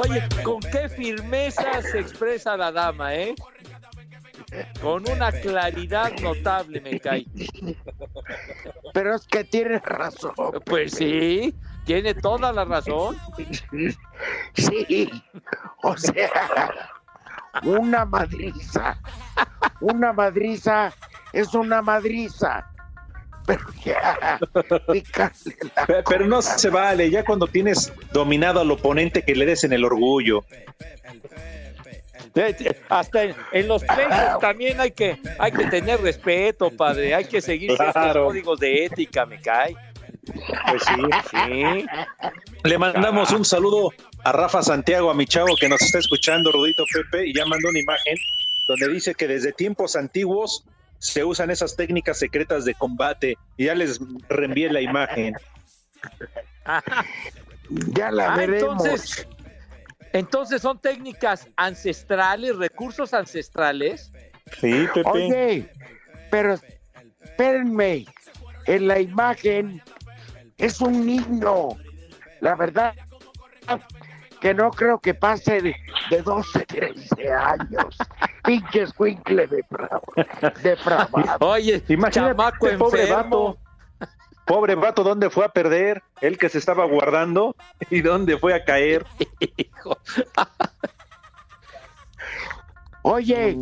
Oye, 0.00 0.28
con 0.42 0.60
qué 0.60 0.88
firmeza 0.88 1.82
se 1.82 2.00
expresa 2.00 2.56
la 2.56 2.72
dama, 2.72 3.14
¿eh? 3.14 3.34
Con 4.80 5.08
una 5.08 5.32
claridad 5.32 6.12
notable, 6.20 6.80
me 6.80 7.00
cae. 7.00 7.26
Pero 8.92 9.14
es 9.14 9.26
que 9.26 9.44
tienes 9.44 9.82
razón. 9.82 10.34
Pues 10.66 10.92
sí, 10.92 11.54
tiene 11.84 12.14
toda 12.14 12.52
la 12.52 12.64
razón. 12.64 13.16
Sí, 14.54 15.10
o 15.82 15.96
sea, 15.96 16.70
una 17.62 18.04
madriza. 18.04 18.98
Una 19.80 20.12
madriza 20.12 20.92
es 21.32 21.54
una 21.54 21.80
madriza. 21.82 22.68
Pero 23.46 23.60
ya, 23.84 24.38
Pero 26.08 26.26
no 26.26 26.42
se 26.42 26.70
vale, 26.70 27.10
ya 27.10 27.24
cuando 27.24 27.46
tienes 27.46 27.92
dominado 28.12 28.60
al 28.60 28.70
oponente 28.70 29.22
que 29.22 29.34
le 29.34 29.46
des 29.46 29.64
en 29.64 29.72
el 29.72 29.84
orgullo. 29.84 30.44
Eh, 32.34 32.56
eh, 32.60 32.80
Hasta 32.88 33.24
en, 33.24 33.34
en 33.52 33.68
los 33.68 33.82
pleitos 33.84 34.38
también 34.40 34.80
hay 34.80 34.92
que, 34.92 35.18
hay 35.38 35.52
que 35.52 35.66
tener 35.66 36.00
respeto, 36.00 36.70
padre. 36.70 37.14
Hay 37.14 37.24
que 37.26 37.40
seguir 37.40 37.72
estos 37.72 37.92
Claro. 37.92 38.26
códigos 38.26 38.58
de 38.58 38.86
ética, 38.86 39.26
me 39.26 39.40
cae. 39.40 39.76
Pues 40.70 40.82
sí. 40.84 40.94
Sí. 41.30 41.86
Le 42.64 42.78
mandamos 42.78 43.32
un 43.32 43.44
saludo 43.44 43.90
a 44.24 44.32
Rafa 44.32 44.62
Santiago, 44.62 45.10
a 45.10 45.14
mi 45.14 45.26
chavo 45.26 45.56
que 45.60 45.68
nos 45.68 45.82
está 45.82 45.98
escuchando, 45.98 46.52
Rudito 46.52 46.84
Pepe, 46.94 47.26
y 47.26 47.34
ya 47.34 47.44
mandó 47.44 47.68
una 47.68 47.80
imagen 47.80 48.16
donde 48.68 48.88
dice 48.88 49.14
que 49.14 49.26
desde 49.26 49.52
tiempos 49.52 49.96
antiguos 49.96 50.64
se 51.02 51.24
usan 51.24 51.50
esas 51.50 51.74
técnicas 51.74 52.16
secretas 52.16 52.64
de 52.64 52.74
combate. 52.74 53.36
Y 53.56 53.64
ya 53.66 53.74
les 53.74 53.98
reenvié 54.28 54.70
la 54.70 54.80
imagen. 54.80 55.34
Ya 57.88 58.10
la 58.12 58.32
Ah, 58.32 58.36
veremos. 58.36 58.84
entonces, 58.86 59.28
entonces 60.12 60.62
son 60.62 60.78
técnicas 60.80 61.48
ancestrales, 61.56 62.56
recursos 62.56 63.12
ancestrales. 63.14 64.12
Sí, 64.60 64.86
Pepe. 64.94 65.10
Oye, 65.10 65.72
pero 66.30 66.54
espérenme, 67.20 68.06
en 68.66 68.86
la 68.86 69.00
imagen 69.00 69.82
es 70.58 70.80
un 70.80 71.04
niño. 71.04 71.70
La 72.40 72.54
verdad 72.54 72.94
que 74.40 74.54
no 74.54 74.70
creo 74.70 75.00
que 75.00 75.14
pase 75.14 75.60
de, 75.62 75.74
de 76.10 76.22
12, 76.22 76.64
13 76.66 77.32
años. 77.32 77.96
Pinche 78.44 78.82
escuincle 78.82 79.46
de 79.46 79.64
depravado. 80.62 81.36
Oye, 81.40 81.82
Imagínate, 81.88 82.12
chamaco 82.34 82.66
pobre 82.78 83.02
enfermo. 83.02 83.56
vato. 83.56 83.58
Pobre 84.44 84.74
vato, 84.74 85.04
¿dónde 85.04 85.30
fue 85.30 85.44
a 85.44 85.48
perder? 85.50 86.02
Él 86.20 86.36
que 86.36 86.48
se 86.48 86.58
estaba 86.58 86.84
guardando 86.84 87.54
y 87.90 88.00
dónde 88.00 88.36
fue 88.36 88.54
a 88.54 88.64
caer. 88.64 89.06
Oye, 93.02 93.58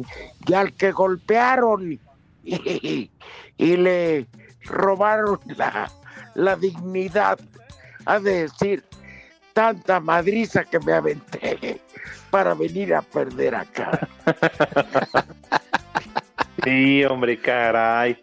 y 0.47 0.55
al 0.55 0.73
que 0.75 0.93
golpearon 0.93 1.99
y, 2.45 3.11
y 3.57 3.77
le 3.77 4.27
robaron 4.65 5.41
la, 5.45 5.91
la 6.35 6.57
dignidad, 6.57 7.39
a 8.07 8.19
decir, 8.19 8.85
tanta 9.53 10.01
madriza 10.01 10.65
que 10.65 10.79
me 10.81 10.93
aventé 10.93 11.81
para 12.31 12.55
venir 12.55 12.95
a 12.95 13.03
perder 13.03 13.55
acá. 13.55 14.09
Sí, 16.63 17.03
hombre, 17.05 17.41
caray. 17.41 18.21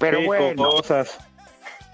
Pero 0.00 0.18
Qué 0.18 0.26
bueno, 0.26 0.68
cosas. 0.70 1.16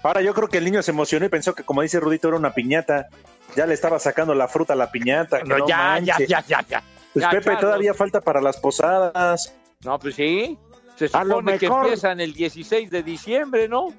Ahora 0.01 0.21
yo 0.21 0.33
creo 0.33 0.47
que 0.47 0.57
el 0.57 0.65
niño 0.65 0.81
se 0.81 0.89
emocionó 0.91 1.25
y 1.25 1.29
pensó 1.29 1.53
que, 1.53 1.63
como 1.63 1.81
dice 1.83 1.99
Rudito, 1.99 2.29
era 2.29 2.37
una 2.37 2.51
piñata. 2.53 3.07
ya 3.55 3.67
le 3.67 3.75
estaba 3.75 3.99
sacando 3.99 4.33
la 4.33 4.47
fruta 4.47 4.73
a 4.73 4.75
la 4.75 4.91
piñata. 4.91 5.43
No, 5.43 5.57
no 5.59 5.67
ya, 5.67 5.99
ya, 5.99 6.17
ya, 6.27 6.43
ya, 6.47 6.65
ya. 6.67 6.83
Pues 7.13 7.23
Ya, 7.23 7.29
Pepe, 7.29 7.57
todavía 7.57 7.93
falta 7.93 8.21
para 8.21 8.41
las 8.41 8.57
posadas. 8.57 9.53
No, 9.83 9.99
pues 9.99 10.15
sí. 10.15 10.57
Se 10.95 11.09
A 11.13 11.23
lo 11.23 11.35
supone 11.35 11.57
que 11.59 11.67
mejor- 11.67 11.83
empiezan 11.85 12.19
el 12.19 12.33
16 12.33 12.89
de 12.89 13.03
diciembre, 13.03 13.67
¿no? 13.69 13.93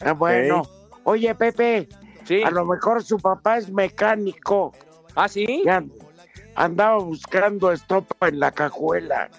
Ah, 0.00 0.12
bueno. 0.12 0.62
Oye, 1.04 1.32
Pepe, 1.36 1.88
Sí. 2.24 2.42
a 2.42 2.50
lo 2.50 2.64
mejor 2.64 3.02
su 3.04 3.16
papá 3.18 3.58
es 3.58 3.70
mecánico. 3.70 4.72
¿Ah, 5.14 5.28
sí? 5.28 5.62
Ya 5.64 5.82
andaba 6.54 6.98
buscando 6.98 7.72
estopa 7.72 8.28
en 8.28 8.40
la 8.40 8.50
cajuela. 8.52 9.30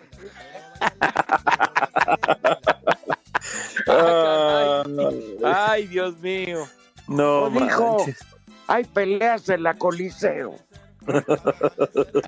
Ay, 5.43 5.87
Dios 5.87 6.17
mío. 6.19 6.67
No, 7.07 7.43
O 7.43 7.49
dijo, 7.49 7.97
manches. 7.97 8.19
hay 8.67 8.83
peleas 8.85 9.49
en 9.49 9.63
la 9.63 9.73
Coliseo. 9.75 10.55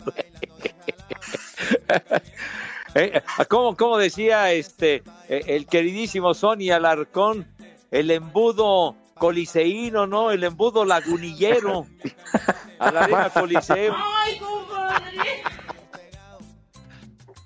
Eh, 2.98 3.22
¿Cómo, 3.50 3.76
cómo 3.76 3.98
decía 3.98 4.54
este 4.54 5.04
eh, 5.28 5.41
el 5.48 5.68
queridísimo 5.68 6.34
Sonny 6.34 6.72
Alarcón? 6.72 7.46
El 7.91 8.10
embudo 8.10 8.96
coliseíno, 9.16 10.08
¿no? 10.08 10.32
El 10.32 10.46
embudo 10.46 10.86
lagunillero. 10.86 11.88
A 12.80 12.91
la 12.91 12.99
arena 13.01 13.30
coliseo. 13.34 13.95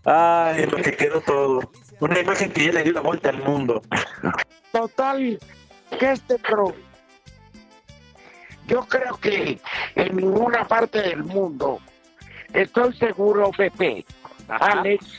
Ay, 0.05 0.65
lo 0.65 0.77
que 0.77 0.95
quedó 0.95 1.21
todo. 1.21 1.71
Una 1.99 2.19
imagen 2.19 2.51
que 2.51 2.65
ya 2.65 2.71
le 2.71 2.83
dio 2.83 2.93
la 2.93 3.01
vuelta 3.01 3.29
al 3.29 3.43
mundo. 3.43 3.81
Total, 4.71 5.39
que 5.99 6.11
este 6.11 6.39
pro. 6.39 6.73
Yo 8.67 8.81
creo 8.85 9.17
que 9.17 9.59
en 9.95 10.15
ninguna 10.15 10.67
parte 10.67 11.01
del 11.01 11.23
mundo, 11.23 11.79
estoy 12.53 12.93
seguro, 12.93 13.51
Pepe, 13.51 14.05
Alex, 14.47 15.17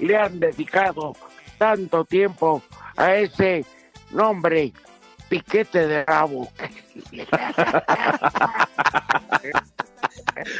le 0.00 0.16
han 0.16 0.40
dedicado 0.40 1.14
tanto 1.58 2.04
tiempo 2.04 2.62
a 2.96 3.14
ese 3.14 3.64
nombre, 4.10 4.72
piquete 5.28 5.86
de 5.86 6.04
rabo. 6.04 6.48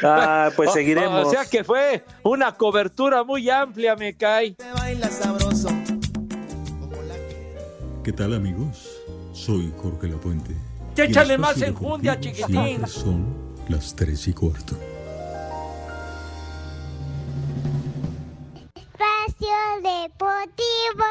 Ah, 0.03 0.49
pues 0.55 0.71
seguiremos. 0.73 1.27
O, 1.27 1.29
sea 1.29 1.45
que 1.45 1.63
fue 1.63 2.03
una 2.23 2.53
cobertura 2.53 3.23
muy 3.23 3.49
amplia, 3.49 3.95
me 3.95 4.15
cae. 4.15 4.55
¿Qué 8.03 8.13
tal 8.13 8.33
amigos? 8.33 9.01
Soy 9.33 9.73
Jorge 9.81 10.07
Lapuente. 10.07 10.55
Échale 10.95 11.37
más 11.37 11.61
enjundia, 11.61 12.19
chiquitín. 12.19 12.85
Son 12.87 13.33
las 13.69 13.95
tres 13.95 14.27
y 14.27 14.33
cuarto. 14.33 14.75
Espacio 18.75 19.55
Deportivo. 19.81 21.05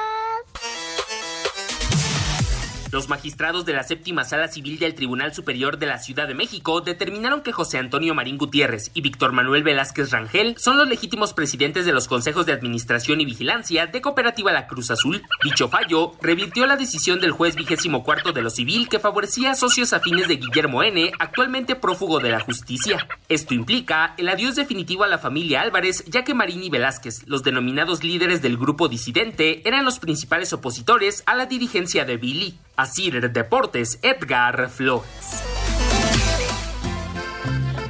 Los 2.90 3.10
magistrados 3.10 3.66
de 3.66 3.74
la 3.74 3.82
séptima 3.82 4.24
sala 4.24 4.48
civil 4.48 4.78
del 4.78 4.94
Tribunal 4.94 5.34
Superior 5.34 5.78
de 5.78 5.84
la 5.84 5.98
Ciudad 5.98 6.26
de 6.26 6.34
México 6.34 6.80
determinaron 6.80 7.42
que 7.42 7.52
José 7.52 7.76
Antonio 7.76 8.14
Marín 8.14 8.38
Gutiérrez 8.38 8.90
y 8.94 9.02
Víctor 9.02 9.32
Manuel 9.32 9.62
Velázquez 9.62 10.10
Rangel 10.10 10.56
son 10.56 10.78
los 10.78 10.88
legítimos 10.88 11.34
presidentes 11.34 11.84
de 11.84 11.92
los 11.92 12.08
consejos 12.08 12.46
de 12.46 12.54
administración 12.54 13.20
y 13.20 13.26
vigilancia 13.26 13.86
de 13.86 14.00
Cooperativa 14.00 14.52
La 14.52 14.66
Cruz 14.66 14.90
Azul. 14.90 15.22
Dicho 15.44 15.68
fallo 15.68 16.12
revirtió 16.22 16.66
la 16.66 16.76
decisión 16.76 17.20
del 17.20 17.32
juez 17.32 17.56
vigésimo 17.56 18.02
cuarto 18.04 18.32
de 18.32 18.40
lo 18.40 18.48
civil 18.48 18.88
que 18.88 18.98
favorecía 18.98 19.50
a 19.50 19.54
socios 19.54 19.92
afines 19.92 20.26
de 20.26 20.36
Guillermo 20.36 20.82
N., 20.82 21.12
actualmente 21.18 21.76
prófugo 21.76 22.20
de 22.20 22.30
la 22.30 22.40
justicia. 22.40 23.06
Esto 23.28 23.52
implica 23.52 24.14
el 24.16 24.30
adiós 24.30 24.56
definitivo 24.56 25.04
a 25.04 25.08
la 25.08 25.18
familia 25.18 25.60
Álvarez, 25.60 26.06
ya 26.06 26.24
que 26.24 26.32
Marín 26.32 26.64
y 26.64 26.70
Velázquez, 26.70 27.24
los 27.26 27.42
denominados 27.42 28.02
líderes 28.02 28.40
del 28.40 28.56
grupo 28.56 28.88
disidente, 28.88 29.68
eran 29.68 29.84
los 29.84 29.98
principales 29.98 30.54
opositores 30.54 31.22
a 31.26 31.34
la 31.34 31.44
dirigencia 31.44 32.06
de 32.06 32.16
Billy. 32.16 32.58
Asir 32.78 33.30
Deportes, 33.32 33.98
Edgar 34.02 34.68
Flores. 34.70 35.42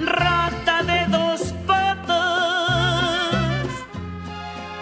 Rata 0.00 0.82
de 0.82 1.06
dos 1.08 1.52
patas, 1.66 3.66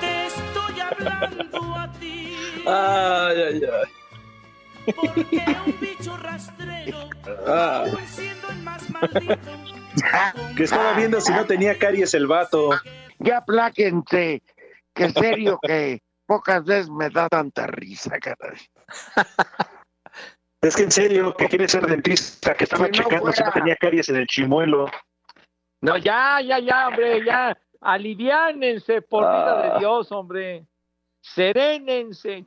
te 0.00 0.26
estoy 0.26 0.80
hablando 0.80 1.74
a 1.74 1.90
ti. 1.98 2.36
Ay, 2.66 3.42
ay, 3.42 3.60
ay. 3.64 4.92
Porque 4.94 5.44
un 5.66 5.80
bicho 5.80 6.16
rastrero, 6.18 7.10
Ah. 7.44 7.84
aun 7.90 8.06
siendo 8.06 8.48
el 8.50 8.62
más 8.62 8.88
maldito, 8.88 9.36
Que 10.56 10.62
estaba 10.62 10.92
viendo 10.92 11.20
si 11.20 11.32
no 11.32 11.44
tenía 11.46 11.76
caries 11.76 12.14
el 12.14 12.28
vato. 12.28 12.70
Ya 13.18 13.38
apláquense, 13.38 14.44
que 14.94 15.10
serio 15.10 15.58
que 15.60 16.00
pocas 16.26 16.64
veces 16.64 16.88
me 16.90 17.10
da 17.10 17.28
tanta 17.28 17.66
risa, 17.66 18.20
caray. 18.20 18.60
Es 20.66 20.76
que 20.76 20.82
en 20.82 20.90
serio, 20.90 21.34
que 21.34 21.48
quiere 21.48 21.68
ser 21.68 21.86
dentista, 21.86 22.54
que 22.54 22.64
estaba 22.64 22.86
Si 22.86 22.92
no 22.92 22.96
checando 22.96 23.32
si 23.32 23.42
no 23.42 23.52
tenía 23.52 23.76
caries 23.76 24.08
en 24.08 24.16
el 24.16 24.26
chimuelo. 24.26 24.90
No, 25.80 25.96
ya, 25.96 26.40
ya, 26.40 26.58
ya, 26.58 26.88
hombre, 26.88 27.24
ya. 27.24 27.56
Aliviánense, 27.80 29.02
por 29.02 29.22
vida 29.22 29.62
de 29.74 29.78
Dios, 29.78 30.10
hombre. 30.10 30.66
Serénense. 31.20 32.44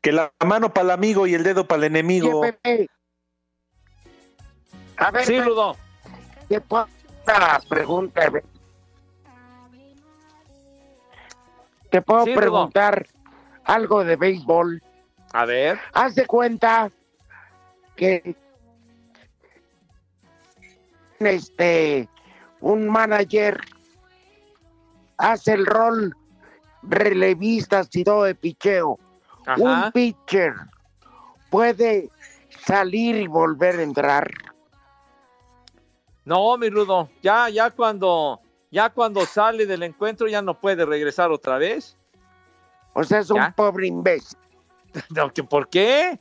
Que 0.00 0.10
la 0.10 0.32
mano 0.44 0.72
para 0.72 0.84
el 0.86 0.90
amigo 0.92 1.26
y 1.26 1.34
el 1.34 1.42
dedo 1.42 1.66
para 1.66 1.78
el 1.80 1.84
enemigo. 1.84 2.40
Pepe. 2.40 2.88
A 4.96 5.10
ver, 5.10 5.24
Sí, 5.26 5.38
Rudo. 5.40 5.76
¿qué 6.48 6.60
puedo 6.60 6.84
hacer 7.26 7.38
la 7.38 7.60
pregunta? 7.68 8.22
A 8.22 8.30
ver. 8.30 8.44
Te 11.90 12.02
puedo 12.02 12.24
Sí, 12.24 12.34
preguntar 12.34 13.06
algo 13.64 14.02
de 14.04 14.16
béisbol. 14.16 14.82
A 15.36 15.44
ver. 15.44 15.78
Haz 15.92 16.14
de 16.14 16.26
cuenta 16.26 16.90
que 17.94 18.34
este 21.18 22.08
un 22.60 22.88
manager 22.88 23.60
hace 25.18 25.52
el 25.52 25.66
rol 25.66 26.16
relevistas 26.84 27.94
y 27.94 28.02
todo 28.02 28.24
de 28.24 28.34
picheo. 28.34 28.98
Ajá. 29.44 29.60
Un 29.60 29.92
pitcher 29.92 30.54
puede 31.50 32.08
salir 32.64 33.16
y 33.16 33.26
volver 33.26 33.78
a 33.78 33.82
entrar. 33.82 34.30
No, 36.24 36.56
mi 36.56 36.70
Rudo, 36.70 37.10
ya, 37.22 37.50
ya 37.50 37.70
cuando, 37.70 38.40
ya 38.70 38.88
cuando 38.88 39.26
sale 39.26 39.66
del 39.66 39.82
encuentro 39.82 40.28
ya 40.28 40.40
no 40.40 40.58
puede 40.58 40.86
regresar 40.86 41.30
otra 41.30 41.58
vez. 41.58 41.94
O 42.94 43.04
sea, 43.04 43.18
es 43.18 43.28
un 43.28 43.52
pobre 43.52 43.88
imbécil. 43.88 44.38
No, 45.10 45.32
¿que 45.32 45.42
¿Por 45.44 45.68
qué? 45.68 46.18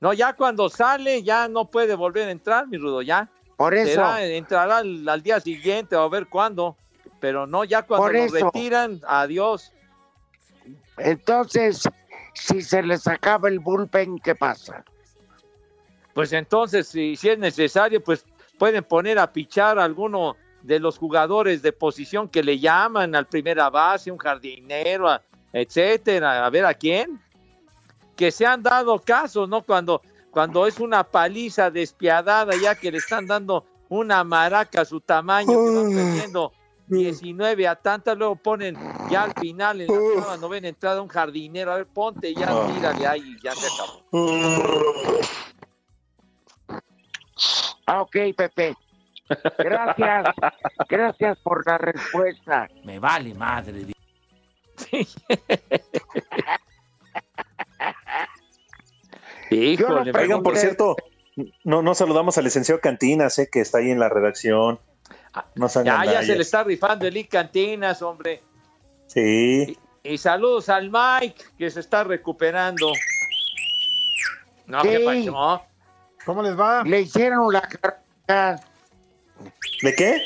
No, 0.00 0.12
ya 0.12 0.34
cuando 0.34 0.68
sale 0.68 1.22
ya 1.22 1.48
no 1.48 1.70
puede 1.70 1.94
volver 1.94 2.28
a 2.28 2.30
entrar, 2.32 2.66
mi 2.66 2.76
Rudo, 2.76 3.02
ya. 3.02 3.30
Por 3.56 3.74
eso, 3.74 3.90
Será, 3.90 4.24
entrará 4.24 4.78
al, 4.78 5.08
al 5.08 5.22
día 5.22 5.40
siguiente 5.40 5.96
o 5.96 6.02
a 6.02 6.08
ver 6.08 6.26
cuándo. 6.26 6.76
Pero 7.20 7.46
no, 7.46 7.64
ya 7.64 7.82
cuando 7.82 8.10
lo 8.12 8.26
retiran, 8.28 9.00
adiós. 9.06 9.72
entonces, 10.98 11.82
si 12.34 12.60
se 12.62 12.82
les 12.82 13.06
acaba 13.06 13.48
el 13.48 13.60
bullpen, 13.60 14.18
¿qué 14.18 14.34
pasa? 14.34 14.84
Pues 16.12 16.32
entonces, 16.32 16.88
si, 16.88 17.16
si 17.16 17.30
es 17.30 17.38
necesario, 17.38 18.02
pues 18.02 18.26
pueden 18.58 18.84
poner 18.84 19.18
a 19.18 19.32
pichar 19.32 19.78
a 19.78 19.84
alguno 19.84 20.36
de 20.62 20.78
los 20.80 20.98
jugadores 20.98 21.62
de 21.62 21.72
posición 21.72 22.28
que 22.28 22.42
le 22.42 22.58
llaman 22.58 23.14
al 23.14 23.26
primera 23.26 23.70
base, 23.70 24.10
un 24.10 24.18
jardinero, 24.18 25.08
a- 25.08 25.22
etcétera, 25.52 26.44
a 26.44 26.50
ver 26.50 26.64
a 26.66 26.74
quién. 26.74 27.20
Que 28.16 28.30
se 28.30 28.46
han 28.46 28.62
dado 28.62 28.98
casos, 28.98 29.48
¿no? 29.48 29.62
Cuando, 29.62 30.02
cuando 30.30 30.66
es 30.66 30.78
una 30.80 31.04
paliza 31.04 31.70
despiadada, 31.70 32.54
ya 32.60 32.74
que 32.74 32.90
le 32.92 32.98
están 32.98 33.26
dando 33.26 33.64
una 33.88 34.24
maraca 34.24 34.82
a 34.82 34.84
su 34.84 35.00
tamaño, 35.00 35.48
que 35.48 35.74
van 35.74 35.94
perdiendo 35.94 36.52
19 36.88 37.68
a 37.68 37.76
tantas, 37.76 38.16
luego 38.16 38.36
ponen 38.36 38.76
ya 39.10 39.24
al 39.24 39.32
final, 39.34 39.80
en 39.80 39.88
la 40.26 40.36
novena 40.36 40.68
entrada, 40.68 41.00
un 41.00 41.08
jardinero, 41.08 41.72
a 41.72 41.76
ver, 41.76 41.86
ponte 41.86 42.34
ya, 42.34 42.66
tírale 42.72 43.06
ahí, 43.06 43.36
ya 43.42 43.52
se 43.54 43.66
acabó. 43.66 44.02
Ah, 47.86 48.02
ok, 48.02 48.16
Pepe. 48.36 48.74
Gracias. 49.58 50.34
Gracias 50.88 51.38
por 51.40 51.66
la 51.66 51.78
respuesta. 51.78 52.68
Me 52.84 52.98
vale 52.98 53.34
madre. 53.34 53.86
Híjole, 59.54 60.12
Oigan, 60.12 60.42
por 60.42 60.56
cierto, 60.56 60.96
no, 61.64 61.82
no 61.82 61.94
saludamos 61.94 62.38
al 62.38 62.44
licenciado 62.44 62.80
Cantinas, 62.80 63.38
eh, 63.38 63.48
que 63.50 63.60
está 63.60 63.78
ahí 63.78 63.90
en 63.90 63.98
la 63.98 64.08
redacción. 64.08 64.80
No 65.54 65.68
sean 65.68 65.84
Ya, 65.84 66.04
ya 66.04 66.22
se 66.22 66.36
le 66.36 66.42
está 66.42 66.62
rifando 66.64 67.06
el 67.06 67.16
I 67.16 67.24
Cantinas, 67.24 68.02
hombre. 68.02 68.42
Sí. 69.06 69.76
Y 70.02 70.18
saludos 70.18 70.68
al 70.68 70.90
Mike, 70.90 71.42
que 71.58 71.70
se 71.70 71.80
está 71.80 72.04
recuperando. 72.04 72.92
No, 74.66 74.82
¿qué 74.82 75.00
pasó? 75.00 75.62
¿Cómo 76.24 76.42
les 76.42 76.58
va? 76.58 76.82
Le 76.84 77.00
hicieron 77.00 77.52
la 77.52 77.60
car- 77.62 78.02
jarocha. 78.26 78.64
¿De 79.82 79.94
qué? 79.94 80.16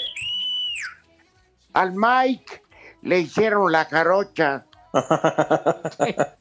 Al 1.72 1.92
Mike 1.94 2.62
le 3.02 3.20
hicieron 3.20 3.70
la 3.72 3.84
jarocha. 3.84 4.66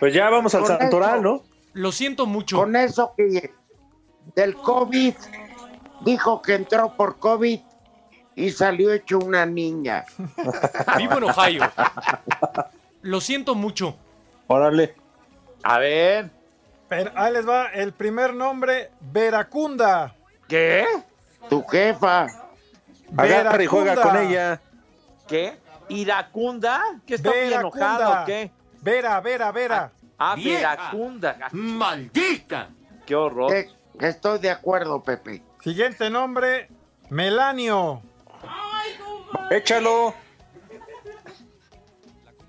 Pues 0.00 0.14
ya 0.14 0.30
vamos 0.30 0.54
al 0.54 0.62
Con 0.62 0.78
santoral, 0.78 1.14
eso- 1.14 1.22
¿no? 1.22 1.42
Lo 1.74 1.92
siento 1.92 2.26
mucho. 2.26 2.56
Con 2.56 2.76
eso 2.76 3.12
que 3.16 3.52
del 4.34 4.54
COVID 4.56 5.14
dijo 6.00 6.42
que 6.42 6.54
entró 6.54 6.94
por 6.96 7.18
COVID 7.18 7.60
y 8.34 8.50
salió 8.50 8.92
hecho 8.92 9.18
una 9.18 9.44
niña. 9.46 10.04
Vivo 10.96 11.18
en 11.18 11.24
Ohio. 11.24 11.62
Lo 13.02 13.20
siento 13.20 13.54
mucho. 13.54 13.96
Órale. 14.46 14.94
A 15.62 15.78
ver. 15.78 16.30
Pero 16.88 17.10
ahí 17.14 17.32
les 17.32 17.46
va 17.46 17.66
el 17.66 17.92
primer 17.92 18.32
nombre, 18.34 18.90
Veracunda. 19.00 20.14
¿Qué? 20.48 20.86
Tu 21.50 21.62
jefa. 21.66 22.26
Agarra 23.16 23.62
y 23.62 23.66
juega 23.66 24.00
con 24.00 24.16
ella. 24.16 24.60
¿Qué? 25.26 25.58
¿Iracunda? 25.88 26.82
¿Qué 27.06 27.14
está 27.16 27.30
muy 27.30 27.52
enojado 27.52 28.22
o 28.22 28.24
qué? 28.24 28.50
Vera, 28.82 29.20
Vera, 29.20 29.52
Vera. 29.52 29.92
Ah, 30.18 30.34
Vieja. 30.34 30.70
Veracunda. 30.76 31.38
¡Maldita! 31.52 32.70
Qué 33.06 33.14
horror. 33.14 33.52
Eh, 33.54 33.68
estoy 34.00 34.38
de 34.40 34.50
acuerdo, 34.50 35.02
Pepe. 35.02 35.42
Siguiente 35.60 36.10
nombre, 36.10 36.68
Melanio. 37.10 38.02
Échalo. 39.50 40.14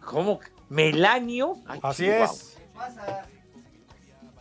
¿Cómo? 0.05 0.39
¿Melanio? 0.69 1.55
Ay, 1.67 1.79
Así 1.83 2.03
chihuahua. 2.03 2.25
es. 2.25 2.57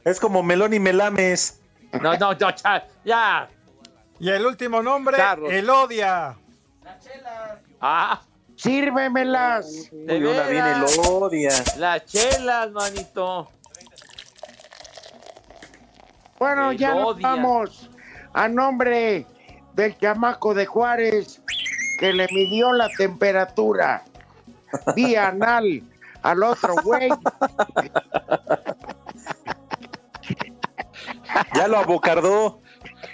Es 0.05 0.21
como 0.21 0.43
melón 0.43 0.73
y 0.75 0.79
melames. 0.81 1.61
No, 2.01 2.15
no, 2.17 2.33
no, 2.35 2.53
cha- 2.53 2.87
ya. 3.05 3.49
Y 4.19 4.31
el 4.31 4.45
último 4.47 4.83
nombre, 4.83 5.17
Carlos. 5.17 5.53
Elodia. 5.53 6.37
Ah, 7.81 8.23
Sírvemelas. 8.59 9.89
de 9.93 10.19
Uy, 10.19 10.25
una 10.25 10.43
viene. 10.49 10.73
Elodia. 10.73 11.51
Las 11.79 12.05
chelas, 12.07 12.73
manito. 12.73 13.49
Bueno, 16.41 16.73
ya 16.73 16.95
nos 16.95 17.21
vamos. 17.21 17.89
A 18.33 18.49
nombre 18.49 19.27
del 19.75 19.97
chamaco 19.99 20.55
de 20.55 20.67
Juárez 20.67 21.41
que 22.01 22.13
le 22.13 22.27
midió 22.33 22.73
la 22.73 22.89
temperatura 22.97 24.03
vía 24.97 25.29
anal 25.29 25.83
al 26.23 26.43
otro 26.43 26.75
güey. 26.83 27.11
Ya 31.55 31.69
lo 31.69 31.79
abocardó. 31.79 32.61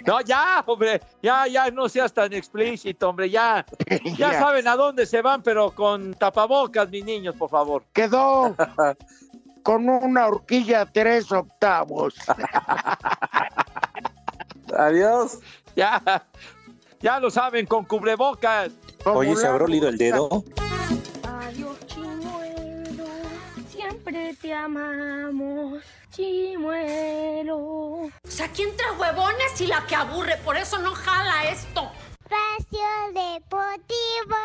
No, 0.05 0.21
ya, 0.21 0.63
hombre, 0.67 1.01
ya, 1.21 1.47
ya, 1.47 1.71
no 1.71 1.89
seas 1.89 2.13
tan 2.13 2.31
explícito, 2.33 3.09
hombre, 3.09 3.29
ya. 3.29 3.65
Ya 4.17 4.31
Ya. 4.31 4.39
saben 4.39 4.67
a 4.67 4.75
dónde 4.75 5.05
se 5.05 5.21
van, 5.21 5.41
pero 5.41 5.71
con 5.71 6.13
tapabocas, 6.13 6.89
mis 6.89 7.03
niños, 7.03 7.35
por 7.35 7.49
favor. 7.49 7.83
Quedó 7.93 8.55
con 9.63 9.89
una 9.89 10.27
horquilla 10.27 10.85
tres 10.85 11.31
octavos. 11.31 12.13
Adiós. 14.77 15.39
Ya, 15.75 16.01
ya 17.01 17.19
lo 17.19 17.29
saben, 17.29 17.65
con 17.65 17.85
cubrebocas. 17.85 18.71
Oye, 19.05 19.35
¿se 19.35 19.47
habrá 19.47 19.65
olido 19.65 19.89
el 19.89 19.97
dedo? 19.97 20.43
Adiós, 21.23 21.77
siempre 24.05 24.35
te 24.39 24.53
amamos, 24.53 25.83
chimuelo. 26.11 27.57
O 27.57 28.11
sea, 28.23 28.45
aquí 28.45 28.61
entre 28.61 28.91
huevones 28.91 29.59
y 29.59 29.67
la 29.67 29.85
que 29.87 29.95
aburre, 29.95 30.37
por 30.43 30.57
eso 30.57 30.77
no 30.77 30.93
jala 30.93 31.45
esto. 31.45 31.91
Espacio 32.23 32.87
Deportivo. 33.13 34.35